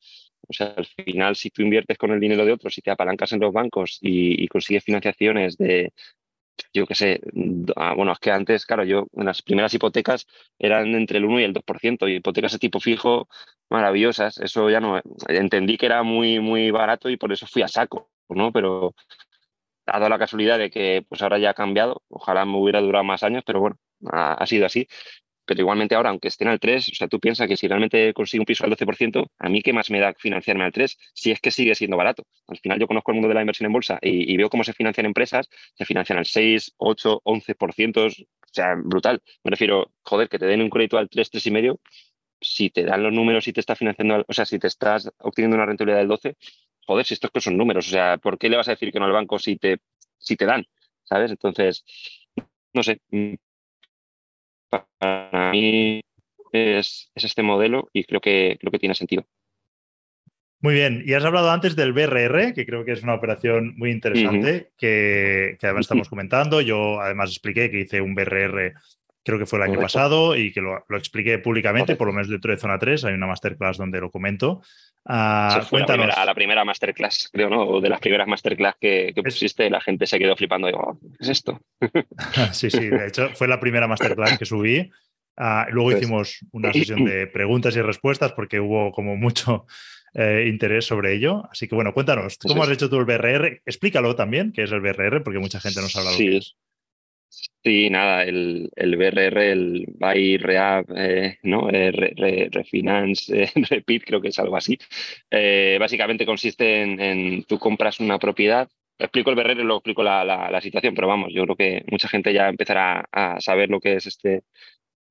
O 0.48 0.54
sea, 0.54 0.74
al 0.78 0.86
final, 0.86 1.36
si 1.36 1.50
tú 1.50 1.62
inviertes 1.62 1.98
con 1.98 2.12
el 2.12 2.20
dinero 2.20 2.46
de 2.46 2.52
otros 2.52 2.78
y 2.78 2.82
te 2.82 2.92
apalancas 2.92 3.32
en 3.32 3.40
los 3.40 3.54
bancos 3.54 3.98
y 4.02 4.48
consigues 4.50 4.84
financiaciones 4.84 5.58
de, 5.58 5.94
yo 6.74 6.86
qué 6.86 6.96
sé, 6.96 7.22
ah, 7.76 7.94
bueno, 7.96 8.12
es 8.12 8.20
que 8.20 8.32
antes, 8.32 8.66
claro, 8.66 8.84
yo 8.84 9.08
en 9.14 9.26
las 9.26 9.42
primeras 9.42 9.74
hipotecas 9.74 10.28
eran 10.58 10.94
entre 10.96 11.18
el 11.18 11.26
1 11.26 11.40
y 11.40 11.44
el 11.44 11.54
2%, 11.54 12.08
y 12.08 12.16
hipotecas 12.16 12.52
de 12.54 12.60
tipo 12.60 12.80
fijo 12.80 13.28
maravillosas, 13.70 14.38
eso 14.40 14.70
ya 14.70 14.80
no, 14.80 15.02
entendí 15.28 15.78
que 15.78 15.86
era 15.88 16.04
muy, 16.04 16.40
muy 16.40 16.72
barato 16.72 17.10
y 17.10 17.18
por 17.18 17.32
eso 17.32 17.48
fui 17.48 17.62
a 17.62 17.68
saco, 17.68 18.10
¿no? 18.30 18.52
Pero 18.52 18.94
ha 19.86 20.00
dado 20.00 20.10
la 20.10 20.20
casualidad 20.20 20.58
de 20.58 20.70
que 20.70 21.06
pues 21.08 21.22
ahora 21.22 21.38
ya 21.40 21.52
ha 21.52 21.54
cambiado, 21.54 22.04
ojalá 22.10 22.46
me 22.46 22.58
hubiera 22.58 22.82
durado 22.82 23.04
más 23.04 23.24
años, 23.24 23.44
pero 23.46 23.60
bueno, 23.60 23.78
ha 24.12 24.46
sido 24.46 24.66
así 24.66 24.88
pero 25.46 25.62
igualmente 25.62 25.96
ahora, 25.96 26.10
aunque 26.10 26.30
estén 26.30 26.48
al 26.48 26.60
3, 26.60 26.90
o 26.90 26.96
sea, 26.96 27.08
tú 27.08 27.20
piensas 27.20 27.48
que 27.48 27.58
si 27.58 27.68
realmente 27.68 28.14
consigo 28.14 28.42
un 28.42 28.46
piso 28.46 28.64
al 28.64 28.72
12%, 28.72 29.28
¿a 29.40 29.50
mí 29.50 29.62
qué 29.62 29.74
más 29.74 29.90
me 29.90 30.00
da 30.00 30.14
financiarme 30.14 30.64
al 30.64 30.72
3 30.72 30.98
si 31.14 31.32
es 31.32 31.40
que 31.40 31.52
sigue 31.52 31.76
siendo 31.76 31.98
barato? 31.98 32.24
Al 32.48 32.58
final 32.58 32.80
yo 32.80 32.88
conozco 32.88 33.12
el 33.12 33.16
mundo 33.16 33.28
de 33.28 33.36
la 33.36 33.42
inversión 33.42 33.68
en 33.68 33.74
bolsa 33.74 34.00
y, 34.02 34.36
veo 34.38 34.50
cómo 34.50 34.64
se 34.64 34.74
financian 34.74 35.06
empresas, 35.06 35.50
se 35.76 35.86
financian 35.86 36.18
al 36.18 36.26
6, 36.26 36.74
8, 36.78 37.22
11%, 37.24 38.06
o 38.06 38.10
sea, 38.52 38.76
brutal. 38.76 39.22
Me 39.44 39.52
refiero, 39.52 39.92
joder, 40.04 40.30
que 40.30 40.40
te 40.40 40.46
den 40.46 40.62
un 40.62 40.70
crédito 40.70 40.98
al 40.98 41.10
3, 41.10 41.30
3,5, 41.32 41.80
si 42.42 42.70
te 42.70 42.84
dan 42.84 43.04
los 43.04 43.14
números 43.14 43.48
y 43.48 43.54
te 43.54 43.60
está 43.60 43.76
financiando, 43.76 44.26
o 44.28 44.34
sea, 44.34 44.46
si 44.46 44.60
te 44.60 44.68
estás 44.68 45.10
obteniendo 45.20 45.56
una 45.56 45.66
rentabilidad 45.66 46.00
del 46.00 46.08
12, 46.08 46.36
joder, 46.86 47.06
si 47.06 47.14
estos 47.14 47.32
que 47.32 47.42
son 47.42 47.58
números, 47.58 47.88
o 47.88 47.92
sea, 47.92 48.18
¿por 48.18 48.38
qué 48.38 48.50
le 48.50 48.58
vas 48.58 48.68
a 48.68 48.72
decir 48.72 48.92
que 48.92 49.00
no 49.00 49.06
al 49.06 49.12
banco 49.12 49.40
si 49.40 49.56
te, 49.58 49.80
si 50.18 50.36
te 50.36 50.46
dan? 50.46 50.66
¿Sabes? 51.04 51.32
Entonces, 51.32 51.84
no 52.74 52.84
sé, 52.84 53.00
para 54.70 55.52
mí 55.52 56.02
es, 56.52 57.12
este 57.16 57.44
modelo 57.44 57.90
y 57.94 58.04
creo 58.04 58.22
que, 58.22 58.58
creo 58.60 58.72
que 58.72 58.80
tiene 58.80 58.96
sentido. 58.96 59.26
Muy 60.60 60.76
bien, 60.76 61.04
y 61.06 61.14
has 61.14 61.26
hablado 61.26 61.52
antes 61.52 61.76
del 61.76 61.92
BRR, 61.92 62.54
que 62.54 62.66
creo 62.66 62.86
que 62.86 62.94
es 62.94 63.04
una 63.04 63.16
operación 63.16 63.74
muy 63.76 63.92
interesante, 63.92 64.72
que, 64.78 65.58
además 65.62 65.82
estamos 65.82 66.08
comentando. 66.08 66.62
Yo 66.62 67.02
además 67.02 67.32
expliqué 67.32 67.70
que 67.70 67.82
hice 67.82 68.00
un 68.00 68.16
BRR, 68.16 68.74
creo 69.24 69.40
que 69.40 69.46
fue 69.46 69.60
el 69.60 69.64
año 69.64 69.80
pasado, 69.80 70.36
y 70.36 70.52
que 70.52 70.62
lo, 70.62 70.84
expliqué 70.90 71.40
públicamente, 71.40 71.96
por 71.96 72.08
lo 72.08 72.14
menos 72.14 72.30
dentro 72.30 72.52
de 72.52 72.58
Zona 72.58 72.78
3, 72.78 73.06
hay 73.06 73.14
una 73.14 73.28
masterclass 73.28 73.78
donde 73.78 74.00
lo 74.00 74.12
comento. 74.12 74.62
Uh, 75.06 75.66
cuéntanos. 75.70 76.08
La 76.08 76.34
primera, 76.34 76.64
masterclass, 76.64 77.30
creo, 77.32 77.50
¿no? 77.50 77.64
O 77.64 77.82
de 77.82 77.90
las 77.90 78.00
primeras 78.00 78.28
masterclass 78.28 78.76
que, 78.80 79.12
que 79.14 79.24
pusiste, 79.24 79.70
la 79.70 79.82
gente 79.82 80.06
se 80.06 80.20
quedó 80.20 80.36
flipando. 80.36 80.70
Y, 80.70 80.74
oh, 80.74 80.98
¿qué 81.02 81.24
es 81.24 81.30
esto? 81.30 81.60
sí, 82.52 82.70
sí, 82.70 82.90
de 82.90 83.08
hecho, 83.08 83.30
fue 83.34 83.48
la 83.48 83.60
primera 83.60 83.88
masterclass 83.88 84.38
que 84.38 84.46
subí. 84.46 84.92
Uh, 85.36 85.66
luego 85.72 85.90
pues 85.90 86.02
hicimos 86.02 86.46
una 86.52 86.72
sesión 86.72 87.06
de 87.06 87.26
preguntas 87.26 87.76
y 87.76 87.82
respuestas 87.82 88.34
porque 88.34 88.60
hubo 88.60 88.92
como 88.92 89.16
mucho 89.16 89.66
eh, 90.14 90.46
interés 90.48 90.86
sobre 90.86 91.14
ello. 91.14 91.44
Así 91.52 91.68
que 91.68 91.74
bueno, 91.74 91.94
cuéntanos, 91.94 92.38
¿cómo 92.38 92.64
has 92.64 92.70
hecho 92.70 92.90
tú 92.90 92.98
el 92.98 93.06
BRR? 93.06 93.62
Explícalo 93.66 94.16
también, 94.16 94.52
qué 94.52 94.64
es 94.64 94.72
el 94.72 94.80
BRR, 94.80 95.24
porque 95.24 95.40
mucha 95.40 95.60
gente 95.60 95.82
no 95.82 95.90
sabe 95.90 96.12
lo 96.12 96.18
que 96.18 96.38
es. 96.38 96.56
Sí, 97.64 97.90
nada, 97.90 98.24
el, 98.24 98.70
el 98.76 98.96
BRR, 98.98 99.52
el 99.52 99.86
Buy 99.98 100.38
Reapp, 100.38 100.90
eh, 100.96 101.40
¿no? 101.44 101.70
Eh, 101.72 101.92
refinance, 102.52 103.44
eh, 103.44 103.52
Repeat, 103.70 104.04
creo 104.06 104.22
que 104.22 104.28
es 104.28 104.40
algo 104.40 104.58
así. 104.58 104.78
básicamente 105.80 106.26
consiste 106.26 106.82
en, 106.82 107.44
tú 107.46 107.58
compras 107.60 108.00
una 108.00 108.20
propiedad. 108.20 108.70
Explico 109.00 109.30
el 109.32 109.36
BRR 109.36 109.64
luego 109.64 109.78
explico 109.80 110.04
la, 110.04 110.24
la, 110.24 110.62
situación, 110.62 110.94
pero 110.94 111.08
vamos, 111.08 111.30
yo 111.34 111.44
creo 111.46 111.56
que 111.56 111.86
mucha 111.90 112.08
gente 112.08 112.34
ya 112.34 112.50
empezará 112.50 113.06
a 113.12 113.42
saber 113.42 113.70
lo 113.70 113.80
que 113.80 113.96
es 113.96 114.06
este, 114.06 114.44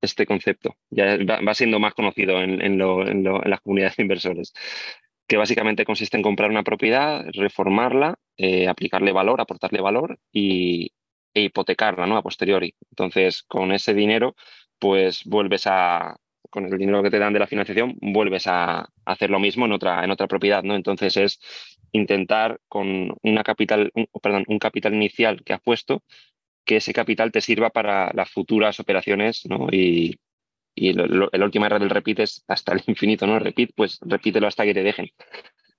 este 0.02 0.26
concepto. 0.26 0.76
Ya 0.90 1.18
va, 1.18 1.54
siendo 1.54 1.80
más 1.80 1.94
conocido 1.94 2.42
en, 2.42 2.62
en, 2.62 2.78
lo, 2.78 3.06
en, 3.08 3.24
las 3.24 3.60
comunidades 3.62 3.96
de 3.96 4.02
inversores 4.04 4.52
que 5.28 5.36
básicamente 5.38 5.84
consiste 5.86 6.16
en 6.16 6.22
comprar 6.22 6.50
una 6.50 6.62
propiedad, 6.64 7.24
reformarla, 7.32 8.16
aplicarle 8.68 9.12
valor, 9.12 9.40
aportarle 9.40 9.80
valor 9.80 10.18
y, 10.32 10.92
e 11.34 11.42
hipotecarla 11.42 12.06
¿no? 12.06 12.16
a 12.16 12.22
posteriori. 12.22 12.74
Entonces, 12.90 13.42
con 13.42 13.72
ese 13.72 13.94
dinero, 13.94 14.34
pues 14.78 15.22
vuelves 15.24 15.66
a, 15.66 16.16
con 16.50 16.66
el 16.66 16.78
dinero 16.78 17.02
que 17.02 17.10
te 17.10 17.18
dan 17.18 17.32
de 17.32 17.38
la 17.38 17.46
financiación, 17.46 17.96
vuelves 18.00 18.46
a 18.46 18.88
hacer 19.04 19.30
lo 19.30 19.40
mismo 19.40 19.66
en 19.66 19.72
otra, 19.72 20.04
en 20.04 20.10
otra 20.10 20.26
propiedad. 20.26 20.62
¿no? 20.62 20.74
Entonces, 20.74 21.16
es 21.16 21.40
intentar 21.92 22.60
con 22.68 23.14
una 23.22 23.42
capital, 23.42 23.90
un, 23.94 24.06
perdón, 24.22 24.44
un 24.48 24.58
capital 24.58 24.94
inicial 24.94 25.42
que 25.44 25.52
has 25.52 25.60
puesto, 25.60 26.02
que 26.64 26.76
ese 26.76 26.92
capital 26.92 27.32
te 27.32 27.40
sirva 27.40 27.70
para 27.70 28.12
las 28.14 28.30
futuras 28.30 28.78
operaciones 28.80 29.44
¿no? 29.46 29.68
y, 29.70 30.18
y 30.74 30.92
la 30.94 31.44
última 31.44 31.68
del 31.68 31.90
repeat 31.90 32.20
es 32.20 32.44
hasta 32.48 32.72
el 32.72 32.82
infinito, 32.86 33.26
¿no? 33.26 33.38
Repeat, 33.38 33.70
pues 33.74 33.98
repítelo 34.02 34.46
hasta 34.46 34.64
que 34.64 34.74
te 34.74 34.82
dejen. 34.82 35.10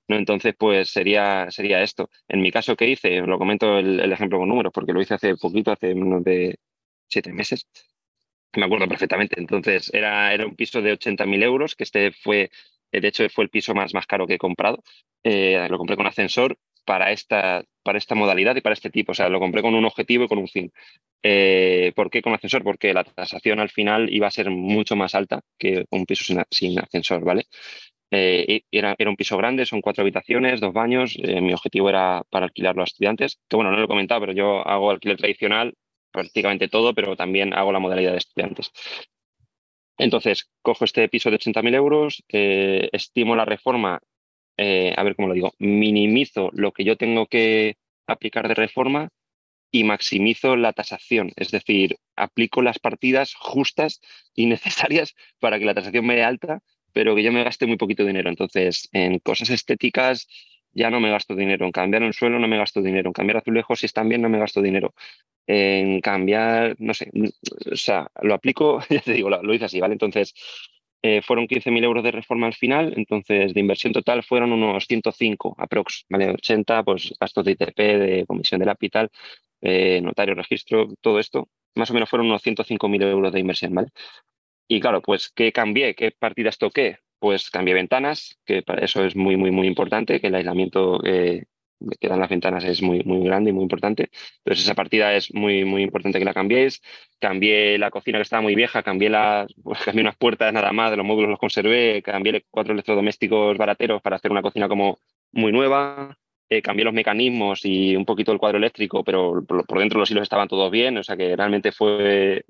¿No? 0.07 0.17
Entonces, 0.17 0.53
pues 0.57 0.89
sería, 0.89 1.49
sería 1.51 1.81
esto. 1.83 2.09
En 2.27 2.41
mi 2.41 2.51
caso, 2.51 2.75
¿qué 2.75 2.87
hice? 2.89 3.21
Lo 3.21 3.37
comento 3.37 3.77
el, 3.79 4.11
ejemplo 4.11 4.39
con 4.39 4.49
números, 4.49 4.73
porque 4.73 4.93
lo 4.93 5.01
hice 5.01 5.15
hace 5.15 5.35
poquito, 5.37 5.71
hace 5.71 5.95
menos 5.95 6.23
de 6.23 6.57
siete 7.07 7.31
meses. 7.33 7.67
Me 8.55 8.65
acuerdo 8.65 8.87
perfectamente. 8.87 9.39
Entonces, 9.39 9.91
era, 9.93 10.33
era 10.33 10.45
un 10.45 10.55
piso 10.55 10.81
de 10.81 10.93
80.000 10.93 11.43
euros, 11.43 11.75
que 11.75 11.83
este 11.83 12.11
fue, 12.11 12.51
de 12.91 13.07
hecho, 13.07 13.27
fue 13.29 13.45
el 13.45 13.49
piso 13.49 13.73
más, 13.73 13.93
más 13.93 14.05
caro 14.07 14.27
que 14.27 14.35
he 14.35 14.37
comprado. 14.37 14.83
Eh, 15.23 15.67
lo 15.69 15.77
compré 15.77 15.95
con 15.97 16.07
ascensor 16.07 16.57
para 16.85 17.11
esta, 17.11 17.63
para 17.83 17.97
esta 17.97 18.15
modalidad 18.15 18.55
y 18.55 18.61
para 18.61 18.73
este 18.73 18.89
tipo. 18.89 19.11
O 19.13 19.15
sea, 19.15 19.29
lo 19.29 19.39
compré 19.39 19.61
con 19.61 19.73
un 19.75 19.85
objetivo 19.85 20.25
y 20.25 20.27
con 20.27 20.37
un 20.37 20.47
fin. 20.47 20.71
Eh, 21.23 21.93
¿Por 21.95 22.09
qué 22.09 22.21
con 22.21 22.33
ascensor? 22.33 22.63
Porque 22.63 22.93
la 22.93 23.03
tasación 23.03 23.59
al 23.59 23.69
final 23.69 24.13
iba 24.13 24.27
a 24.27 24.31
ser 24.31 24.49
mucho 24.51 24.95
más 24.95 25.15
alta 25.15 25.41
que 25.57 25.85
un 25.89 26.05
piso 26.05 26.23
sin, 26.23 26.41
sin 26.51 26.79
ascensor, 26.79 27.23
¿vale? 27.23 27.45
Eh, 28.15 28.61
era, 28.69 28.95
era, 28.99 29.09
un 29.09 29.15
piso 29.15 29.37
grande, 29.37 29.65
son 29.65 29.81
cuatro 29.81 30.03
habitaciones, 30.03 30.61
dos 30.61 30.71
baños. 30.71 31.17
Eh, 31.17 31.41
mi 31.41 31.51
objetivo 31.51 31.89
era 31.89 32.23
para 32.29 32.45
alquilarlo 32.45 32.83
a 32.83 32.85
estudiantes. 32.85 33.39
Que 33.49 33.55
bueno, 33.55 33.71
no 33.71 33.77
lo 33.77 33.85
he 33.85 33.87
comentado, 33.87 34.21
pero 34.21 34.33
yo 34.33 34.67
hago 34.67 34.91
alquiler 34.91 35.17
tradicional, 35.17 35.73
prácticamente 36.11 36.67
todo, 36.67 36.93
pero 36.93 37.15
también 37.15 37.55
hago 37.55 37.71
la 37.71 37.79
modalidad 37.79 38.11
de 38.11 38.19
estudiantes. 38.19 38.71
Entonces, 39.97 40.47
cojo 40.61 40.85
este 40.85 41.09
piso 41.09 41.31
de 41.31 41.37
80.000 41.39 41.73
euros, 41.73 42.23
eh, 42.29 42.89
estimo 42.91 43.35
la 43.35 43.45
reforma, 43.45 43.99
a 44.57 45.03
ver 45.03 45.15
cómo 45.15 45.27
lo 45.27 45.33
digo, 45.33 45.53
minimizo 45.57 46.51
lo 46.53 46.71
que 46.71 46.83
yo 46.83 46.95
tengo 46.95 47.25
que 47.25 47.77
aplicar 48.05 48.47
de 48.47 48.53
reforma 48.53 49.09
y 49.71 49.83
maximizo 49.83 50.55
la 50.55 50.73
tasación, 50.73 51.31
es 51.35 51.49
decir, 51.49 51.97
aplico 52.15 52.61
las 52.61 52.77
partidas 52.77 53.33
justas 53.33 54.01
y 54.35 54.45
necesarias 54.45 55.15
para 55.39 55.57
que 55.57 55.65
la 55.65 55.73
tasación 55.73 56.05
me 56.05 56.15
dé 56.15 56.23
alta 56.23 56.61
pero 56.93 57.15
que 57.15 57.23
yo 57.23 57.31
me 57.31 57.43
gaste 57.43 57.65
muy 57.65 57.77
poquito 57.77 58.05
dinero. 58.05 58.29
Entonces, 58.29 58.89
en 58.93 59.19
cosas 59.19 59.49
estéticas 59.49 60.27
ya 60.73 60.89
no 60.89 60.99
me 60.99 61.09
gasto 61.09 61.35
dinero. 61.35 61.65
En 61.65 61.71
cambiar 61.71 62.03
un 62.03 62.13
suelo 62.13 62.39
no 62.39 62.47
me 62.47 62.57
gasto 62.57 62.81
dinero. 62.81 63.09
En 63.09 63.13
cambiar 63.13 63.37
azulejos, 63.37 63.79
si 63.79 63.85
están 63.85 64.09
bien, 64.09 64.21
no 64.21 64.29
me 64.29 64.39
gasto 64.39 64.61
dinero. 64.61 64.93
En 65.47 65.99
cambiar, 66.01 66.75
no 66.79 66.93
sé, 66.93 67.11
o 67.71 67.75
sea, 67.75 68.07
lo 68.21 68.33
aplico, 68.33 68.79
ya 68.89 69.01
te 69.01 69.13
digo, 69.13 69.29
lo, 69.29 69.53
hice 69.53 69.65
así, 69.65 69.79
¿vale? 69.79 69.93
Entonces, 69.93 70.33
eh, 71.01 71.21
fueron 71.21 71.47
15.000 71.47 71.83
euros 71.83 72.03
de 72.03 72.11
reforma 72.11 72.47
al 72.47 72.53
final, 72.53 72.93
entonces 72.95 73.53
de 73.53 73.59
inversión 73.59 73.91
total 73.91 74.23
fueron 74.23 74.53
unos 74.53 74.85
105 74.87 75.55
aprox, 75.57 76.05
¿vale? 76.09 76.29
80, 76.29 76.83
pues 76.83 77.13
gastos 77.19 77.43
de 77.43 77.51
ITP, 77.51 77.77
de 77.77 78.25
comisión 78.25 78.59
de 78.59 78.65
capital, 78.65 79.09
eh, 79.61 79.99
notario, 80.01 80.33
registro, 80.35 80.87
todo 81.01 81.19
esto, 81.19 81.49
más 81.75 81.91
o 81.91 81.93
menos 81.93 82.09
fueron 82.09 82.27
unos 82.27 82.41
105.000 82.41 83.01
euros 83.03 83.33
de 83.33 83.39
inversión, 83.41 83.73
¿vale? 83.73 83.89
Y 84.67 84.79
claro, 84.79 85.01
pues, 85.01 85.29
¿qué 85.29 85.51
cambié? 85.51 85.95
¿Qué 85.95 86.11
partidas 86.11 86.57
toqué? 86.57 86.99
Pues 87.19 87.49
cambié 87.49 87.73
ventanas, 87.73 88.37
que 88.45 88.63
para 88.63 88.83
eso 88.83 89.03
es 89.05 89.15
muy, 89.15 89.37
muy, 89.37 89.51
muy 89.51 89.67
importante, 89.67 90.19
que 90.19 90.27
el 90.27 90.35
aislamiento 90.35 91.01
eh, 91.05 91.45
que 91.99 92.07
dan 92.07 92.19
las 92.19 92.29
ventanas 92.29 92.63
es 92.63 92.81
muy, 92.81 93.03
muy 93.03 93.23
grande 93.25 93.49
y 93.49 93.53
muy 93.53 93.63
importante. 93.63 94.09
Entonces, 94.39 94.65
esa 94.65 94.75
partida 94.75 95.13
es 95.13 95.33
muy, 95.33 95.65
muy 95.65 95.83
importante 95.83 96.19
que 96.19 96.25
la 96.25 96.33
cambiéis. 96.33 96.81
Cambié 97.19 97.77
la 97.77 97.91
cocina 97.91 98.17
que 98.17 98.23
estaba 98.23 98.41
muy 98.41 98.55
vieja, 98.55 98.83
cambié, 98.83 99.09
las, 99.09 99.53
cambié 99.85 100.01
unas 100.01 100.17
puertas 100.17 100.53
nada 100.53 100.71
más, 100.71 100.91
de 100.91 100.97
los 100.97 101.05
módulos 101.05 101.29
los 101.29 101.39
conservé, 101.39 102.01
cambié 102.01 102.45
cuatro 102.49 102.73
electrodomésticos 102.73 103.57
barateros 103.57 104.01
para 104.01 104.17
hacer 104.17 104.31
una 104.31 104.41
cocina 104.41 104.67
como 104.67 104.99
muy 105.31 105.51
nueva, 105.51 106.17
eh, 106.49 106.61
cambié 106.61 106.85
los 106.85 106.93
mecanismos 106.93 107.65
y 107.65 107.95
un 107.95 108.05
poquito 108.05 108.31
el 108.31 108.37
cuadro 108.37 108.57
eléctrico, 108.57 109.03
pero 109.03 109.43
por, 109.45 109.79
dentro 109.79 109.99
los 109.99 110.11
hilos 110.11 110.23
estaban 110.23 110.47
todos 110.47 110.71
bien, 110.71 110.97
o 110.97 111.03
sea 111.03 111.17
que 111.17 111.35
realmente 111.35 111.71
fue, 111.71 112.45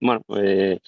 bueno, 0.00 0.22
eh, 0.40 0.78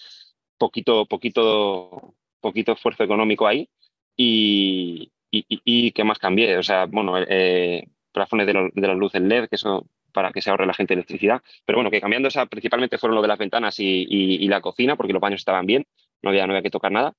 poquito, 0.64 1.04
poquito, 1.04 2.14
poquito 2.40 2.72
esfuerzo 2.72 3.04
económico 3.04 3.46
ahí 3.46 3.68
y, 4.16 5.12
y, 5.30 5.92
¿qué 5.92 6.04
más 6.04 6.18
cambié? 6.18 6.56
O 6.56 6.62
sea, 6.62 6.86
bueno, 6.86 7.18
eh, 7.18 7.86
plafones 8.12 8.46
de, 8.46 8.70
de 8.72 8.88
las 8.88 8.96
luces 8.96 9.20
LED, 9.20 9.48
que 9.48 9.56
eso 9.56 9.86
para 10.14 10.32
que 10.32 10.40
se 10.40 10.48
ahorre 10.48 10.64
la 10.64 10.72
gente 10.72 10.94
electricidad, 10.94 11.42
pero 11.66 11.76
bueno, 11.76 11.90
que 11.90 12.00
cambiando 12.00 12.28
esa 12.28 12.46
principalmente 12.46 12.96
fueron 12.96 13.16
lo 13.16 13.22
de 13.22 13.28
las 13.28 13.38
ventanas 13.38 13.74
y, 13.78 14.48
la 14.48 14.62
cocina, 14.62 14.96
porque 14.96 15.12
los 15.12 15.20
baños 15.20 15.40
estaban 15.40 15.66
bien, 15.66 15.84
no 16.22 16.30
había, 16.30 16.46
no 16.46 16.52
había 16.52 16.62
que 16.62 16.70
tocar 16.70 16.92
nada. 16.92 17.12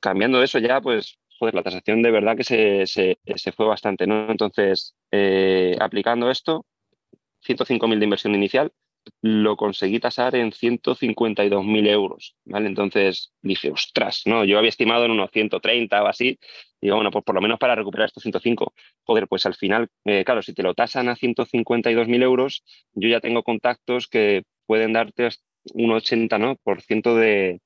Cambiando 0.00 0.42
eso 0.42 0.58
ya, 0.60 0.80
pues 0.80 1.18
joder, 1.38 1.54
la 1.54 1.62
tasación 1.62 2.00
de 2.00 2.10
verdad 2.10 2.36
que 2.36 2.44
se, 2.44 2.86
se, 2.86 3.52
fue 3.52 3.66
bastante, 3.66 4.06
¿no? 4.06 4.30
Entonces, 4.30 4.94
eh, 5.10 5.76
aplicando 5.80 6.30
esto, 6.30 6.64
105.000 7.44 7.98
de 7.98 8.04
inversión 8.04 8.34
inicial, 8.34 8.72
lo 9.22 9.56
conseguí 9.56 10.00
tasar 10.00 10.34
en 10.34 10.52
152.000 10.52 11.86
euros, 11.88 12.36
¿vale? 12.44 12.66
Entonces 12.68 13.32
dije, 13.42 13.70
ostras, 13.70 14.22
¿no? 14.26 14.44
Yo 14.44 14.58
había 14.58 14.68
estimado 14.68 15.04
en 15.04 15.12
unos 15.12 15.30
130 15.30 16.02
o 16.02 16.06
así, 16.06 16.38
digo, 16.80 16.96
bueno, 16.96 17.10
pues 17.10 17.24
por 17.24 17.34
lo 17.34 17.40
menos 17.40 17.58
para 17.58 17.74
recuperar 17.74 18.06
estos 18.06 18.22
105. 18.22 18.72
Joder, 19.04 19.28
pues 19.28 19.46
al 19.46 19.54
final, 19.54 19.88
eh, 20.04 20.24
claro, 20.24 20.42
si 20.42 20.54
te 20.54 20.62
lo 20.62 20.74
tasan 20.74 21.08
a 21.08 21.16
152.000 21.16 22.22
euros, 22.22 22.64
yo 22.94 23.08
ya 23.08 23.20
tengo 23.20 23.42
contactos 23.42 24.08
que 24.08 24.44
pueden 24.66 24.92
darte 24.92 25.28
un 25.74 25.92
80, 25.92 26.38
¿no? 26.38 26.56
Por 26.56 26.82
ciento 26.82 27.16
de, 27.16 27.60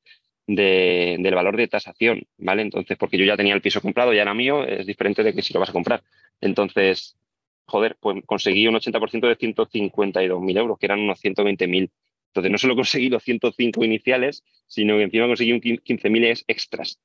del 0.46 1.34
valor 1.34 1.56
de 1.56 1.68
tasación, 1.68 2.22
¿vale? 2.38 2.62
Entonces, 2.62 2.96
porque 2.98 3.18
yo 3.18 3.24
ya 3.24 3.36
tenía 3.36 3.54
el 3.54 3.62
piso 3.62 3.80
comprado, 3.80 4.12
ya 4.12 4.22
era 4.22 4.34
mío, 4.34 4.64
es 4.64 4.86
diferente 4.86 5.22
de 5.22 5.34
que 5.34 5.42
si 5.42 5.52
lo 5.52 5.60
vas 5.60 5.70
a 5.70 5.74
comprar. 5.74 6.02
Entonces, 6.40 7.16
joder, 7.66 7.96
pues 8.00 8.22
conseguí 8.26 8.66
un 8.66 8.74
80% 8.74 9.28
de 9.28 9.38
152.000 9.38 10.58
euros, 10.58 10.78
que 10.78 10.86
eran 10.86 11.00
unos 11.00 11.22
120.000. 11.22 11.90
Entonces, 12.28 12.52
no 12.52 12.58
solo 12.58 12.76
conseguí 12.76 13.08
los 13.08 13.22
105 13.22 13.84
iniciales, 13.84 14.44
sino 14.66 14.96
que 14.96 15.04
encima 15.04 15.26
conseguí 15.26 15.52
un 15.52 15.60
15.000 15.60 16.44
extras. 16.46 17.00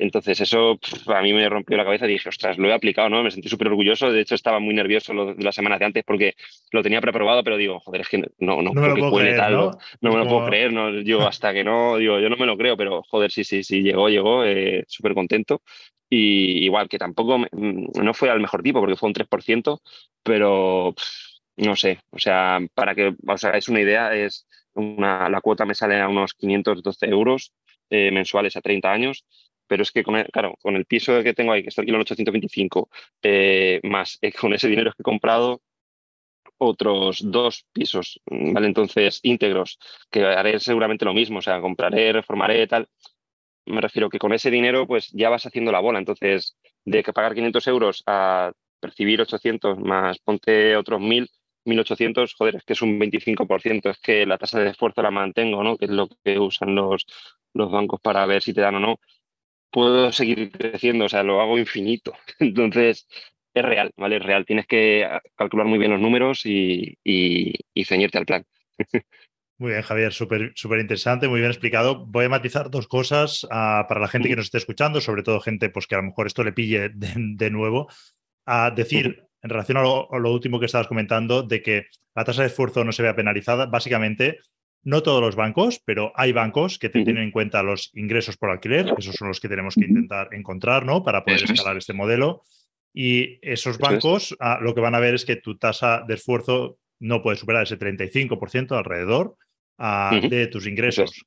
Entonces, 0.00 0.40
eso 0.40 0.78
a 1.08 1.20
mí 1.20 1.34
me 1.34 1.46
rompió 1.46 1.76
la 1.76 1.84
cabeza 1.84 2.06
y 2.06 2.12
dije, 2.12 2.30
ostras, 2.30 2.56
lo 2.56 2.68
he 2.68 2.72
aplicado, 2.72 3.10
¿no? 3.10 3.22
Me 3.22 3.30
sentí 3.30 3.50
súper 3.50 3.68
orgulloso. 3.68 4.10
De 4.10 4.22
hecho, 4.22 4.34
estaba 4.34 4.58
muy 4.58 4.72
nervioso 4.72 5.12
lo, 5.12 5.34
de 5.34 5.44
las 5.44 5.54
semanas 5.54 5.78
de 5.78 5.84
antes 5.84 6.04
porque 6.04 6.36
lo 6.70 6.82
tenía 6.82 7.02
preprobado, 7.02 7.44
pero 7.44 7.58
digo, 7.58 7.80
joder, 7.80 8.00
es 8.00 8.08
que 8.08 8.16
no, 8.16 8.26
no, 8.38 8.62
no 8.62 8.72
me 8.72 8.88
lo 8.88 8.96
puedo 8.96 9.18
creer, 9.18 9.36
tal, 9.36 9.52
¿no? 9.52 9.70
no 10.00 10.10
me 10.10 10.16
lo 10.16 10.26
puedo 10.26 10.46
creer, 10.46 10.72
¿no? 10.72 10.90
Yo 11.02 11.28
hasta 11.28 11.52
que 11.52 11.62
no, 11.62 11.98
digo, 11.98 12.18
yo 12.18 12.30
no 12.30 12.36
me 12.38 12.46
lo 12.46 12.56
creo, 12.56 12.78
pero 12.78 13.02
joder, 13.02 13.30
sí, 13.30 13.44
sí, 13.44 13.62
sí, 13.62 13.82
llegó, 13.82 14.08
llegó, 14.08 14.42
eh, 14.42 14.84
súper 14.88 15.12
contento. 15.12 15.60
Y 16.08 16.64
igual 16.64 16.88
que 16.88 16.98
tampoco, 16.98 17.38
mm, 17.38 18.02
no 18.02 18.14
fue 18.14 18.30
al 18.30 18.40
mejor 18.40 18.62
tipo 18.62 18.80
porque 18.80 18.96
fue 18.96 19.06
un 19.06 19.14
3%, 19.14 19.82
pero 20.22 20.94
no 21.58 21.76
sé, 21.76 21.98
o 22.10 22.18
sea, 22.18 22.58
para 22.72 22.94
que 22.94 23.14
os 23.26 23.44
hagáis 23.44 23.68
una 23.68 23.82
idea, 23.82 24.14
es 24.14 24.46
una, 24.72 25.28
la 25.28 25.42
cuota 25.42 25.66
me 25.66 25.74
sale 25.74 26.00
a 26.00 26.08
unos 26.08 26.32
512 26.32 27.06
euros 27.06 27.52
eh, 27.90 28.10
mensuales 28.10 28.56
a 28.56 28.62
30 28.62 28.90
años 28.90 29.26
pero 29.70 29.84
es 29.84 29.92
que, 29.92 30.02
con 30.02 30.16
el, 30.16 30.26
claro, 30.32 30.56
con 30.60 30.74
el 30.74 30.84
piso 30.84 31.22
que 31.22 31.32
tengo 31.32 31.52
ahí, 31.52 31.62
que 31.62 31.68
está 31.68 31.82
aquí 31.82 31.92
en 31.92 32.00
825, 32.00 32.90
eh, 33.22 33.78
más 33.84 34.18
eh, 34.20 34.32
con 34.32 34.52
ese 34.52 34.66
dinero 34.66 34.90
que 34.90 35.02
he 35.02 35.04
comprado 35.04 35.62
otros 36.58 37.20
dos 37.24 37.66
pisos, 37.72 38.20
¿vale? 38.26 38.66
Entonces, 38.66 39.20
íntegros, 39.22 39.78
que 40.10 40.24
haré 40.24 40.58
seguramente 40.58 41.04
lo 41.04 41.14
mismo, 41.14 41.38
o 41.38 41.42
sea, 41.42 41.60
compraré, 41.60 42.12
reformaré, 42.12 42.66
tal. 42.66 42.88
Me 43.64 43.80
refiero 43.80 44.10
que 44.10 44.18
con 44.18 44.32
ese 44.32 44.50
dinero, 44.50 44.88
pues 44.88 45.10
ya 45.12 45.30
vas 45.30 45.46
haciendo 45.46 45.70
la 45.70 45.78
bola. 45.78 46.00
Entonces, 46.00 46.56
de 46.84 47.04
que 47.04 47.12
pagar 47.12 47.34
500 47.34 47.66
euros 47.68 48.02
a 48.06 48.52
percibir 48.80 49.20
800 49.20 49.78
más 49.78 50.18
ponte 50.18 50.76
otros 50.76 51.00
1000, 51.00 51.30
1800, 51.64 52.34
joder, 52.34 52.56
es 52.56 52.64
que 52.64 52.72
es 52.72 52.82
un 52.82 52.98
25%, 52.98 53.88
es 53.88 54.00
que 54.00 54.26
la 54.26 54.36
tasa 54.36 54.58
de 54.58 54.70
esfuerzo 54.70 55.02
la 55.02 55.12
mantengo, 55.12 55.62
¿no? 55.62 55.76
Que 55.76 55.84
es 55.84 55.92
lo 55.92 56.08
que 56.24 56.40
usan 56.40 56.74
los, 56.74 57.06
los 57.54 57.70
bancos 57.70 58.00
para 58.00 58.26
ver 58.26 58.42
si 58.42 58.52
te 58.52 58.62
dan 58.62 58.74
o 58.74 58.80
no 58.80 59.00
puedo 59.70 60.12
seguir 60.12 60.50
creciendo, 60.50 61.06
o 61.06 61.08
sea, 61.08 61.22
lo 61.22 61.40
hago 61.40 61.58
infinito. 61.58 62.12
Entonces, 62.38 63.06
es 63.54 63.64
real, 63.64 63.90
¿vale? 63.96 64.16
Es 64.16 64.22
real. 64.22 64.46
Tienes 64.46 64.66
que 64.66 65.08
calcular 65.36 65.66
muy 65.66 65.78
bien 65.78 65.90
los 65.90 66.00
números 66.00 66.44
y, 66.44 66.98
y, 67.04 67.84
ceñirte 67.84 68.18
al 68.18 68.26
plan. 68.26 68.44
Muy 69.58 69.72
bien, 69.72 69.82
Javier, 69.82 70.10
súper 70.14 70.52
súper 70.54 70.80
interesante, 70.80 71.28
muy 71.28 71.40
bien 71.40 71.50
explicado. 71.50 72.06
Voy 72.06 72.24
a 72.24 72.30
matizar 72.30 72.70
dos 72.70 72.88
cosas 72.88 73.46
ah, 73.50 73.84
para 73.90 74.00
la 74.00 74.08
gente 74.08 74.30
que 74.30 74.36
nos 74.36 74.46
esté 74.46 74.56
escuchando, 74.56 75.02
sobre 75.02 75.22
todo 75.22 75.38
gente 75.38 75.68
pues, 75.68 75.86
que 75.86 75.96
a 75.96 75.98
lo 75.98 76.04
mejor 76.04 76.26
esto 76.26 76.42
le 76.42 76.54
pille 76.54 76.88
de, 76.94 77.50
nuevo. 77.50 77.86
A 78.46 78.70
decir, 78.70 79.22
en 79.42 79.50
relación 79.50 79.76
a 79.76 79.82
lo, 79.82 80.10
a 80.14 80.18
lo, 80.18 80.32
último 80.32 80.60
que 80.60 80.64
estabas 80.64 80.86
comentando, 80.86 81.42
de 81.42 81.60
que 81.60 81.88
la 82.14 82.24
tasa 82.24 82.40
de 82.40 82.48
esfuerzo 82.48 82.84
no 82.84 82.92
se 82.92 83.02
vea 83.02 83.14
penalizada, 83.14 83.66
básicamente 83.66 84.38
no 84.82 85.02
todos 85.02 85.20
los 85.20 85.36
bancos, 85.36 85.80
pero 85.84 86.12
hay 86.14 86.32
bancos 86.32 86.78
que 86.78 86.88
te 86.88 87.04
tienen 87.04 87.24
en 87.24 87.30
cuenta 87.30 87.62
los 87.62 87.90
ingresos 87.94 88.36
por 88.36 88.50
alquiler, 88.50 88.94
esos 88.96 89.14
son 89.14 89.28
los 89.28 89.40
que 89.40 89.48
tenemos 89.48 89.74
que 89.74 89.84
intentar 89.84 90.28
encontrar, 90.32 90.86
¿no? 90.86 91.02
Para 91.02 91.24
poder 91.24 91.44
escalar 91.44 91.76
este 91.76 91.92
modelo. 91.92 92.42
Y 92.92 93.38
esos 93.42 93.78
bancos 93.78 94.36
ah, 94.40 94.58
lo 94.60 94.74
que 94.74 94.80
van 94.80 94.94
a 94.94 95.00
ver 95.00 95.14
es 95.14 95.24
que 95.24 95.36
tu 95.36 95.56
tasa 95.56 96.02
de 96.06 96.14
esfuerzo 96.14 96.78
no 96.98 97.22
puede 97.22 97.36
superar 97.36 97.62
ese 97.62 97.78
35% 97.78 98.76
alrededor 98.76 99.36
ah, 99.78 100.18
de 100.28 100.46
tus 100.46 100.66
ingresos. 100.66 101.24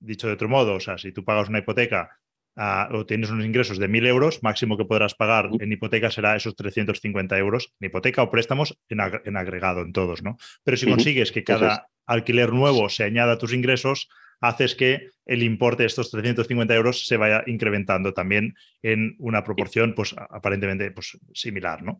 Dicho 0.00 0.26
de 0.26 0.34
otro 0.34 0.48
modo, 0.48 0.74
o 0.74 0.80
sea, 0.80 0.98
si 0.98 1.12
tú 1.12 1.24
pagas 1.24 1.48
una 1.48 1.58
hipoteca 1.58 2.18
ah, 2.56 2.88
o 2.92 3.04
tienes 3.04 3.30
unos 3.30 3.44
ingresos 3.44 3.78
de 3.78 3.88
1.000 3.88 4.06
euros, 4.06 4.42
máximo 4.42 4.76
que 4.76 4.84
podrás 4.84 5.14
pagar 5.14 5.50
en 5.58 5.72
hipoteca 5.72 6.10
será 6.10 6.36
esos 6.36 6.56
350 6.56 7.38
euros 7.38 7.74
en 7.80 7.86
hipoteca 7.86 8.22
o 8.22 8.30
préstamos 8.30 8.78
en, 8.88 9.00
agregado 9.36 9.82
en 9.82 9.92
todos, 9.92 10.22
¿no? 10.22 10.36
Pero 10.62 10.76
si 10.76 10.86
consigues 10.86 11.32
que 11.32 11.44
cada 11.44 11.88
alquiler 12.06 12.52
nuevo 12.52 12.88
se 12.88 13.04
añada 13.04 13.32
a 13.32 13.38
tus 13.38 13.52
ingresos, 13.52 14.08
haces 14.40 14.74
que 14.74 15.08
el 15.26 15.42
importe 15.42 15.84
de 15.84 15.86
estos 15.86 16.10
350 16.10 16.74
euros 16.74 17.06
se 17.06 17.16
vaya 17.16 17.42
incrementando 17.46 18.12
también 18.12 18.54
en 18.82 19.16
una 19.18 19.42
proporción, 19.42 19.94
pues 19.94 20.14
aparentemente 20.18 20.90
pues, 20.90 21.18
similar, 21.32 21.82
¿no? 21.82 21.98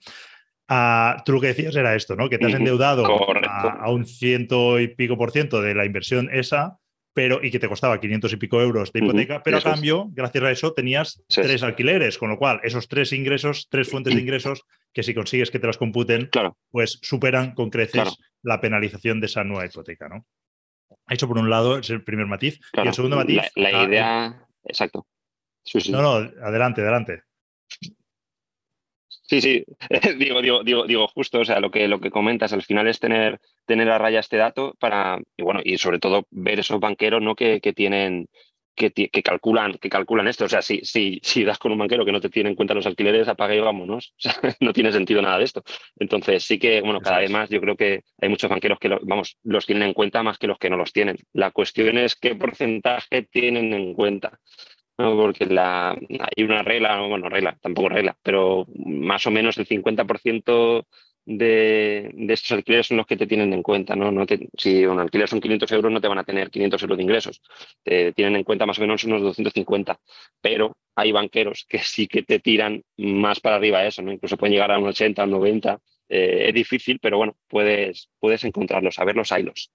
Ah, 0.69 1.23
tú 1.25 1.33
lo 1.33 1.41
que 1.41 1.49
decías 1.49 1.77
era 1.77 1.95
esto, 1.95 2.17
¿no? 2.17 2.31
Que 2.31 2.39
te 2.39 2.47
has 2.47 2.55
endeudado 2.55 3.05
a, 3.07 3.91
un 3.91 4.07
ciento 4.07 4.81
y 4.81 4.89
pico 4.89 5.19
por 5.19 5.31
ciento 5.31 5.61
de 5.61 5.75
la 5.75 5.85
inversión 5.85 6.31
esa, 6.33 6.79
pero 7.15 7.43
y 7.43 7.51
que 7.51 7.61
te 7.61 7.69
costaba 7.69 8.01
500 8.01 8.33
y 8.33 8.37
pico 8.37 8.61
euros 8.61 8.93
de 8.93 8.99
hipoteca, 8.99 9.43
pero 9.43 9.59
a 9.59 9.63
cambio, 9.63 10.09
gracias 10.11 10.45
a 10.45 10.51
eso, 10.51 10.73
tenías 10.75 11.23
tres 11.29 11.63
alquileres, 11.63 12.19
con 12.19 12.29
lo 12.29 12.39
cual 12.39 12.61
esos 12.65 12.89
tres 12.89 13.13
ingresos, 13.13 13.69
tres 13.71 13.89
fuentes 13.89 14.15
de 14.15 14.21
ingresos, 14.21 14.65
que 14.93 15.05
si 15.05 15.15
consigues 15.15 15.51
que 15.51 15.61
te 15.61 15.67
las 15.67 15.79
computen, 15.79 16.29
pues 16.71 16.99
superan 17.03 17.55
con 17.55 17.71
creces 17.71 18.19
la 18.43 18.61
penalización 18.61 19.21
de 19.21 19.27
esa 19.27 19.45
nueva 19.45 19.65
hipoteca, 19.65 20.09
¿no? 20.09 20.27
Eso 21.09 21.29
por 21.29 21.39
un 21.39 21.49
lado 21.49 21.79
es 21.79 21.89
el 21.91 22.03
primer 22.03 22.27
matiz. 22.27 22.59
y 22.73 22.87
el 22.87 22.95
segundo 22.95 23.17
matiz. 23.17 23.43
La, 23.55 23.69
ah, 23.69 23.85
idea. 23.85 24.47
exacto. 24.65 25.07
No, 25.89 26.03
no, 26.03 26.31
adelante, 26.43 26.83
adelante. 26.83 27.23
Sí, 29.27 29.41
sí, 29.41 29.65
digo, 30.19 30.43
digo, 30.43 30.63
digo, 30.63 30.87
digo, 30.87 31.09
justo, 31.09 31.41
o 31.41 31.45
sea, 31.45 31.61
lo 31.61 31.71
que, 31.71 31.89
lo 31.89 31.99
que 31.99 32.11
comentas 32.11 32.53
al 32.53 32.63
final 32.63 32.87
es 32.89 33.01
tener, 33.01 33.41
tener 33.67 33.89
a 33.91 33.99
raya 33.99 34.21
este 34.21 34.37
dato 34.37 34.75
para, 34.79 35.19
y 35.37 35.43
bueno, 35.43 35.61
y 35.65 35.79
sobre 35.79 35.99
todo 35.99 36.27
ver 36.31 36.61
esos 36.61 36.79
banqueros, 36.79 37.23
¿no? 37.23 37.35
Que, 37.35 37.61
que 37.61 37.73
tienen, 37.73 38.29
que, 38.75 39.23
calculan, 39.23 39.75
que 39.75 39.89
calculan 39.89 40.29
esto. 40.29 40.45
O 40.45 40.49
sea, 40.49 40.63
si, 40.63 40.81
si, 40.83 41.21
si 41.23 41.45
das 41.45 41.59
con 41.59 41.73
un 41.73 41.79
banquero 41.79 42.05
que 42.05 42.13
no 42.13 42.21
te 42.21 42.29
tiene 42.29 42.51
en 42.51 42.57
cuenta 42.57 42.75
los 42.75 42.87
alquileres, 42.87 43.29
apaga 43.29 43.55
y 43.55 43.61
vámonos. 43.61 44.15
O 44.25 44.31
sea, 44.31 44.57
no 44.61 44.73
tiene 44.73 44.93
sentido 44.93 45.23
nada 45.23 45.39
de 45.39 45.45
esto. 45.45 45.63
Entonces, 45.99 46.45
sí 46.45 46.59
que, 46.59 46.81
bueno, 46.81 47.01
cada 47.01 47.19
vez 47.19 47.31
más 47.31 47.49
yo 47.51 47.61
creo 47.61 47.77
que 47.77 48.03
hay 48.21 48.29
muchos 48.29 48.51
banqueros 48.51 48.79
que, 48.79 48.89
vamos, 49.03 49.37
los 49.43 49.67
tienen 49.67 49.89
en 49.89 49.95
cuenta 49.95 50.23
más 50.23 50.39
que 50.39 50.47
los 50.47 50.59
que 50.59 50.71
no 50.71 50.77
los 50.77 50.93
tienen. 50.93 51.17
La 51.33 51.51
cuestión 51.51 51.99
es 51.99 52.17
qué 52.17 52.35
porcentaje 52.35 53.23
tienen 53.23 53.73
en 53.73 53.95
cuenta. 53.95 54.41
Porque 54.97 55.47
la, 55.47 55.91
hay 55.91 56.45
una 56.45 56.63
regla, 56.63 57.01
bueno, 57.01 57.29
regla, 57.29 57.57
tampoco 57.61 57.89
regla, 57.89 58.17
pero 58.23 58.67
más 58.77 59.27
o 59.27 59.31
menos 59.33 59.59
el 59.59 59.67
50% 59.67 60.87
de, 61.27 62.15
estos 62.29 62.53
alquileres 62.53 62.89
son 62.89 62.99
los 62.99 63.07
que 63.07 63.17
te 63.17 63.27
tienen 63.27 63.53
en 63.53 63.63
cuenta. 63.63 63.97
¿no? 63.97 64.11
no 64.11 64.25
si 64.57 64.85
un 64.87 65.01
alquiler 65.01 65.29
son 65.29 65.41
500 65.41 65.73
euros, 65.73 65.93
no 65.93 66.01
te 66.01 66.09
van 66.09 66.19
a 66.19 66.25
tener 66.25 66.51
500 66.51 66.83
euros 66.83 66.99
de 66.99 67.03
ingresos. 67.03 67.43
Te 67.83 68.13
tienen 68.13 68.37
en 68.37 68.45
cuenta 68.45 68.67
más 68.67 68.79
o 68.79 68.83
menos 68.83 69.05
unos 69.05 69.23
250. 69.23 69.99
Pero 70.41 70.77
hay 70.95 71.13
banqueros 71.13 71.67
que 71.69 71.79
sí 71.79 72.07
que 72.07 72.23
te 72.23 72.39
tiran 72.39 72.83
más 72.97 73.41
para 73.41 73.57
arriba 73.57 73.85
eso, 73.85 74.03
¿no? 74.03 74.13
incluso 74.13 74.37
pueden 74.37 74.53
llegar 74.53 74.73
a 74.73 74.79
un 74.79 74.87
80, 74.87 75.25
un 75.25 75.31
90. 75.31 75.81
Eh, 76.09 76.47
es 76.49 76.55
difícil, 76.55 76.99
pero 77.01 77.17
bueno, 77.19 77.37
puedes, 77.49 78.11
puedes 78.21 78.45
encontrarlos, 78.45 78.95
saberlos, 78.95 79.33
haylos. 79.33 79.71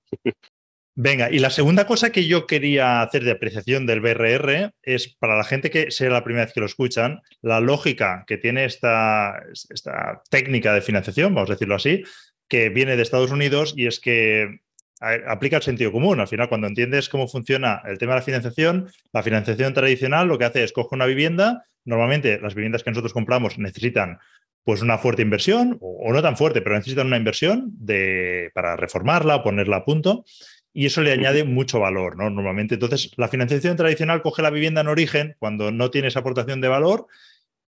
Venga, 1.01 1.31
y 1.31 1.39
la 1.39 1.49
segunda 1.49 1.87
cosa 1.87 2.11
que 2.11 2.27
yo 2.27 2.45
quería 2.45 3.01
hacer 3.01 3.23
de 3.23 3.31
apreciación 3.31 3.85
del 3.85 4.01
BRR 4.01 4.73
es 4.83 5.07
para 5.07 5.37
la 5.37 5.45
gente 5.45 5.69
que 5.69 5.91
sea 5.91 6.09
la 6.09 6.25
primera 6.25 6.43
vez 6.43 6.53
que 6.53 6.59
lo 6.59 6.65
escuchan, 6.65 7.21
la 7.41 7.61
lógica 7.61 8.25
que 8.27 8.37
tiene 8.37 8.65
esta, 8.65 9.41
esta 9.69 10.21
técnica 10.29 10.73
de 10.73 10.81
financiación, 10.81 11.33
vamos 11.33 11.49
a 11.49 11.53
decirlo 11.53 11.75
así, 11.75 12.03
que 12.49 12.67
viene 12.67 12.97
de 12.97 13.03
Estados 13.03 13.31
Unidos 13.31 13.73
y 13.77 13.87
es 13.87 14.01
que 14.01 14.59
aplica 14.99 15.55
el 15.55 15.63
sentido 15.63 15.93
común. 15.93 16.19
Al 16.19 16.27
final, 16.27 16.49
cuando 16.49 16.67
entiendes 16.67 17.07
cómo 17.07 17.29
funciona 17.29 17.81
el 17.85 17.97
tema 17.97 18.15
de 18.15 18.19
la 18.19 18.25
financiación, 18.25 18.91
la 19.13 19.23
financiación 19.23 19.73
tradicional 19.73 20.27
lo 20.27 20.37
que 20.37 20.43
hace 20.43 20.65
es 20.65 20.73
coge 20.73 20.95
una 20.95 21.05
vivienda, 21.05 21.63
normalmente 21.85 22.41
las 22.41 22.55
viviendas 22.55 22.83
que 22.83 22.91
nosotros 22.91 23.13
compramos 23.13 23.57
necesitan 23.57 24.19
pues 24.65 24.81
una 24.81 24.97
fuerte 24.97 25.21
inversión, 25.21 25.77
o, 25.79 26.11
no 26.11 26.21
tan 26.21 26.37
fuerte, 26.37 26.61
pero 26.61 26.75
necesitan 26.75 27.07
una 27.07 27.17
inversión 27.17 27.71
de, 27.79 28.51
para 28.53 28.75
reformarla 28.75 29.37
o 29.37 29.43
ponerla 29.43 29.77
a 29.77 29.85
punto. 29.85 30.25
Y 30.71 30.85
eso 30.85 31.01
le 31.01 31.11
añade 31.11 31.43
mucho 31.43 31.79
valor, 31.79 32.15
¿no? 32.15 32.29
Normalmente. 32.29 32.75
Entonces, 32.75 33.11
la 33.17 33.27
financiación 33.27 33.75
tradicional 33.75 34.21
coge 34.21 34.41
la 34.41 34.51
vivienda 34.51 34.81
en 34.81 34.87
origen 34.87 35.35
cuando 35.39 35.71
no 35.71 35.89
tiene 35.89 36.09
esa 36.09 36.19
aportación 36.19 36.61
de 36.61 36.67
valor, 36.67 37.07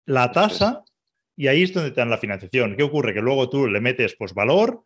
la 0.06 0.30
tasa, 0.32 0.84
y 1.36 1.48
ahí 1.48 1.64
es 1.64 1.74
donde 1.74 1.90
te 1.90 2.00
dan 2.00 2.10
la 2.10 2.18
financiación. 2.18 2.76
¿Qué 2.76 2.84
ocurre? 2.84 3.12
Que 3.12 3.20
luego 3.20 3.50
tú 3.50 3.66
le 3.66 3.80
metes 3.80 4.14
pues 4.16 4.32
valor, 4.34 4.84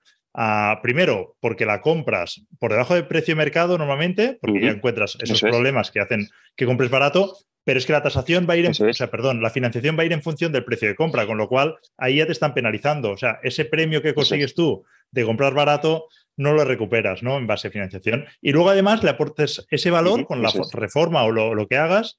primero, 0.82 1.36
porque 1.40 1.66
la 1.66 1.82
compras 1.82 2.46
por 2.58 2.70
debajo 2.70 2.94
del 2.94 3.06
precio 3.06 3.32
de 3.32 3.38
mercado 3.38 3.76
normalmente, 3.76 4.38
porque 4.40 4.62
ya 4.62 4.70
encuentras 4.70 5.18
esos 5.20 5.40
problemas 5.42 5.90
que 5.90 6.00
hacen 6.00 6.28
que 6.56 6.64
compres 6.64 6.90
barato, 6.90 7.36
pero 7.64 7.78
es 7.78 7.84
que 7.84 7.92
la 7.92 8.02
tasación 8.02 8.46
va 8.48 8.54
a 8.54 8.56
ir 8.56 8.64
en, 8.64 8.70
o 8.70 8.94
sea, 8.94 9.10
perdón, 9.10 9.42
la 9.42 9.50
financiación 9.50 9.98
va 9.98 10.02
a 10.02 10.06
ir 10.06 10.12
en 10.12 10.22
función 10.22 10.52
del 10.52 10.64
precio 10.64 10.88
de 10.88 10.94
compra, 10.94 11.26
con 11.26 11.36
lo 11.36 11.48
cual 11.48 11.76
ahí 11.98 12.16
ya 12.16 12.26
te 12.26 12.32
están 12.32 12.54
penalizando. 12.54 13.10
O 13.10 13.18
sea, 13.18 13.40
ese 13.42 13.66
premio 13.66 14.00
que 14.00 14.14
consigues 14.14 14.54
tú 14.54 14.84
de 15.10 15.24
comprar 15.24 15.52
barato 15.52 16.06
no 16.38 16.54
lo 16.54 16.64
recuperas, 16.64 17.22
¿no? 17.22 17.36
En 17.36 17.46
base 17.46 17.68
a 17.68 17.70
financiación. 17.70 18.24
Y 18.40 18.52
luego 18.52 18.70
además 18.70 19.02
le 19.04 19.10
aportes 19.10 19.66
ese 19.70 19.90
valor 19.90 20.24
con 20.24 20.40
la 20.40 20.50
reforma 20.72 21.24
o 21.24 21.30
lo, 21.30 21.54
lo 21.54 21.68
que 21.68 21.76
hagas. 21.76 22.18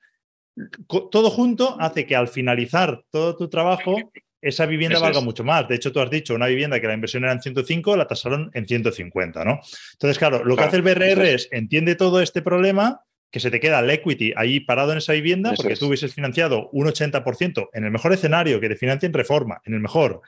Todo 0.87 1.31
junto 1.31 1.77
hace 1.79 2.05
que 2.05 2.15
al 2.15 2.27
finalizar 2.27 3.03
todo 3.11 3.35
tu 3.35 3.49
trabajo 3.49 3.95
esa 4.41 4.65
vivienda 4.65 4.99
valga 4.99 5.21
mucho 5.21 5.43
más. 5.43 5.67
De 5.67 5.75
hecho, 5.75 5.91
tú 5.91 5.99
has 5.99 6.09
dicho 6.09 6.33
una 6.33 6.47
vivienda 6.47 6.79
que 6.79 6.87
la 6.87 6.93
inversión 6.93 7.23
era 7.23 7.33
en 7.33 7.41
105, 7.41 7.97
la 7.97 8.07
tasaron 8.07 8.51
en 8.53 8.65
150, 8.65 9.43
¿no? 9.43 9.59
Entonces, 9.93 10.17
claro, 10.17 10.43
lo 10.43 10.55
que 10.55 10.63
hace 10.63 10.77
el 10.77 10.81
BRR 10.81 11.25
es, 11.25 11.49
entiende 11.51 11.95
todo 11.95 12.21
este 12.21 12.41
problema 12.41 13.01
que 13.31 13.39
se 13.39 13.51
te 13.51 13.59
queda 13.59 13.79
el 13.79 13.89
equity 13.89 14.33
ahí 14.35 14.59
parado 14.59 14.91
en 14.91 14.97
esa 14.97 15.13
vivienda 15.13 15.53
porque 15.55 15.75
tú 15.75 15.87
hubieses 15.87 16.13
financiado 16.13 16.69
un 16.71 16.87
80%, 16.87 17.69
en 17.73 17.83
el 17.83 17.91
mejor 17.91 18.13
escenario 18.13 18.59
que 18.59 18.69
te 18.69 18.75
financien 18.75 19.13
reforma, 19.13 19.61
en 19.65 19.75
el 19.75 19.79
mejor, 19.81 20.21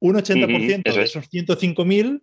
un 0.00 0.14
80% 0.14 0.94
de 0.94 1.02
esos 1.02 1.28
105.000, 1.30 2.22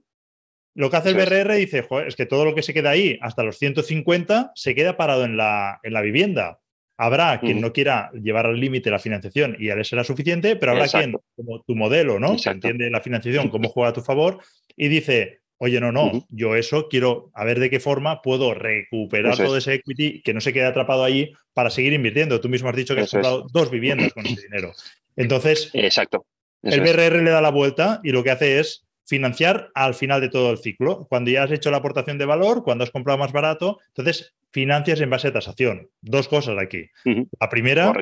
lo 0.75 0.89
que 0.89 0.97
hace 0.97 1.09
el 1.09 1.15
BRR 1.15 1.55
dice, 1.55 1.81
Joder, 1.81 2.07
es 2.07 2.15
que 2.15 2.25
todo 2.25 2.45
lo 2.45 2.53
que 2.53 2.61
se 2.61 2.73
queda 2.73 2.91
ahí, 2.91 3.17
hasta 3.21 3.43
los 3.43 3.57
150, 3.57 4.51
se 4.55 4.75
queda 4.75 4.97
parado 4.97 5.23
en 5.23 5.37
la, 5.37 5.79
en 5.83 5.93
la 5.93 6.01
vivienda. 6.01 6.59
Habrá 6.97 7.39
quien 7.41 7.59
no 7.59 7.73
quiera 7.73 8.09
llevar 8.13 8.45
al 8.45 8.59
límite 8.59 8.89
la 8.89 8.99
financiación 8.99 9.57
y 9.59 9.69
a 9.69 9.73
él 9.73 9.83
será 9.83 10.03
suficiente, 10.03 10.55
pero 10.55 10.73
habrá 10.73 10.87
quien, 10.87 11.13
como 11.35 11.61
tu 11.63 11.75
modelo, 11.75 12.19
¿no? 12.19 12.37
Que 12.37 12.49
entiende 12.49 12.89
la 12.89 13.01
financiación, 13.01 13.49
cómo 13.49 13.69
juega 13.69 13.89
a 13.89 13.93
tu 13.93 14.01
favor, 14.01 14.39
y 14.77 14.87
dice, 14.87 15.41
Oye, 15.57 15.79
no, 15.79 15.93
no, 15.93 16.25
yo 16.29 16.55
eso 16.55 16.89
quiero 16.89 17.31
a 17.33 17.45
ver 17.45 17.59
de 17.59 17.69
qué 17.69 17.79
forma 17.79 18.21
puedo 18.21 18.53
recuperar 18.53 19.37
todo 19.37 19.55
ese 19.55 19.75
equity 19.75 20.21
que 20.21 20.33
no 20.33 20.41
se 20.41 20.51
quede 20.51 20.65
atrapado 20.65 21.05
allí 21.05 21.31
para 21.53 21.69
seguir 21.69 21.93
invirtiendo. 21.93 22.41
Tú 22.41 22.49
mismo 22.49 22.67
has 22.67 22.75
dicho 22.75 22.93
que 22.93 23.01
has 23.01 23.11
comprado 23.11 23.47
dos 23.53 23.71
viviendas 23.71 24.13
con 24.13 24.25
ese 24.25 24.41
dinero. 24.41 24.73
Entonces, 25.15 25.69
Exacto. 25.73 26.25
el 26.61 26.81
BRR 26.81 27.23
le 27.23 27.31
da 27.31 27.41
la 27.41 27.51
vuelta 27.51 28.01
y 28.03 28.11
lo 28.11 28.21
que 28.21 28.31
hace 28.31 28.59
es 28.59 28.84
financiar 29.05 29.71
al 29.75 29.93
final 29.93 30.21
de 30.21 30.29
todo 30.29 30.51
el 30.51 30.57
ciclo. 30.57 31.07
Cuando 31.09 31.31
ya 31.31 31.43
has 31.43 31.51
hecho 31.51 31.71
la 31.71 31.77
aportación 31.77 32.17
de 32.17 32.25
valor, 32.25 32.63
cuando 32.63 32.83
has 32.83 32.91
comprado 32.91 33.19
más 33.19 33.31
barato, 33.31 33.79
entonces 33.89 34.35
financias 34.51 35.01
en 35.01 35.09
base 35.09 35.27
a 35.27 35.33
tasación. 35.33 35.89
Dos 36.01 36.27
cosas 36.27 36.57
aquí. 36.59 36.89
La 37.39 37.49
primera, 37.49 37.93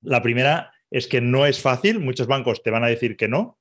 la 0.00 0.22
primera 0.22 0.72
es 0.90 1.06
que 1.06 1.20
no 1.20 1.46
es 1.46 1.60
fácil. 1.60 2.00
Muchos 2.00 2.26
bancos 2.26 2.62
te 2.62 2.70
van 2.70 2.84
a 2.84 2.88
decir 2.88 3.16
que 3.16 3.28
no, 3.28 3.58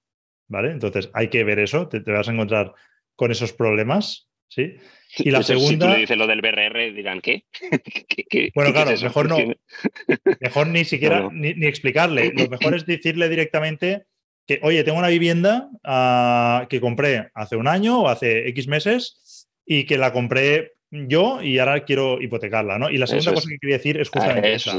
¿vale? 0.47 0.72
Entonces 0.72 1.09
hay 1.14 1.30
que 1.30 1.43
ver 1.43 1.59
eso. 1.59 1.89
te 1.89 1.99
vas 1.99 2.30
a 2.30 2.34
encontrar 2.34 2.74
con 3.16 3.32
esos 3.32 3.53
problemas. 3.53 4.30
¿sí? 4.53 4.76
Y 5.18 5.32
la 5.32 5.43
segunda. 5.43 5.70
Si 5.70 5.78
tú 5.78 5.88
le 5.88 5.97
dices 5.97 6.18
lo 6.18 6.28
del 6.28 6.41
BRR, 6.41 6.93
dirán, 6.93 7.22
¿qué? 7.22 7.45
bueno, 8.55 8.74
claro, 8.74 8.91
mejor 9.01 9.30
no. 9.30 9.38
Mejor 10.39 10.68
ni 10.68 10.86
siquiera 10.86 11.30
Ni, 11.32 11.49
explicarle. 11.66 12.34
Lo 12.36 12.47
mejor 12.49 12.76
es 12.76 12.86
decirle 12.86 13.30
directamente 13.30 14.05
que, 14.46 14.60
oye, 14.64 14.84
tengo 14.84 15.00
una 15.00 15.08
vivienda 15.08 15.70
ah, 15.84 16.68
que 16.70 16.82
compré 16.82 17.32
hace 17.34 17.56
un 17.56 17.68
año 17.68 18.02
o 18.02 18.10
hace 18.10 18.48
X 18.50 18.68
meses 18.68 19.48
y 19.66 19.86
que 19.86 19.98
la 19.98 20.12
compré 20.12 20.74
yo 20.91 21.41
y 21.41 21.60
ahora 21.60 21.86
quiero 21.86 22.22
hipotecarla, 22.22 22.78
¿no? 22.78 22.89
Y 22.89 22.98
la 22.98 23.08
segunda 23.08 23.34
cosa 23.34 23.50
que 23.50 23.58
quería 23.60 23.78
decir 23.78 24.00
es 24.00 24.10
justamente 24.10 24.50
ah, 24.50 24.52
esa. 24.52 24.78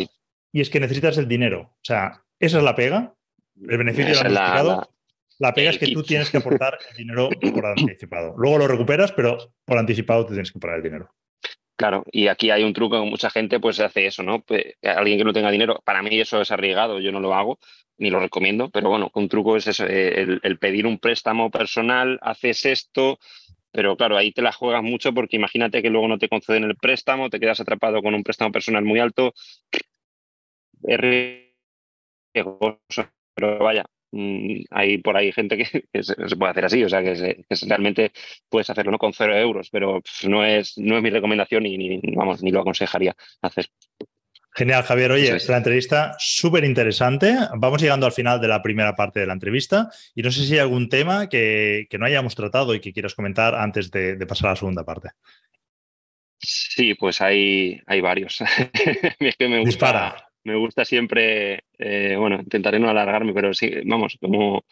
Y 0.53 0.61
es 0.61 0.71
que 0.71 0.81
necesitas 0.81 1.19
el 1.19 1.27
dinero. 1.27 1.61
O 1.63 1.85
sea, 1.85 2.23
esa 2.39 2.59
es 2.59 2.65
la 2.65 2.77
pega. 2.77 3.15
El 3.69 3.79
beneficio 3.79 4.23
de 4.23 4.31
la, 4.31 4.89
la 5.39 5.55
pega 5.55 5.71
es 5.71 5.79
que 5.79 5.89
tú 5.89 6.03
tienes 6.03 6.31
que 6.31 6.37
aportar 6.37 6.79
el 6.91 6.97
dinero 6.97 7.29
por 7.53 7.67
anticipado. 7.67 8.35
Luego 8.37 8.59
lo 8.59 8.69
recuperas, 8.69 9.13
pero 9.13 9.39
por 9.65 9.79
anticipado 9.79 10.27
te 10.27 10.33
tienes 10.33 10.53
que 10.53 10.61
pagar 10.61 10.77
el 10.77 10.83
dinero. 10.83 11.11
Claro, 11.77 12.05
y 12.13 12.29
aquí 12.29 12.51
hay 12.51 12.63
un 12.63 12.73
truco 12.73 13.01
que 13.01 13.11
mucha 13.11 13.31
gente 13.31 13.59
pues 13.59 13.81
hace 13.81 14.07
eso, 14.07 14.23
¿no? 14.23 14.43
Pues, 14.43 14.63
alguien 14.83 15.19
que 15.19 15.25
no 15.25 15.33
tenga 15.33 15.51
dinero, 15.51 15.83
para 15.85 16.03
mí 16.03 16.21
eso 16.21 16.41
es 16.41 16.53
arriesgado, 16.53 17.01
yo 17.01 17.11
no 17.11 17.19
lo 17.19 17.35
hago 17.35 17.59
ni 17.99 18.11
lo 18.11 18.21
recomiendo, 18.21 18.71
pero 18.71 18.89
bueno, 18.91 19.11
un 19.15 19.29
truco 19.29 19.57
es 19.57 19.67
eso, 19.67 19.87
eh, 19.87 20.39
el, 20.43 20.59
pedir 20.59 20.87
un 20.87 20.99
préstamo 20.99 21.51
personal, 21.51 22.19
haces 22.23 22.67
esto, 22.67 23.19
pero 23.71 23.97
claro, 23.97 24.17
ahí 24.17 24.33
te 24.33 24.43
la 24.43 24.53
juegas 24.53 24.83
mucho 24.83 25.13
porque 25.13 25.37
imagínate 25.37 25.83
que 25.83 25.91
luego 25.91 26.09
no 26.09 26.19
te 26.19 26.29
conceden 26.29 26.65
el 26.65 26.77
préstamo, 26.77 27.31
te 27.31 27.41
quedas 27.41 27.61
atrapado 27.61 28.03
con 28.03 28.15
un 28.15 28.23
préstamo 28.23 28.53
personal 28.53 28.85
muy 28.85 29.01
alto, 29.01 29.35
es 30.83 31.01
riesgoso, 32.35 33.11
pero 33.35 33.59
vaya, 33.59 33.85
Mm, 34.17 34.63
hay 34.71 34.99
por 34.99 35.17
ahí 35.17 35.33
gente 35.33 35.57
que, 35.59 36.03
se, 36.03 36.15
puede 36.37 36.53
hacer 36.53 36.65
así, 36.67 36.85
o 36.85 36.89
sea, 36.89 37.03
que, 37.03 37.37
realmente 37.67 38.13
puedes 38.49 38.71
hacerlo 38.71 38.93
¿no? 38.93 38.99
con 38.99 39.13
cero 39.13 39.37
euros, 39.37 39.71
pero 39.71 40.03
no 40.29 40.45
es, 40.45 40.79
no 40.79 40.97
es 40.97 41.03
mi 41.03 41.11
recomendación 41.11 41.67
y 41.67 41.77
ni, 41.77 42.01
vamos, 42.15 42.41
ni 42.43 42.53
lo 42.53 42.61
aconsejaría 42.61 43.17
hacer. 43.43 43.67
Genial, 44.55 44.85
Javier. 44.85 45.11
Oye, 45.11 45.37
la 45.49 45.57
entrevista 45.57 46.15
súper 46.19 46.65
interesante. 46.65 47.37
Vamos 47.57 47.83
llegando 47.83 48.07
al 48.07 48.13
final 48.13 48.41
de 48.41 48.49
la 48.49 48.63
primera 48.63 48.95
parte 48.95 49.21
de 49.21 49.27
la 49.27 49.33
entrevista 49.33 49.91
y 50.15 50.23
no 50.23 50.31
sé 50.31 50.45
si 50.45 50.53
hay 50.55 50.61
algún 50.61 50.89
tema 50.89 51.29
que, 51.29 51.89
no 51.99 52.07
hayamos 52.07 52.35
tratado 52.35 52.75
y 52.75 52.81
que 52.81 52.93
quieras 52.93 53.15
comentar 53.15 53.55
antes 53.55 53.91
de, 53.91 54.17
pasar 54.27 54.49
a 54.49 54.53
la 54.53 54.57
segunda 54.57 54.85
parte. 54.85 55.11
Sí, 56.39 56.95
pues 56.95 57.21
hay, 57.21 57.81
hay 57.87 58.01
varios. 58.01 58.41
es 59.19 59.37
que 59.37 59.49
me 59.49 59.59
gusta, 59.59 59.71
Dispara 59.71 60.35
me 60.45 60.57
gusta 60.57 60.85
siempre, 60.85 61.65
eh, 61.79 62.17
bueno, 62.19 62.37
intentaré 62.37 62.79
no 62.79 62.91
alargarme, 62.91 63.33
pero 63.33 63.55
sí, 63.55 63.71
vamos, 63.87 64.19
como, 64.21 64.65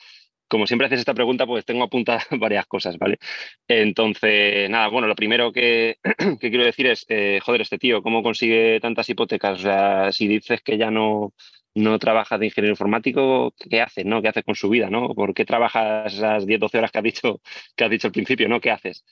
como 0.53 0.67
siempre 0.67 0.87
haces 0.87 1.01
esta 1.01 1.15
pregunta, 1.15 1.47
pues 1.47 1.65
tengo 1.65 1.83
apuntadas 1.83 2.27
varias 2.39 2.67
cosas, 2.67 2.99
¿vale? 2.99 3.19
Entonces, 3.67 4.69
nada, 4.69 4.89
bueno, 4.89 5.09
lo 5.09 5.15
primero 5.15 5.51
que, 5.53 5.97
quiero 6.41 6.65
decir 6.65 6.89
es, 6.89 7.07
eh, 7.09 7.41
joder, 7.43 7.63
este 7.63 7.79
tío, 7.79 8.03
¿cómo 8.03 8.23
consigue 8.23 8.79
tantas 8.81 9.09
hipotecas? 9.09 9.61
O 9.61 9.63
sea, 9.63 10.13
si 10.13 10.29
dices 10.29 10.61
que 10.61 10.77
ya 10.77 10.91
no, 10.91 11.33
no 11.75 11.99
trabajas 11.99 12.39
de 12.39 12.47
ingeniero 12.47 12.73
informático, 12.75 13.55
¿qué 13.71 13.81
haces, 13.81 14.05
no? 14.05 14.21
¿Qué 14.21 14.29
haces 14.29 14.45
con 14.45 14.55
su 14.55 14.69
vida, 14.69 14.91
no? 14.91 15.15
¿Por 15.15 15.33
qué 15.33 15.47
trabajas 15.47 16.13
esas 16.13 16.45
10, 16.45 16.61
12 16.61 16.79
horas 16.79 16.91
que 16.93 16.99
has 16.99 17.05
dicho, 17.05 17.41
que 17.75 17.85
has 17.85 17.91
dicho 17.91 18.09
al 18.09 18.13
principio, 18.13 18.47
no? 18.47 18.61
¿Qué 18.61 18.71
haces? 18.71 19.05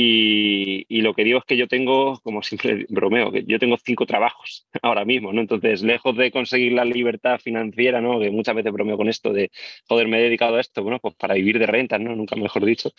Y, 0.00 1.00
lo 1.02 1.14
que 1.14 1.24
digo 1.24 1.38
es 1.38 1.44
que 1.44 1.56
yo 1.56 1.66
tengo, 1.66 2.20
como 2.20 2.42
siempre 2.42 2.86
bromeo, 2.88 3.32
que 3.32 3.44
yo 3.44 3.58
tengo 3.58 3.76
cinco 3.78 4.06
trabajos 4.06 4.66
ahora 4.82 5.04
mismo, 5.04 5.32
¿no? 5.32 5.40
Entonces, 5.40 5.82
lejos 5.82 6.16
de 6.16 6.30
conseguir 6.30 6.72
la 6.72 6.84
libertad 6.84 7.40
financiera, 7.40 8.00
¿no? 8.00 8.20
Que 8.20 8.30
muchas 8.30 8.54
veces 8.54 8.72
bromeo 8.72 8.96
con 8.96 9.08
esto 9.08 9.32
de, 9.32 9.50
joder, 9.88 10.08
me 10.08 10.18
he 10.18 10.22
dedicado 10.22 10.56
a 10.56 10.60
esto, 10.60 10.82
bueno, 10.82 11.00
pues 11.00 11.14
para 11.16 11.34
vivir 11.34 11.58
de 11.58 11.66
rentas, 11.66 12.00
¿no? 12.00 12.14
Nunca 12.14 12.36
mejor 12.36 12.64
dicho. 12.64 12.90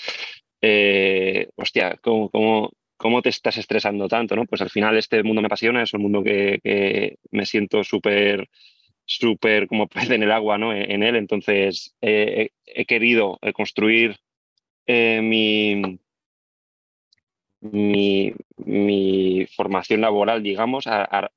Eh, 0.62 1.48
hostia, 1.56 1.98
¿cómo, 2.02 2.30
cómo, 2.30 2.72
cómo 2.98 3.22
te 3.22 3.30
estás 3.30 3.58
estresando 3.58 4.08
tanto, 4.10 4.36
¿no? 4.36 4.46
Pues 4.46 4.62
al 4.62 4.70
final 4.70 4.98
este 4.98 5.24
mundo 5.24 5.42
me 5.42 5.48
apasiona, 5.48 5.84
es 5.84 5.94
un 5.94 6.02
mundo 6.02 6.24
que, 6.24 7.18
me 7.32 7.46
siento 7.46 7.84
súper 7.84 8.50
súper 9.06 9.68
como 9.68 9.88
pez 9.88 10.10
en 10.12 10.24
el 10.24 10.32
agua, 10.32 10.58
¿no? 10.58 10.74
En 10.74 11.04
él, 11.04 11.16
entonces 11.16 11.96
he 12.02 12.50
querido 12.88 13.40
construir 13.54 14.18
eh, 14.88 15.22
mi 15.22 16.00
mi, 17.62 18.34
formación 19.56 20.02
laboral, 20.02 20.42
digamos, 20.44 20.86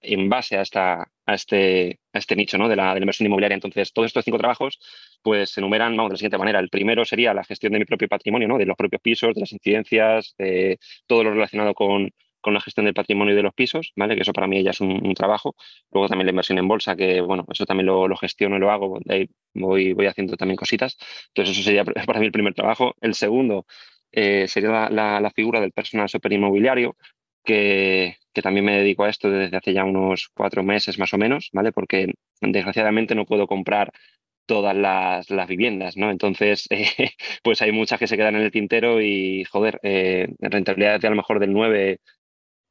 en 0.01 0.29
base 0.29 0.57
a, 0.57 0.63
esta, 0.63 1.09
este, 1.27 2.01
este 2.13 2.37
nicho 2.37 2.59
¿no? 2.59 2.69
de, 2.69 2.77
la, 2.77 2.97
inversión 2.97 3.27
inmobiliaria. 3.27 3.55
Entonces, 3.55 3.93
todos 3.93 4.07
estos 4.07 4.25
cinco 4.25 4.39
trabajos 4.39 4.79
pues, 5.23 5.51
se 5.51 5.61
enumeran 5.61 5.97
de 5.97 6.09
la 6.09 6.17
siguiente 6.17 6.39
manera. 6.39 6.61
El 6.61 6.69
primero 6.69 7.05
sería 7.05 7.35
la 7.35 7.45
gestión 7.45 7.73
de 7.73 7.81
mi 7.81 7.85
propio 7.85 8.09
patrimonio, 8.09 8.49
¿no? 8.49 8.59
de 8.59 8.67
los 8.67 8.77
propios 8.77 9.03
pisos, 9.03 9.35
de 9.35 9.41
las 9.41 9.53
incidencias, 9.53 10.35
de 10.39 10.79
todo 11.07 11.25
lo 11.25 11.31
relacionado 11.31 11.75
con, 11.75 12.11
con 12.43 12.55
la 12.55 12.61
gestión 12.61 12.85
del 12.85 12.95
patrimonio 12.95 13.33
y 13.33 13.37
de 13.37 13.43
los 13.43 13.55
pisos, 13.55 13.93
¿vale? 13.97 14.17
Que 14.17 14.23
eso 14.23 14.33
para 14.33 14.47
mí 14.47 14.63
ya 14.63 14.73
es 14.73 14.81
un, 14.81 15.15
trabajo. 15.15 15.55
Luego 15.93 16.09
también 16.09 16.27
la 16.27 16.31
inversión 16.31 16.59
en 16.59 16.69
bolsa, 16.69 16.97
que 16.97 17.21
bueno, 17.21 17.47
eso 17.51 17.65
también 17.65 17.87
lo, 17.87 18.09
lo, 18.09 18.17
gestiono 18.17 18.57
y 18.57 18.61
lo 18.61 18.71
hago, 18.71 18.99
de 19.05 19.15
ahí 19.15 19.31
voy, 19.55 19.93
voy 19.93 20.07
haciendo 20.07 20.37
también 20.37 20.57
cositas. 20.57 20.99
Entonces 21.29 21.57
eso 21.57 21.65
sería 21.65 21.85
para 22.07 22.19
mí 22.21 22.27
el 22.27 22.33
primer 22.33 22.53
trabajo. 22.55 22.95
El 23.01 23.15
segundo 23.15 23.65
eh, 24.13 24.47
sería 24.49 24.89
la, 24.91 25.33
figura 25.35 25.61
del 25.61 25.73
personal 25.73 26.09
superinmobiliario, 26.09 26.97
que, 27.45 28.17
que 28.33 28.43
también 28.43 28.65
me 28.67 28.79
dedico 28.79 29.05
a 29.05 29.11
esto 29.11 29.31
desde 29.31 29.57
hace 29.57 29.73
ya 29.73 29.85
unos 29.85 30.31
cuatro 30.35 30.63
meses 30.63 30.99
más 30.99 31.13
o 31.15 31.19
menos, 31.19 31.51
¿vale? 31.53 31.73
Porque 31.73 32.13
desgraciadamente 32.41 33.15
no 33.15 33.27
puedo 33.27 33.47
comprar 33.47 33.93
todas 34.47 34.77
las, 34.77 35.27
viviendas, 35.49 35.97
¿no? 35.97 36.11
Entonces, 36.11 36.67
eh, 36.71 37.11
pues 37.43 37.63
hay 37.63 37.73
muchas 37.73 37.99
que 37.99 38.07
se 38.07 38.17
quedan 38.17 38.37
en 38.37 38.43
el 38.43 38.51
tintero 38.51 39.01
y, 39.01 39.45
joder, 39.45 39.81
eh, 39.83 40.29
rentabilidad 40.41 41.01
de 41.01 41.07
a 41.07 41.11
lo 41.11 41.17
mejor 41.17 41.41
del 41.41 41.53
9, 41.53 42.01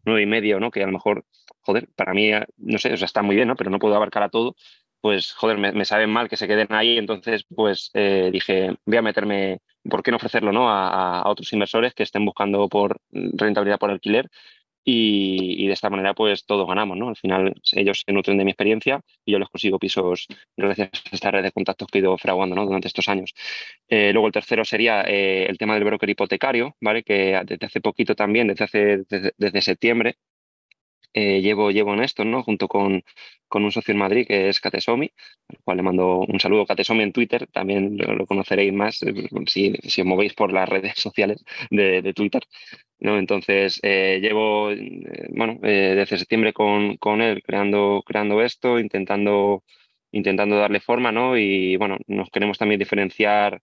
9 0.05 0.21
y 0.21 0.25
medio, 0.25 0.59
¿no? 0.59 0.71
Que 0.71 0.83
a 0.83 0.87
lo 0.87 0.93
mejor, 0.93 1.25
joder, 1.61 1.89
para 1.95 2.13
mí, 2.13 2.31
no 2.57 2.77
sé, 2.77 2.93
o 2.93 2.97
sea, 2.97 3.05
está 3.05 3.21
muy 3.23 3.35
bien, 3.35 3.47
¿no? 3.47 3.55
Pero 3.55 3.69
no 3.71 3.79
puedo 3.79 3.95
abarcar 3.95 4.23
a 4.23 4.29
todo 4.29 4.55
pues 5.01 5.33
joder, 5.33 5.57
me, 5.57 5.85
saben 5.85 6.09
mal 6.11 6.29
que 6.29 6.37
se 6.37 6.47
queden 6.47 6.67
ahí, 6.71 6.97
entonces 6.97 7.45
pues 7.53 7.89
eh, 7.93 8.29
dije, 8.31 8.75
voy 8.85 8.97
a 8.97 9.01
meterme, 9.01 9.59
¿por 9.89 10.03
qué 10.03 10.11
no 10.11 10.17
ofrecerlo 10.17 10.51
¿no? 10.51 10.69
A, 10.69 11.27
otros 11.29 11.51
inversores 11.53 11.93
que 11.93 12.03
estén 12.03 12.25
buscando 12.25 12.69
por 12.69 12.97
rentabilidad 13.11 13.79
por 13.79 13.91
alquiler 13.91 14.29
y, 14.83 15.67
de 15.67 15.73
esta 15.73 15.89
manera 15.89 16.13
pues 16.13 16.45
todos 16.45 16.67
ganamos, 16.67 16.97
¿no? 16.97 17.09
Al 17.09 17.15
final 17.15 17.53
ellos 17.73 18.03
se 18.05 18.11
nutren 18.13 18.37
de 18.37 18.45
mi 18.45 18.51
experiencia 18.51 19.01
y 19.25 19.31
yo 19.33 19.39
les 19.39 19.49
consigo 19.49 19.79
pisos 19.79 20.27
gracias 20.57 20.89
a 21.11 21.15
esta 21.15 21.31
red 21.31 21.43
de 21.43 21.51
contactos 21.51 21.87
que 21.87 21.99
he 21.99 22.01
ido 22.01 22.17
fraguando 22.17 22.55
¿no? 22.55 22.65
durante 22.65 22.87
estos 22.87 23.07
años. 23.09 23.33
Eh, 23.87 24.11
luego 24.13 24.27
el 24.27 24.33
tercero 24.33 24.65
sería 24.65 25.03
eh, 25.03 25.45
el 25.47 25.57
tema 25.57 25.75
del 25.75 25.83
broker 25.83 26.09
hipotecario, 26.09 26.75
¿vale? 26.81 27.03
Que 27.03 27.39
desde 27.45 27.65
hace 27.65 27.81
poquito 27.81 28.15
también, 28.15 28.47
desde, 28.47 28.63
hace, 28.63 29.03
desde, 29.37 29.61
septiembre, 29.61 30.15
eh, 31.13 31.41
llevo, 31.41 31.71
llevo 31.71 31.93
en 31.93 32.03
esto, 32.03 32.25
¿no? 32.25 32.43
Junto 32.43 32.67
con, 32.67 33.03
con, 33.47 33.63
un 33.63 33.71
socio 33.71 33.91
en 33.93 33.99
Madrid 33.99 34.27
que 34.27 34.49
es 34.49 34.59
Catesomi, 34.59 35.11
al 35.49 35.57
cual 35.63 35.77
le 35.77 35.83
mando 35.83 36.19
un 36.19 36.39
saludo. 36.39 36.65
Catesomi 36.65 37.03
en 37.03 37.13
Twitter, 37.13 37.47
también 37.51 37.97
lo, 37.97 38.25
conoceréis 38.25 38.73
más 38.73 38.99
si, 39.47 39.73
si, 39.83 40.01
os 40.01 40.07
movéis 40.07 40.33
por 40.33 40.51
las 40.53 40.67
redes 40.69 40.93
sociales 40.99 41.43
de, 41.69 42.01
de 42.01 42.13
Twitter. 42.13 42.43
¿no? 43.01 43.17
Entonces, 43.17 43.79
eh, 43.83 44.19
llevo, 44.21 44.71
eh, 44.71 45.27
bueno, 45.31 45.59
eh, 45.63 45.95
desde 45.95 46.17
septiembre 46.17 46.53
con, 46.53 46.97
con, 46.97 47.21
él 47.21 47.43
creando, 47.43 48.03
creando 48.05 48.41
esto, 48.41 48.79
intentando, 48.79 49.63
intentando 50.11 50.57
darle 50.57 50.79
forma, 50.79 51.11
¿no? 51.11 51.37
Y, 51.37 51.75
bueno, 51.77 51.97
nos 52.07 52.29
queremos 52.29 52.57
también 52.57 52.79
diferenciar 52.79 53.61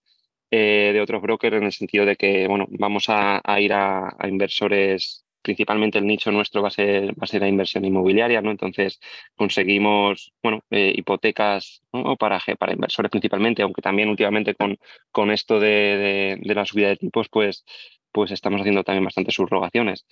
de 0.51 0.99
otros 1.01 1.21
brokers 1.21 1.57
en 1.57 1.63
el 1.65 1.71
sentido 1.71 2.05
de 2.05 2.15
que, 2.15 2.47
bueno, 2.47 2.65
vamos 2.71 3.05
a, 3.09 3.41
ir 3.61 3.71
a, 3.73 4.15
inversores, 4.27 5.23
principalmente 5.41 5.97
el 5.99 6.07
nicho 6.07 6.31
nuestro 6.31 6.61
va 6.61 6.69
a 6.69 6.71
ser, 6.71 7.11
va 7.11 7.23
a 7.23 7.27
ser 7.27 7.41
la 7.41 7.47
inversión 7.47 7.85
inmobiliaria, 7.85 8.41
¿no? 8.41 8.51
Entonces, 8.51 8.99
conseguimos, 9.35 10.33
bueno, 10.43 10.61
hipotecas 10.69 11.81
para, 12.19 12.39
para 12.57 12.73
inversores 12.73 13.11
principalmente, 13.11 13.61
aunque 13.61 13.81
también 13.81 14.09
últimamente 14.09 14.55
con, 14.55 14.77
con 15.11 15.31
esto 15.31 15.59
de, 15.59 16.37
de 16.41 16.55
la 16.55 16.65
subida 16.65 16.89
de 16.89 16.97
tipos, 16.97 17.29
pues 17.29 17.65
pues 18.11 18.31
estamos 18.31 18.61
haciendo 18.61 18.83
también 18.83 19.05
bastantes 19.05 19.35
subrogaciones. 19.35 20.05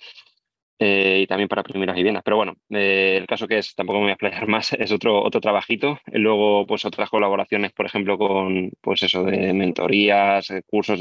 Eh, 0.80 1.22
y 1.24 1.26
también 1.26 1.48
para 1.48 1.64
primeras 1.64 1.96
viviendas. 1.96 2.22
Pero 2.24 2.36
bueno, 2.36 2.54
eh, 2.70 3.16
el 3.20 3.26
caso 3.26 3.48
que 3.48 3.58
es, 3.58 3.74
tampoco 3.74 3.98
me 3.98 4.04
voy 4.04 4.10
a 4.10 4.14
explayar 4.14 4.46
más, 4.48 4.72
es 4.74 4.92
otro, 4.92 5.22
otro 5.22 5.40
trabajito. 5.40 5.98
Luego, 6.12 6.66
pues 6.66 6.84
otras 6.84 7.10
colaboraciones, 7.10 7.72
por 7.72 7.86
ejemplo, 7.86 8.16
con 8.18 8.70
pues 8.80 9.02
eso 9.02 9.24
de 9.24 9.52
mentorías, 9.52 10.50
eh, 10.50 10.62
cursos 10.66 11.00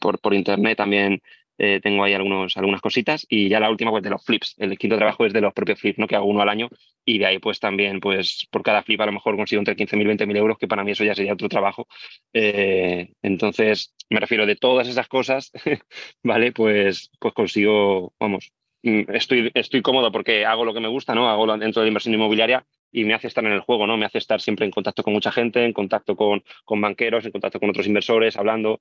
por, 0.00 0.20
por 0.20 0.34
internet 0.34 0.76
también 0.76 1.22
eh, 1.64 1.78
tengo 1.80 2.02
ahí 2.02 2.12
algunos, 2.12 2.56
algunas 2.56 2.80
cositas 2.80 3.24
y 3.28 3.48
ya 3.48 3.60
la 3.60 3.70
última 3.70 3.92
pues 3.92 4.02
de 4.02 4.10
los 4.10 4.24
flips. 4.24 4.56
El 4.58 4.76
quinto 4.76 4.96
trabajo 4.96 5.24
es 5.24 5.32
de 5.32 5.40
los 5.40 5.52
propios 5.52 5.78
flips, 5.78 5.96
¿no? 5.96 6.08
que 6.08 6.16
hago 6.16 6.26
uno 6.26 6.42
al 6.42 6.48
año 6.48 6.68
y 7.04 7.18
de 7.18 7.26
ahí 7.26 7.38
pues 7.38 7.60
también 7.60 8.00
pues 8.00 8.48
por 8.50 8.64
cada 8.64 8.82
flip 8.82 9.00
a 9.00 9.06
lo 9.06 9.12
mejor 9.12 9.36
consigo 9.36 9.60
entre 9.60 9.76
15.000 9.76 10.02
y 10.02 10.04
20.000 10.04 10.36
euros, 10.36 10.58
que 10.58 10.66
para 10.66 10.82
mí 10.82 10.90
eso 10.90 11.04
ya 11.04 11.14
sería 11.14 11.34
otro 11.34 11.48
trabajo. 11.48 11.86
Eh, 12.32 13.12
entonces 13.22 13.94
me 14.10 14.18
refiero 14.18 14.44
de 14.44 14.56
todas 14.56 14.88
esas 14.88 15.06
cosas, 15.06 15.52
¿vale? 16.24 16.50
Pues, 16.50 17.12
pues 17.20 17.32
consigo, 17.32 18.12
vamos, 18.18 18.52
mm, 18.82 19.14
estoy, 19.14 19.52
estoy 19.54 19.82
cómodo 19.82 20.10
porque 20.10 20.44
hago 20.44 20.64
lo 20.64 20.74
que 20.74 20.80
me 20.80 20.88
gusta, 20.88 21.14
¿no? 21.14 21.30
Hago 21.30 21.46
dentro 21.58 21.82
de 21.82 21.88
inversión 21.88 22.12
inmobiliaria 22.12 22.66
y 22.90 23.04
me 23.04 23.14
hace 23.14 23.28
estar 23.28 23.44
en 23.44 23.52
el 23.52 23.60
juego, 23.60 23.86
¿no? 23.86 23.96
Me 23.96 24.06
hace 24.06 24.18
estar 24.18 24.40
siempre 24.40 24.66
en 24.66 24.72
contacto 24.72 25.04
con 25.04 25.12
mucha 25.12 25.30
gente, 25.30 25.64
en 25.64 25.72
contacto 25.72 26.16
con, 26.16 26.42
con 26.64 26.80
banqueros, 26.80 27.24
en 27.24 27.30
contacto 27.30 27.60
con 27.60 27.70
otros 27.70 27.86
inversores, 27.86 28.36
hablando 28.36 28.80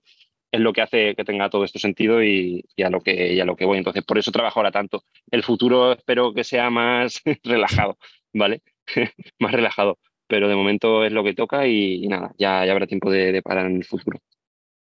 es 0.52 0.60
lo 0.60 0.74
que 0.74 0.82
hace 0.82 1.16
que 1.16 1.24
tenga 1.24 1.50
todo 1.50 1.64
esto 1.64 1.80
sentido 1.80 2.24
y, 2.24 2.66
a 2.84 2.90
lo 2.90 3.00
que, 3.00 3.42
a 3.42 3.46
lo 3.46 3.56
que 3.56 3.66
voy. 3.66 3.78
Entonces, 3.78 4.04
por 4.04 4.18
eso 4.18 4.32
trabajo 4.32 4.60
ahora 4.60 4.72
tanto. 4.72 5.04
El 5.32 5.44
futuro 5.44 5.94
espero 5.94 6.34
que 6.34 6.44
sea 6.44 6.70
más 6.70 7.22
relajado, 7.44 7.98
¿vale? 8.34 8.62
más 9.40 9.52
relajado. 9.52 9.98
Pero 10.28 10.48
de 10.48 10.56
momento 10.56 11.06
es 11.06 11.12
lo 11.12 11.24
que 11.24 11.34
toca 11.34 11.68
y, 11.68 12.08
nada, 12.08 12.32
ya, 12.38 12.66
ya, 12.66 12.72
habrá 12.72 12.88
tiempo 12.88 13.12
de, 13.12 13.42
parar 13.42 13.66
en 13.66 13.78
el 13.78 13.86
futuro. 13.86 14.20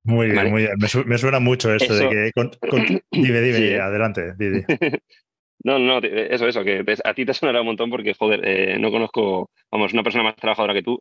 Muy 0.04 0.30
bien, 0.30 0.50
muy 0.50 0.62
bien. 0.62 0.74
Me, 1.06 1.18
suena 1.18 1.40
mucho 1.40 1.74
esto 1.74 1.94
de 1.94 2.08
que... 2.08 2.30
dime, 3.10 3.40
dime, 3.40 3.80
adelante, 3.80 4.34
Didi. 4.36 4.64
No, 5.64 5.80
no, 5.80 5.98
eso, 5.98 6.46
eso, 6.46 6.62
que 6.62 6.84
a 7.02 7.14
ti 7.14 7.24
te 7.24 7.34
sonará 7.34 7.60
un 7.60 7.66
montón 7.66 7.90
porque, 7.90 8.14
joder, 8.14 8.40
eh, 8.44 8.78
no 8.78 8.92
conozco, 8.92 9.50
vamos, 9.68 9.92
una 9.94 10.04
persona 10.04 10.22
más 10.22 10.36
trabajadora 10.36 10.74
que 10.74 10.82
tú 10.84 11.00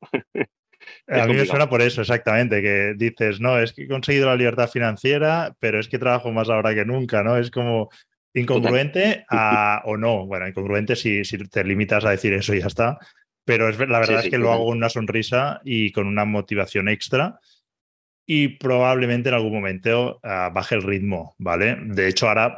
a 1.08 1.26
mí 1.26 1.34
me 1.34 1.46
suena 1.46 1.70
por 1.70 1.82
eso, 1.82 2.02
exactamente, 2.02 2.62
que 2.62 2.94
dices, 2.96 3.40
no, 3.40 3.60
es 3.60 3.74
que 3.74 3.84
he 3.84 3.88
conseguido 3.88 4.28
la 4.28 4.36
libertad 4.36 4.70
financiera, 4.70 5.56
pero 5.60 5.80
es 5.80 5.88
que 5.88 6.00
trabajo 6.00 6.32
más 6.32 6.50
ahora 6.50 6.74
que 6.74 6.86
nunca, 6.86 7.24
¿no? 7.24 7.38
Es 7.38 7.52
como 7.52 7.90
incongruente 8.34 9.26
o 9.86 9.98
no. 9.98 10.26
Bueno, 10.26 10.48
incongruente 10.48 10.96
si, 10.96 11.24
si, 11.24 11.38
te 11.38 11.64
limitas 11.64 12.06
a 12.06 12.12
decir 12.12 12.34
eso 12.34 12.54
y 12.54 12.60
ya 12.60 12.68
está. 12.68 12.98
Pero 13.46 13.70
es, 13.70 13.78
la 13.78 14.00
verdad 14.00 14.24
es 14.24 14.30
que 14.30 14.38
lo 14.38 14.52
hago 14.52 14.66
con 14.66 14.78
una 14.78 14.90
sonrisa 14.90 15.62
y 15.64 15.92
con 15.92 16.08
una 16.08 16.26
motivación 16.26 16.90
extra 16.90 17.40
y 18.26 18.58
probablemente 18.58 19.30
en 19.30 19.36
algún 19.36 19.54
momento 19.54 20.20
ah, 20.24 20.50
baje 20.54 20.76
el 20.76 20.82
ritmo, 20.82 21.36
¿vale? 21.38 21.78
De 21.86 22.08
hecho, 22.08 22.28
ahora, 22.28 22.56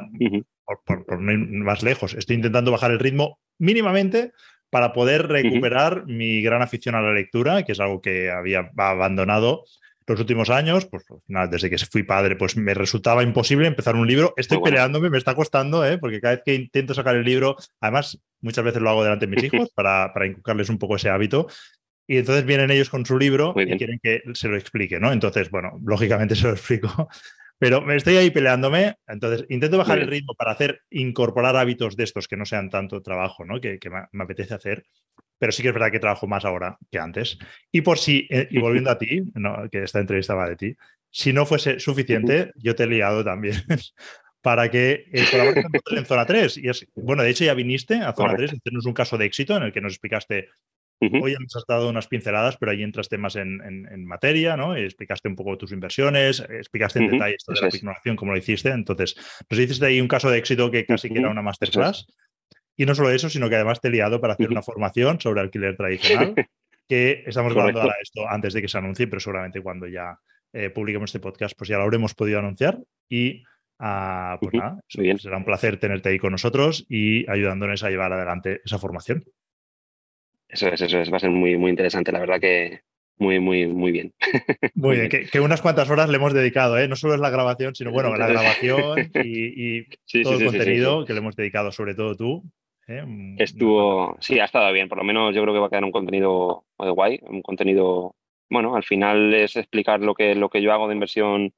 por, 0.64 0.82
por, 0.84 1.04
por, 1.04 1.18
más 1.20 1.82
lejos, 1.82 2.14
estoy 2.14 2.36
intentando 2.36 2.72
bajar 2.72 2.90
el 2.90 2.98
ritmo 2.98 3.38
mínimamente 3.58 4.32
para 4.70 4.92
poder 4.92 5.28
recuperar 5.28 6.06
mi 6.06 6.42
gran 6.42 6.62
afición 6.62 6.94
a 6.94 7.00
la 7.00 7.12
lectura, 7.12 7.62
que 7.62 7.72
es 7.72 7.80
algo 7.80 8.00
que 8.00 8.30
había 8.30 8.70
abandonado 8.76 9.64
los 10.08 10.20
últimos 10.20 10.50
años, 10.50 10.86
pues 10.86 11.04
al 11.10 11.20
final, 11.26 11.50
desde 11.50 11.70
que 11.70 11.78
fui 11.78 12.02
padre, 12.02 12.36
pues 12.36 12.56
me 12.56 12.74
resultaba 12.74 13.22
imposible 13.22 13.66
empezar 13.66 13.94
un 13.94 14.06
libro. 14.06 14.32
Estoy 14.36 14.60
peleándome, 14.62 15.10
me 15.10 15.18
está 15.18 15.34
costando, 15.34 15.84
¿eh? 15.86 15.98
porque 15.98 16.20
cada 16.20 16.36
vez 16.36 16.42
que 16.44 16.54
intento 16.54 16.94
sacar 16.94 17.16
el 17.16 17.24
libro, 17.24 17.56
además, 17.80 18.18
muchas 18.40 18.64
veces 18.64 18.80
lo 18.80 18.90
hago 18.90 19.04
delante 19.04 19.26
de 19.26 19.36
mis 19.36 19.44
hijos 19.52 19.70
para, 19.74 20.12
para 20.12 20.26
inculcarles 20.26 20.70
un 20.70 20.78
poco 20.78 20.96
ese 20.96 21.10
hábito. 21.10 21.46
Y 22.06 22.16
entonces 22.16 22.46
vienen 22.46 22.70
ellos 22.70 22.88
con 22.88 23.04
su 23.04 23.18
libro 23.18 23.54
y 23.56 23.76
quieren 23.76 24.00
que 24.02 24.22
se 24.32 24.48
lo 24.48 24.56
explique, 24.56 24.98
¿no? 24.98 25.12
Entonces, 25.12 25.50
bueno, 25.50 25.78
lógicamente 25.84 26.34
se 26.36 26.46
lo 26.46 26.52
explico. 26.54 27.08
Pero 27.58 27.82
me 27.82 27.96
estoy 27.96 28.16
ahí 28.16 28.30
peleándome, 28.30 28.96
entonces 29.06 29.44
intento 29.48 29.78
bajar 29.78 29.98
el 29.98 30.06
ritmo 30.06 30.34
para 30.34 30.52
hacer, 30.52 30.82
incorporar 30.90 31.56
hábitos 31.56 31.96
de 31.96 32.04
estos 32.04 32.28
que 32.28 32.36
no 32.36 32.44
sean 32.44 32.70
tanto 32.70 33.02
trabajo, 33.02 33.44
¿no? 33.44 33.60
Que, 33.60 33.78
me, 34.12 34.22
apetece 34.22 34.54
hacer, 34.54 34.84
pero 35.38 35.50
sí 35.50 35.62
que 35.62 35.68
es 35.68 35.74
verdad 35.74 35.90
que 35.90 35.98
trabajo 35.98 36.28
más 36.28 36.44
ahora 36.44 36.78
que 36.90 36.98
antes. 36.98 37.38
Y 37.72 37.80
por 37.80 37.98
si, 37.98 38.28
eh, 38.30 38.46
y 38.50 38.60
volviendo 38.60 38.90
a 38.90 38.98
ti, 38.98 39.22
que 39.72 39.82
esta 39.82 39.98
entrevista 39.98 40.34
va 40.34 40.48
de 40.48 40.56
ti, 40.56 40.76
si 41.10 41.32
no 41.32 41.46
fuese 41.46 41.80
suficiente, 41.80 42.52
yo 42.56 42.74
te 42.74 42.84
he 42.84 42.86
liado 42.86 43.24
también 43.24 43.54
para 44.40 44.70
que 44.70 45.06
eh, 45.12 45.24
en 45.90 46.06
Zona 46.06 46.26
3. 46.26 46.58
Y 46.58 46.68
es, 46.68 46.86
bueno, 46.94 47.22
de 47.22 47.30
hecho 47.30 47.44
ya 47.44 47.54
viniste 47.54 47.96
a 47.96 48.12
Zona 48.12 48.36
3 48.36 48.52
a 48.52 48.56
hacernos 48.56 48.86
un 48.86 48.92
caso 48.92 49.18
de 49.18 49.26
éxito 49.26 49.56
en 49.56 49.64
el 49.64 49.72
que 49.72 49.80
nos 49.80 49.92
explicaste 49.92 50.48
Hoy 51.00 51.36
nos 51.38 51.54
has 51.54 51.64
dado 51.66 51.88
unas 51.88 52.08
pinceladas, 52.08 52.56
pero 52.56 52.72
ahí 52.72 52.82
entraste 52.82 53.18
más 53.18 53.36
en, 53.36 53.60
en, 53.62 54.04
materia, 54.04 54.56
¿no? 54.56 54.74
explicaste 54.74 55.28
un 55.28 55.36
poco 55.36 55.56
tus 55.56 55.70
inversiones, 55.70 56.40
explicaste 56.40 56.98
en 56.98 57.10
detalle 57.10 57.36
esto 57.36 57.52
de 57.52 57.60
la 57.60 57.68
pignoración, 57.68 58.16
como 58.16 58.32
lo 58.32 58.38
hiciste. 58.38 58.70
Entonces, 58.70 59.14
nos 59.48 59.60
hiciste 59.60 59.86
ahí 59.86 60.00
un 60.00 60.08
caso 60.08 60.30
de 60.30 60.38
éxito 60.38 60.70
que 60.70 60.84
casi 60.84 61.08
que 61.08 61.20
era 61.20 61.30
una 61.30 61.42
masterclass. 61.42 62.06
Y 62.76 62.86
no 62.86 62.94
solo 62.94 63.10
eso, 63.10 63.28
sino 63.28 63.48
que 63.48 63.56
además 63.56 63.80
te 63.80 63.88
he 63.88 63.90
liado 63.90 64.20
para 64.20 64.34
hacer 64.34 64.50
una 64.50 64.62
formación 64.62 65.20
sobre 65.20 65.40
alquiler 65.40 65.76
tradicional, 65.76 66.34
que 66.88 67.24
estamos 67.26 67.54
grabando 67.54 67.80
ahora 67.82 67.96
esto 68.00 68.28
antes 68.28 68.54
de 68.54 68.62
que 68.62 68.68
se 68.68 68.78
anuncie, 68.78 69.06
pero 69.08 69.20
seguramente 69.20 69.60
cuando 69.60 69.86
ya 69.86 70.18
eh, 70.52 70.70
publiquemos 70.70 71.10
este 71.10 71.20
podcast, 71.20 71.56
pues 71.56 71.68
ya 71.68 71.76
lo 71.76 71.82
habremos 71.82 72.14
podido 72.14 72.38
anunciar. 72.38 72.78
Y 73.08 73.42
ah, 73.78 74.38
pues 74.40 74.54
nada, 74.54 74.80
será 74.88 75.36
un 75.36 75.44
placer 75.44 75.78
tenerte 75.78 76.08
ahí 76.08 76.18
con 76.18 76.32
nosotros 76.32 76.86
y 76.88 77.28
ayudándonos 77.30 77.82
a 77.84 77.90
llevar 77.90 78.12
adelante 78.12 78.60
esa 78.64 78.78
formación. 78.78 79.24
Eso 80.48 80.68
es, 80.68 80.80
eso 80.80 80.98
es, 80.98 81.12
va 81.12 81.18
a 81.18 81.20
ser 81.20 81.30
muy, 81.30 81.56
muy 81.56 81.70
interesante, 81.70 82.10
la 82.10 82.20
verdad 82.20 82.40
que 82.40 82.80
muy, 83.18 83.40
muy, 83.40 83.66
muy 83.66 83.90
bien. 83.90 84.14
Muy 84.74 84.96
bien, 84.96 85.08
que, 85.08 85.40
unas 85.40 85.60
cuantas 85.60 85.90
horas 85.90 86.08
le 86.08 86.16
hemos 86.16 86.32
dedicado, 86.32 86.78
¿eh? 86.78 86.86
no 86.86 86.94
solo 86.94 87.14
es 87.14 87.20
la 87.20 87.30
grabación, 87.30 87.74
sino 87.74 87.90
bueno, 87.90 88.14
la 88.16 88.28
grabación 88.28 89.10
y, 89.24 89.82
todo 90.22 90.38
el 90.38 90.44
contenido 90.46 91.04
que 91.04 91.12
le 91.12 91.18
hemos 91.18 91.34
dedicado, 91.34 91.72
sobre 91.72 91.94
todo 91.94 92.14
tú. 92.14 92.44
¿eh? 92.86 93.04
Estuvo, 93.38 94.16
sí, 94.20 94.38
ha 94.38 94.44
estado 94.44 94.72
bien, 94.72 94.88
por 94.88 94.98
lo 94.98 95.04
menos 95.04 95.34
yo 95.34 95.42
creo 95.42 95.52
que 95.52 95.60
va 95.60 95.66
a 95.66 95.70
quedar 95.70 95.84
un 95.84 95.90
contenido 95.90 96.64
de 96.78 96.90
guay, 96.90 97.18
un 97.22 97.42
contenido, 97.42 98.14
bueno, 98.48 98.76
al 98.76 98.84
final 98.84 99.34
es 99.34 99.56
explicar 99.56 100.00
lo 100.00 100.14
que, 100.14 100.36
lo 100.36 100.48
que 100.48 100.62
yo 100.62 100.72
hago 100.72 100.86
de 100.86 100.94
inversión 100.94 101.52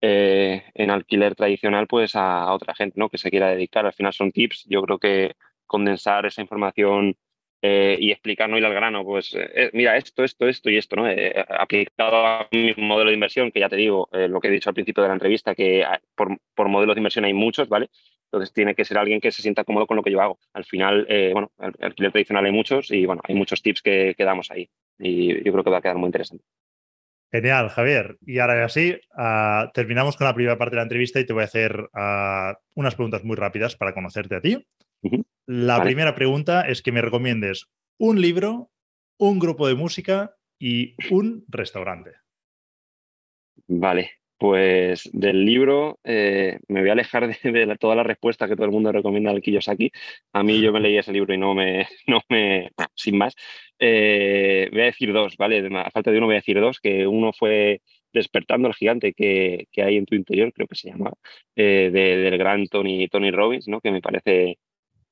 eh, 0.00 0.64
en 0.74 0.90
alquiler 0.90 1.34
tradicional, 1.34 1.86
pues 1.86 2.16
a, 2.16 2.44
a 2.44 2.54
otra 2.54 2.74
gente, 2.74 2.98
¿no? 2.98 3.10
Que 3.10 3.18
se 3.18 3.30
quiera 3.30 3.50
dedicar. 3.50 3.86
Al 3.86 3.92
final 3.92 4.12
son 4.14 4.32
tips, 4.32 4.64
yo 4.68 4.82
creo 4.82 4.98
que 4.98 5.32
condensar 5.66 6.26
esa 6.26 6.42
información 6.42 7.16
eh, 7.62 7.96
y 7.98 8.10
explicar, 8.10 8.50
no 8.50 8.58
ir 8.58 8.64
al 8.64 8.74
grano, 8.74 9.04
pues 9.04 9.34
eh, 9.34 9.48
eh, 9.54 9.70
mira, 9.72 9.96
esto, 9.96 10.24
esto, 10.24 10.48
esto 10.48 10.68
y 10.68 10.76
esto, 10.76 10.96
¿no? 10.96 11.06
aplicado 11.48 12.26
a 12.26 12.48
mi 12.50 12.74
modelo 12.76 13.10
de 13.10 13.14
inversión, 13.14 13.52
que 13.52 13.60
ya 13.60 13.68
te 13.68 13.76
digo, 13.76 14.08
lo 14.12 14.40
que 14.40 14.48
he 14.48 14.50
dicho 14.50 14.68
al 14.68 14.74
principio 14.74 15.02
de 15.02 15.08
la 15.08 15.14
entrevista, 15.14 15.54
que 15.54 15.84
por, 16.14 16.36
por 16.54 16.68
modelos 16.68 16.96
de 16.96 17.00
inversión 17.00 17.24
hay 17.24 17.34
muchos, 17.34 17.68
¿vale? 17.68 17.88
Entonces 18.24 18.52
tiene 18.52 18.74
que 18.74 18.84
ser 18.84 18.98
alguien 18.98 19.20
que 19.20 19.30
se 19.30 19.42
sienta 19.42 19.64
cómodo 19.64 19.86
con 19.86 19.96
lo 19.96 20.02
que 20.02 20.10
yo 20.10 20.20
hago. 20.20 20.38
Al 20.54 20.64
final, 20.64 21.06
bueno, 21.32 21.52
alquiler 21.58 22.12
tradicional 22.12 22.46
hay 22.46 22.52
muchos 22.52 22.90
y 22.90 23.06
bueno, 23.06 23.22
hay 23.24 23.34
muchos 23.34 23.62
tips 23.62 23.82
que, 23.82 24.14
que, 24.16 24.24
damos 24.24 24.50
ahí. 24.50 24.68
Y 24.98 25.44
yo 25.44 25.52
creo 25.52 25.62
que 25.62 25.70
va 25.70 25.78
a 25.78 25.82
quedar 25.82 25.98
muy 25.98 26.06
interesante. 26.06 26.44
Genial, 27.32 27.70
Javier. 27.70 28.18
Y 28.26 28.40
ahora 28.40 28.62
así, 28.62 28.94
ah, 29.16 29.70
terminamos 29.72 30.18
con 30.18 30.26
la 30.26 30.34
primera 30.34 30.58
parte 30.58 30.72
de 30.72 30.76
la 30.76 30.82
entrevista 30.82 31.18
y 31.18 31.24
te 31.24 31.32
voy 31.32 31.40
a 31.40 31.46
hacer 31.46 31.88
ah, 31.94 32.58
unas 32.74 32.94
preguntas 32.94 33.24
muy 33.24 33.36
rápidas 33.36 33.74
para 33.74 33.94
conocerte 33.94 34.36
a 34.36 34.40
ti. 34.42 34.66
La 35.46 35.82
primera 35.82 36.14
pregunta 36.14 36.62
es 36.62 36.82
que 36.82 36.92
me 36.92 37.02
recomiendes 37.02 37.68
un 37.98 38.20
libro, 38.20 38.70
un 39.18 39.38
grupo 39.38 39.66
de 39.66 39.74
música 39.74 40.36
y 40.58 40.94
un 41.10 41.44
restaurante. 41.48 42.12
Vale, 43.66 44.10
pues 44.38 45.10
del 45.12 45.44
libro 45.44 45.98
eh, 46.04 46.58
me 46.68 46.80
voy 46.80 46.90
a 46.90 46.92
alejar 46.92 47.28
de, 47.28 47.76
toda 47.78 47.96
la 47.96 48.02
respuesta 48.02 48.48
que 48.48 48.54
todo 48.54 48.66
el 48.66 48.72
mundo 48.72 48.92
recomienda 48.92 49.30
al 49.30 49.42
Kiyosaki. 49.42 49.90
A 50.32 50.42
mí 50.42 50.60
yo 50.60 50.72
me 50.72 50.80
leí 50.80 50.96
ese 50.96 51.12
libro 51.12 51.34
y 51.34 51.38
no 51.38 51.54
me, 51.54 51.86
no 52.06 52.20
me 52.28 52.70
sin 52.94 53.18
más. 53.18 53.34
Eh, 53.78 54.68
voy 54.70 54.82
a 54.82 54.84
decir 54.84 55.12
dos, 55.12 55.36
¿vale? 55.36 55.68
A 55.76 55.90
falta 55.90 56.10
de 56.10 56.18
uno 56.18 56.26
voy 56.26 56.36
a 56.36 56.38
decir 56.38 56.60
dos, 56.60 56.80
que 56.80 57.06
uno 57.06 57.32
fue 57.32 57.80
Despertando 58.12 58.68
al 58.68 58.74
gigante 58.74 59.14
que, 59.14 59.68
que 59.72 59.82
hay 59.82 59.96
en 59.96 60.04
tu 60.04 60.14
interior, 60.14 60.52
creo 60.52 60.66
que 60.66 60.74
se 60.74 60.90
llama, 60.90 61.12
eh, 61.56 61.90
del 61.90 62.36
gran 62.36 62.66
Tony, 62.66 63.08
Tony 63.08 63.30
Robbins, 63.30 63.68
¿no? 63.68 63.80
que 63.80 63.90
me 63.90 64.02
parece 64.02 64.58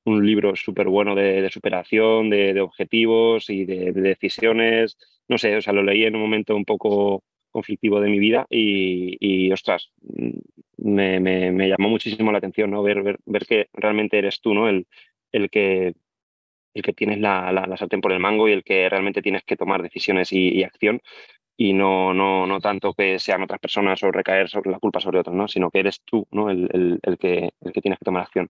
un 0.05 0.25
libro 0.25 0.55
súper 0.55 0.87
bueno 0.87 1.15
de, 1.15 1.49
superación, 1.51 2.29
de, 2.29 2.59
objetivos 2.61 3.49
y 3.49 3.65
de, 3.65 3.91
de, 3.91 4.01
decisiones. 4.01 4.97
No 5.27 5.37
sé, 5.37 5.55
o 5.55 5.61
sea, 5.61 5.73
lo 5.73 5.83
leí 5.83 6.03
en 6.05 6.15
un 6.15 6.21
momento 6.21 6.55
un 6.55 6.65
poco 6.65 7.23
conflictivo 7.51 7.99
de 7.99 8.09
mi 8.09 8.19
vida 8.19 8.47
y, 8.49 9.51
ostras, 9.51 9.91
me, 10.77 11.19
me, 11.19 11.69
llamó 11.69 11.89
muchísimo 11.89 12.31
la 12.31 12.39
atención, 12.39 12.71
¿no? 12.71 12.81
Ver, 12.81 13.03
ver, 13.03 13.19
ver, 13.25 13.45
que 13.45 13.67
realmente 13.73 14.17
eres 14.17 14.41
tú, 14.41 14.53
¿no? 14.53 14.67
El, 14.69 14.87
el 15.31 15.49
que 15.49 15.93
el 16.73 16.83
que 16.83 16.93
tienes 16.93 17.19
la, 17.19 17.51
la, 17.51 17.77
sartén 17.77 18.01
por 18.01 18.13
el 18.13 18.19
mango 18.19 18.47
y 18.47 18.53
el 18.53 18.63
que 18.63 18.87
realmente 18.89 19.21
tienes 19.21 19.43
que 19.43 19.57
tomar 19.57 19.81
decisiones 19.81 20.31
y, 20.31 20.63
acción 20.63 21.01
y 21.57 21.73
no, 21.73 22.13
no, 22.13 22.47
no 22.47 22.59
tanto 22.61 22.93
que 22.93 23.19
sean 23.19 23.43
otras 23.43 23.59
personas 23.59 24.01
o 24.03 24.11
recaer 24.11 24.49
sobre 24.49 24.71
la 24.71 24.79
culpa 24.79 25.01
sobre 25.01 25.19
otros, 25.19 25.35
¿no? 25.35 25.49
sino 25.49 25.69
que 25.69 25.79
eres 25.79 26.01
tú 26.05 26.25
¿no? 26.31 26.49
el, 26.49 26.69
el, 26.71 26.99
el, 27.03 27.17
que, 27.17 27.51
el 27.59 27.73
que 27.73 27.81
tienes 27.81 27.99
que 27.99 28.05
tomar 28.05 28.23
acción. 28.23 28.49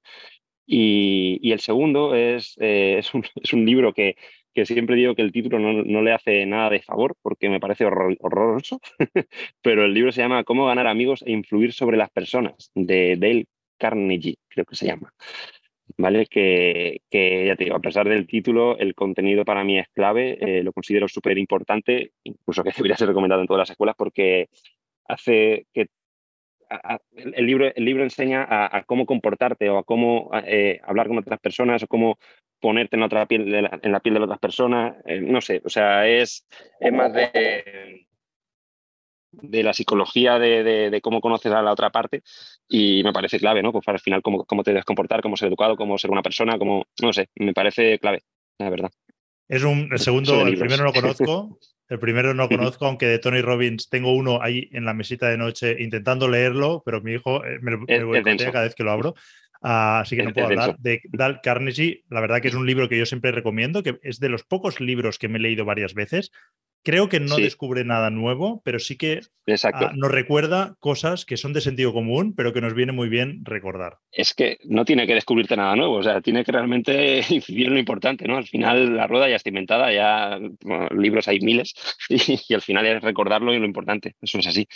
Y, 0.73 1.37
y 1.41 1.51
el 1.51 1.59
segundo 1.59 2.15
es, 2.15 2.55
eh, 2.61 2.95
es, 2.99 3.13
un, 3.13 3.25
es, 3.43 3.51
un, 3.51 3.65
libro 3.65 3.93
que, 3.93 4.15
que 4.53 4.65
siempre 4.65 4.95
digo 4.95 5.15
que 5.15 5.21
el 5.21 5.33
título 5.33 5.59
no, 5.59 5.83
no, 5.83 6.01
le 6.01 6.13
hace 6.13 6.45
nada 6.45 6.69
de 6.69 6.81
favor 6.81 7.17
porque 7.21 7.49
me 7.49 7.59
parece 7.59 7.83
horror, 7.83 8.15
horroroso, 8.21 8.79
pero 9.61 9.83
el 9.83 9.93
libro 9.93 10.13
se 10.13 10.21
llama 10.21 10.45
Cómo 10.45 10.65
ganar 10.65 10.87
amigos 10.87 11.23
e 11.27 11.33
influir 11.33 11.73
sobre 11.73 11.97
las 11.97 12.09
personas, 12.09 12.71
de 12.73 13.17
Dale 13.17 13.47
Carnegie, 13.77 14.37
creo 14.47 14.63
que 14.63 14.77
se 14.77 14.85
llama. 14.85 15.13
¿Vale? 15.97 16.25
Que, 16.27 17.01
que 17.09 17.47
ya 17.47 17.57
te 17.57 17.65
digo, 17.65 17.75
a 17.75 17.81
pesar 17.81 18.07
del 18.07 18.25
título, 18.25 18.77
el 18.77 18.95
contenido 18.95 19.43
para 19.43 19.65
mí 19.65 19.77
es 19.77 19.89
clave, 19.89 20.37
eh, 20.39 20.63
lo 20.63 20.71
considero 20.71 21.09
súper 21.09 21.37
importante, 21.37 22.13
incluso 22.23 22.63
que 22.63 22.71
debería 22.77 22.95
ser 22.95 23.09
recomendado 23.09 23.41
en 23.41 23.47
todas 23.47 23.63
las 23.63 23.71
escuelas 23.71 23.97
porque 23.97 24.47
hace 25.05 25.65
que 25.73 25.87
el, 27.15 27.45
libro, 27.45 27.71
el 27.73 27.85
libro 27.85 28.03
enseña 28.03 28.45
a, 28.49 28.83
cómo 28.83 29.05
comportarte 29.05 29.69
o 29.69 29.77
a 29.77 29.83
cómo 29.83 30.31
eh, 30.45 30.79
hablar 30.83 31.07
con 31.07 31.17
otras 31.17 31.39
personas 31.39 31.83
o 31.83 31.87
cómo 31.87 32.17
ponerte 32.59 32.95
en, 32.95 33.03
otra 33.03 33.25
piel 33.25 33.53
en 33.53 33.91
la 33.91 33.99
piel 33.99 34.15
de 34.15 34.21
otras 34.21 34.39
personas. 34.39 34.95
Eh, 35.05 35.21
no 35.21 35.41
sé, 35.41 35.61
o 35.65 35.69
sea, 35.69 36.07
es, 36.07 36.47
es 36.79 36.93
más 36.93 37.13
de, 37.13 38.05
de 39.31 39.63
la 39.63 39.73
psicología 39.73 40.37
de, 40.39 40.89
de, 40.89 41.01
cómo 41.01 41.21
conoces 41.21 41.51
a 41.51 41.61
la 41.61 41.71
otra 41.71 41.89
parte 41.89 42.21
y 42.67 43.03
me 43.03 43.13
parece 43.13 43.39
clave, 43.39 43.61
¿no? 43.63 43.71
Pues 43.71 43.87
al 43.87 43.99
final 43.99 44.21
cómo, 44.21 44.45
cómo 44.45 44.63
te 44.63 44.71
debes 44.71 44.85
comportar, 44.85 45.21
cómo 45.21 45.37
ser 45.37 45.47
educado, 45.47 45.75
cómo 45.75 45.97
ser 45.97 46.11
una 46.11 46.21
persona, 46.21 46.57
cómo, 46.57 46.85
no 47.01 47.13
sé, 47.13 47.29
me 47.35 47.53
parece 47.53 47.99
clave, 47.99 48.23
la 48.59 48.69
verdad. 48.69 48.91
Es 49.47 49.63
un, 49.63 49.89
el 49.91 49.99
segundo, 49.99 50.47
el 50.47 50.57
primero 50.57 50.83
no 50.83 50.91
lo 50.91 50.93
conozco, 50.93 51.57
el 51.91 51.99
primero 51.99 52.33
no 52.33 52.47
conozco, 52.47 52.85
aunque 52.85 53.05
de 53.05 53.19
Tony 53.19 53.41
Robbins 53.41 53.89
tengo 53.89 54.15
uno 54.15 54.41
ahí 54.41 54.69
en 54.71 54.85
la 54.85 54.93
mesita 54.93 55.27
de 55.27 55.37
noche 55.37 55.75
intentando 55.77 56.29
leerlo, 56.29 56.81
pero 56.85 57.01
mi 57.01 57.11
hijo 57.11 57.43
eh, 57.43 57.59
me, 57.61 57.75
me 57.75 58.37
cada 58.37 58.63
vez 58.63 58.75
que 58.75 58.85
lo 58.85 58.91
abro. 58.91 59.13
Ah, 59.61 59.99
así 59.99 60.15
que 60.15 60.23
no 60.23 60.33
puedo 60.33 60.47
hablar. 60.47 60.77
De 60.79 61.01
Dal 61.11 61.41
Carnegie, 61.41 62.05
la 62.09 62.21
verdad 62.21 62.41
que 62.41 62.47
es 62.47 62.53
un 62.53 62.65
libro 62.65 62.87
que 62.87 62.97
yo 62.97 63.05
siempre 63.05 63.33
recomiendo, 63.33 63.83
que 63.83 63.99
es 64.03 64.21
de 64.21 64.29
los 64.29 64.45
pocos 64.45 64.79
libros 64.79 65.19
que 65.19 65.27
me 65.27 65.37
he 65.37 65.41
leído 65.41 65.65
varias 65.65 65.93
veces. 65.93 66.31
Creo 66.83 67.09
que 67.09 67.19
no 67.19 67.35
descubre 67.35 67.83
nada 67.83 68.09
nuevo, 68.09 68.61
pero 68.65 68.79
sí 68.79 68.97
que 68.97 69.21
ah, 69.63 69.91
nos 69.95 70.11
recuerda 70.11 70.75
cosas 70.79 71.25
que 71.25 71.37
son 71.37 71.53
de 71.53 71.61
sentido 71.61 71.93
común, 71.93 72.33
pero 72.35 72.53
que 72.53 72.61
nos 72.61 72.73
viene 72.73 72.91
muy 72.91 73.07
bien 73.07 73.41
recordar. 73.43 73.99
Es 74.11 74.33
que 74.33 74.57
no 74.63 74.83
tiene 74.83 75.05
que 75.05 75.13
descubrirte 75.13 75.55
nada 75.55 75.75
nuevo, 75.75 75.97
o 75.97 76.03
sea, 76.03 76.21
tiene 76.21 76.43
que 76.43 76.51
realmente 76.51 77.21
incidir 77.29 77.67
en 77.67 77.73
lo 77.73 77.79
importante, 77.79 78.27
¿no? 78.27 78.37
Al 78.37 78.47
final 78.47 78.95
la 78.95 79.05
rueda 79.05 79.29
ya 79.29 79.35
está 79.35 79.49
inventada, 79.49 79.93
ya 79.93 80.39
libros 80.91 81.27
hay 81.27 81.39
miles 81.39 81.75
y, 82.09 82.53
al 82.53 82.61
final 82.61 82.85
es 82.87 83.01
recordarlo 83.01 83.53
y 83.53 83.59
lo 83.59 83.65
importante, 83.65 84.15
eso 84.19 84.39
es 84.39 84.47
así. 84.47 84.67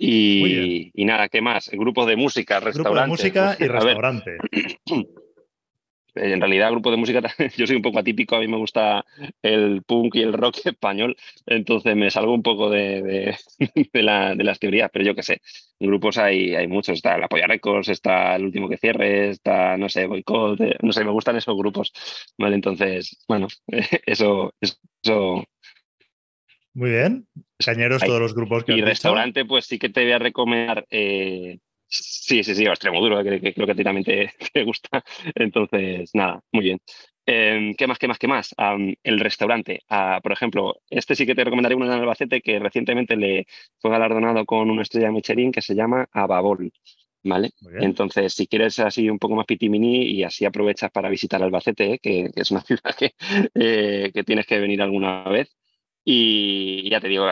Y, 0.00 0.92
y, 0.94 1.04
nada, 1.04 1.28
¿qué 1.28 1.42
más? 1.42 1.68
Grupo 1.72 2.06
de 2.06 2.14
música, 2.14 2.60
restaurante. 2.60 2.88
Grupo 2.88 3.00
de 3.00 3.08
música 3.08 3.56
y 3.58 3.66
restaurante. 3.66 4.38
en 6.18 6.40
realidad, 6.40 6.70
grupo 6.70 6.90
de 6.90 6.96
música, 6.96 7.20
yo 7.56 7.66
soy 7.66 7.76
un 7.76 7.82
poco 7.82 7.98
atípico, 7.98 8.36
a 8.36 8.40
mí 8.40 8.48
me 8.48 8.56
gusta 8.56 9.04
el 9.42 9.82
punk 9.82 10.16
y 10.16 10.22
el 10.22 10.32
rock 10.32 10.58
español, 10.64 11.16
entonces 11.46 11.96
me 11.96 12.10
salgo 12.10 12.34
un 12.34 12.42
poco 12.42 12.70
de, 12.70 13.36
de, 13.92 14.02
la, 14.02 14.34
de 14.34 14.44
las 14.44 14.58
teorías, 14.58 14.90
pero 14.92 15.04
yo 15.04 15.14
qué 15.14 15.22
sé, 15.22 15.40
grupos 15.78 16.18
hay, 16.18 16.54
hay 16.54 16.66
muchos, 16.66 16.96
está 16.96 17.16
el 17.16 17.24
Apoya 17.24 17.46
Records, 17.46 17.88
está 17.88 18.36
el 18.36 18.44
último 18.44 18.68
que 18.68 18.78
cierre, 18.78 19.30
está, 19.30 19.76
no 19.76 19.88
sé, 19.88 20.06
Boycott, 20.06 20.60
eh, 20.60 20.76
no 20.82 20.92
sé, 20.92 21.04
me 21.04 21.12
gustan 21.12 21.36
esos 21.36 21.56
grupos, 21.56 21.92
¿vale? 22.36 22.54
Entonces, 22.54 23.24
bueno, 23.28 23.48
eso, 24.06 24.52
eso 24.60 25.44
muy 26.78 26.90
bien. 26.90 27.26
Cañeros, 27.58 28.04
todos 28.04 28.20
los 28.20 28.34
grupos 28.34 28.62
que 28.62 28.72
Y 28.72 28.82
restaurante, 28.82 29.44
pues 29.44 29.66
sí 29.66 29.80
que 29.80 29.88
te 29.88 30.04
voy 30.04 30.12
a 30.12 30.20
recomendar 30.20 30.86
eh, 30.90 31.58
Sí, 31.88 32.44
sí, 32.44 32.54
sí, 32.54 32.64
extremo 32.66 33.00
duro, 33.00 33.22
que, 33.24 33.54
creo 33.54 33.66
que 33.66 33.72
a 33.72 33.74
ti 33.74 33.82
también 33.84 34.04
te, 34.52 34.64
gusta. 34.64 35.02
Entonces, 35.34 36.10
nada, 36.14 36.42
muy 36.52 36.64
bien. 36.64 36.80
Em, 37.26 37.74
¿Qué 37.74 37.86
más, 37.86 37.98
qué 37.98 38.08
más, 38.08 38.18
qué 38.18 38.28
más? 38.28 38.54
el 39.02 39.20
restaurante. 39.20 39.82
Ah, 39.88 40.20
por 40.22 40.32
ejemplo, 40.32 40.80
este 40.90 41.14
sí 41.14 41.26
que 41.26 41.34
te 41.34 41.44
recomendaría 41.44 41.76
uno 41.76 41.86
en 41.86 41.92
Albacete 41.92 42.40
que 42.40 42.58
recientemente 42.58 43.16
le 43.16 43.46
fue 43.78 43.90
galardonado 43.90 44.44
con 44.46 44.70
una 44.70 44.82
estrella 44.82 45.10
Michelin 45.10 45.52
que 45.52 45.62
se 45.62 45.74
llama 45.74 46.08
Ababol. 46.12 46.72
¿Vale? 47.24 47.50
Entonces, 47.80 48.32
si 48.32 48.46
quieres 48.46 48.78
así 48.78 49.10
un 49.10 49.18
poco 49.18 49.34
más 49.34 49.44
pitimini 49.44 50.04
y 50.04 50.22
así 50.22 50.44
aprovechas 50.44 50.90
para 50.90 51.10
visitar 51.10 51.42
Albacete, 51.42 51.94
¿eh? 51.94 51.98
que, 51.98 52.30
es 52.34 52.50
una 52.50 52.60
ciudad 52.62 52.94
que, 52.96 53.14
eh, 53.54 54.10
que 54.14 54.24
tienes 54.24 54.46
que 54.46 54.58
venir 54.60 54.80
alguna 54.82 55.24
vez. 55.24 55.54
Y 56.04 56.88
ya 56.90 57.00
te 57.00 57.08
digo, 57.08 57.26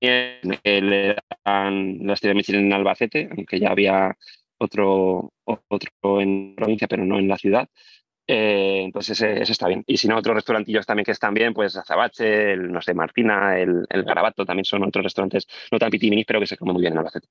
le 0.00 1.16
dan 1.44 1.98
la 2.06 2.14
estrella 2.14 2.30
de 2.30 2.34
Michelin 2.34 2.66
en 2.66 2.72
Albacete, 2.72 3.28
aunque 3.36 3.58
ya 3.60 3.70
había 3.70 4.16
otro, 4.58 5.32
otro 5.44 6.20
en 6.20 6.54
provincia, 6.56 6.88
pero 6.88 7.04
no 7.04 7.18
en 7.18 7.28
la 7.28 7.38
ciudad. 7.38 7.68
Eh, 8.26 8.82
entonces 8.84 9.20
ese, 9.20 9.52
está 9.52 9.66
bien. 9.66 9.82
Y 9.86 9.96
si 9.96 10.06
no, 10.06 10.16
otros 10.16 10.36
restaurantillos 10.36 10.86
también 10.86 11.04
que 11.04 11.10
están 11.10 11.34
bien, 11.34 11.52
pues 11.52 11.76
Azabache, 11.76 12.52
el, 12.52 12.70
no 12.70 12.80
sé, 12.80 12.94
Martina, 12.94 13.58
el, 13.58 13.86
el 13.88 14.04
Garabato, 14.04 14.46
también 14.46 14.64
son 14.64 14.84
otros 14.84 15.02
restaurantes 15.02 15.48
no 15.72 15.78
tan 15.78 15.90
pitiminis, 15.90 16.26
pero 16.26 16.38
que 16.38 16.46
se 16.46 16.56
comen 16.56 16.74
muy 16.74 16.82
bien 16.82 16.92
en 16.92 16.98
Albacete. 16.98 17.28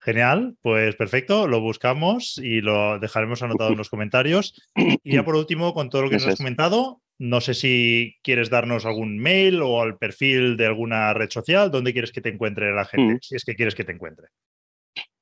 Genial, 0.00 0.56
pues 0.62 0.94
perfecto, 0.94 1.48
lo 1.48 1.60
buscamos 1.60 2.38
y 2.38 2.60
lo 2.60 3.00
dejaremos 3.00 3.42
anotado 3.42 3.72
en 3.72 3.78
los 3.78 3.90
comentarios. 3.90 4.54
Y 5.02 5.14
ya 5.14 5.24
por 5.24 5.34
último, 5.34 5.74
con 5.74 5.90
todo 5.90 6.02
lo 6.02 6.08
que 6.08 6.14
nos 6.14 6.26
has 6.28 6.38
comentado, 6.38 7.00
no 7.18 7.40
sé 7.40 7.54
si 7.54 8.16
quieres 8.22 8.48
darnos 8.48 8.86
algún 8.86 9.18
mail 9.18 9.60
o 9.62 9.82
al 9.82 9.98
perfil 9.98 10.56
de 10.56 10.66
alguna 10.66 11.12
red 11.14 11.30
social, 11.30 11.70
¿dónde 11.70 11.92
quieres 11.92 12.12
que 12.12 12.20
te 12.20 12.28
encuentre 12.28 12.72
la 12.72 12.84
gente? 12.84 13.14
Mm. 13.14 13.18
Si 13.20 13.36
es 13.36 13.44
que 13.44 13.54
quieres 13.54 13.74
que 13.74 13.84
te 13.84 13.92
encuentre. 13.92 14.28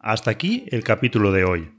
Hasta 0.07 0.31
aquí 0.31 0.63
el 0.69 0.85
capítulo 0.85 1.33
de 1.33 1.43
hoy. 1.43 1.69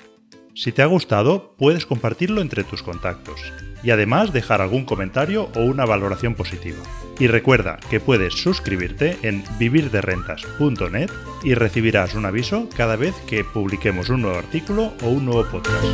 Si 0.55 0.71
te 0.71 0.83
ha 0.83 0.87
gustado, 0.87 1.55
puedes 1.57 1.87
compartirlo 1.87 2.43
entre 2.43 2.63
tus 2.63 2.83
contactos 2.83 3.41
y 3.83 3.89
además 3.89 4.35
dejar 4.35 4.61
algún 4.61 4.85
comentario 4.85 5.49
o 5.55 5.61
una 5.61 5.87
valoración 5.87 6.35
positiva. 6.35 6.77
Y 7.19 7.29
recuerda 7.29 7.79
que 7.89 8.01
puedes 8.01 8.35
suscribirte 8.35 9.17
en 9.23 9.45
vivirderrentas.net 9.59 11.11
y 11.43 11.55
recibirás 11.55 12.15
un 12.15 12.27
aviso 12.27 12.69
cada 12.77 12.97
vez 12.97 13.15
que 13.27 13.45
publiquemos 13.45 14.11
un 14.11 14.21
nuevo 14.21 14.37
artículo 14.37 14.93
o 15.03 15.09
un 15.09 15.25
nuevo 15.25 15.51
podcast. 15.51 15.87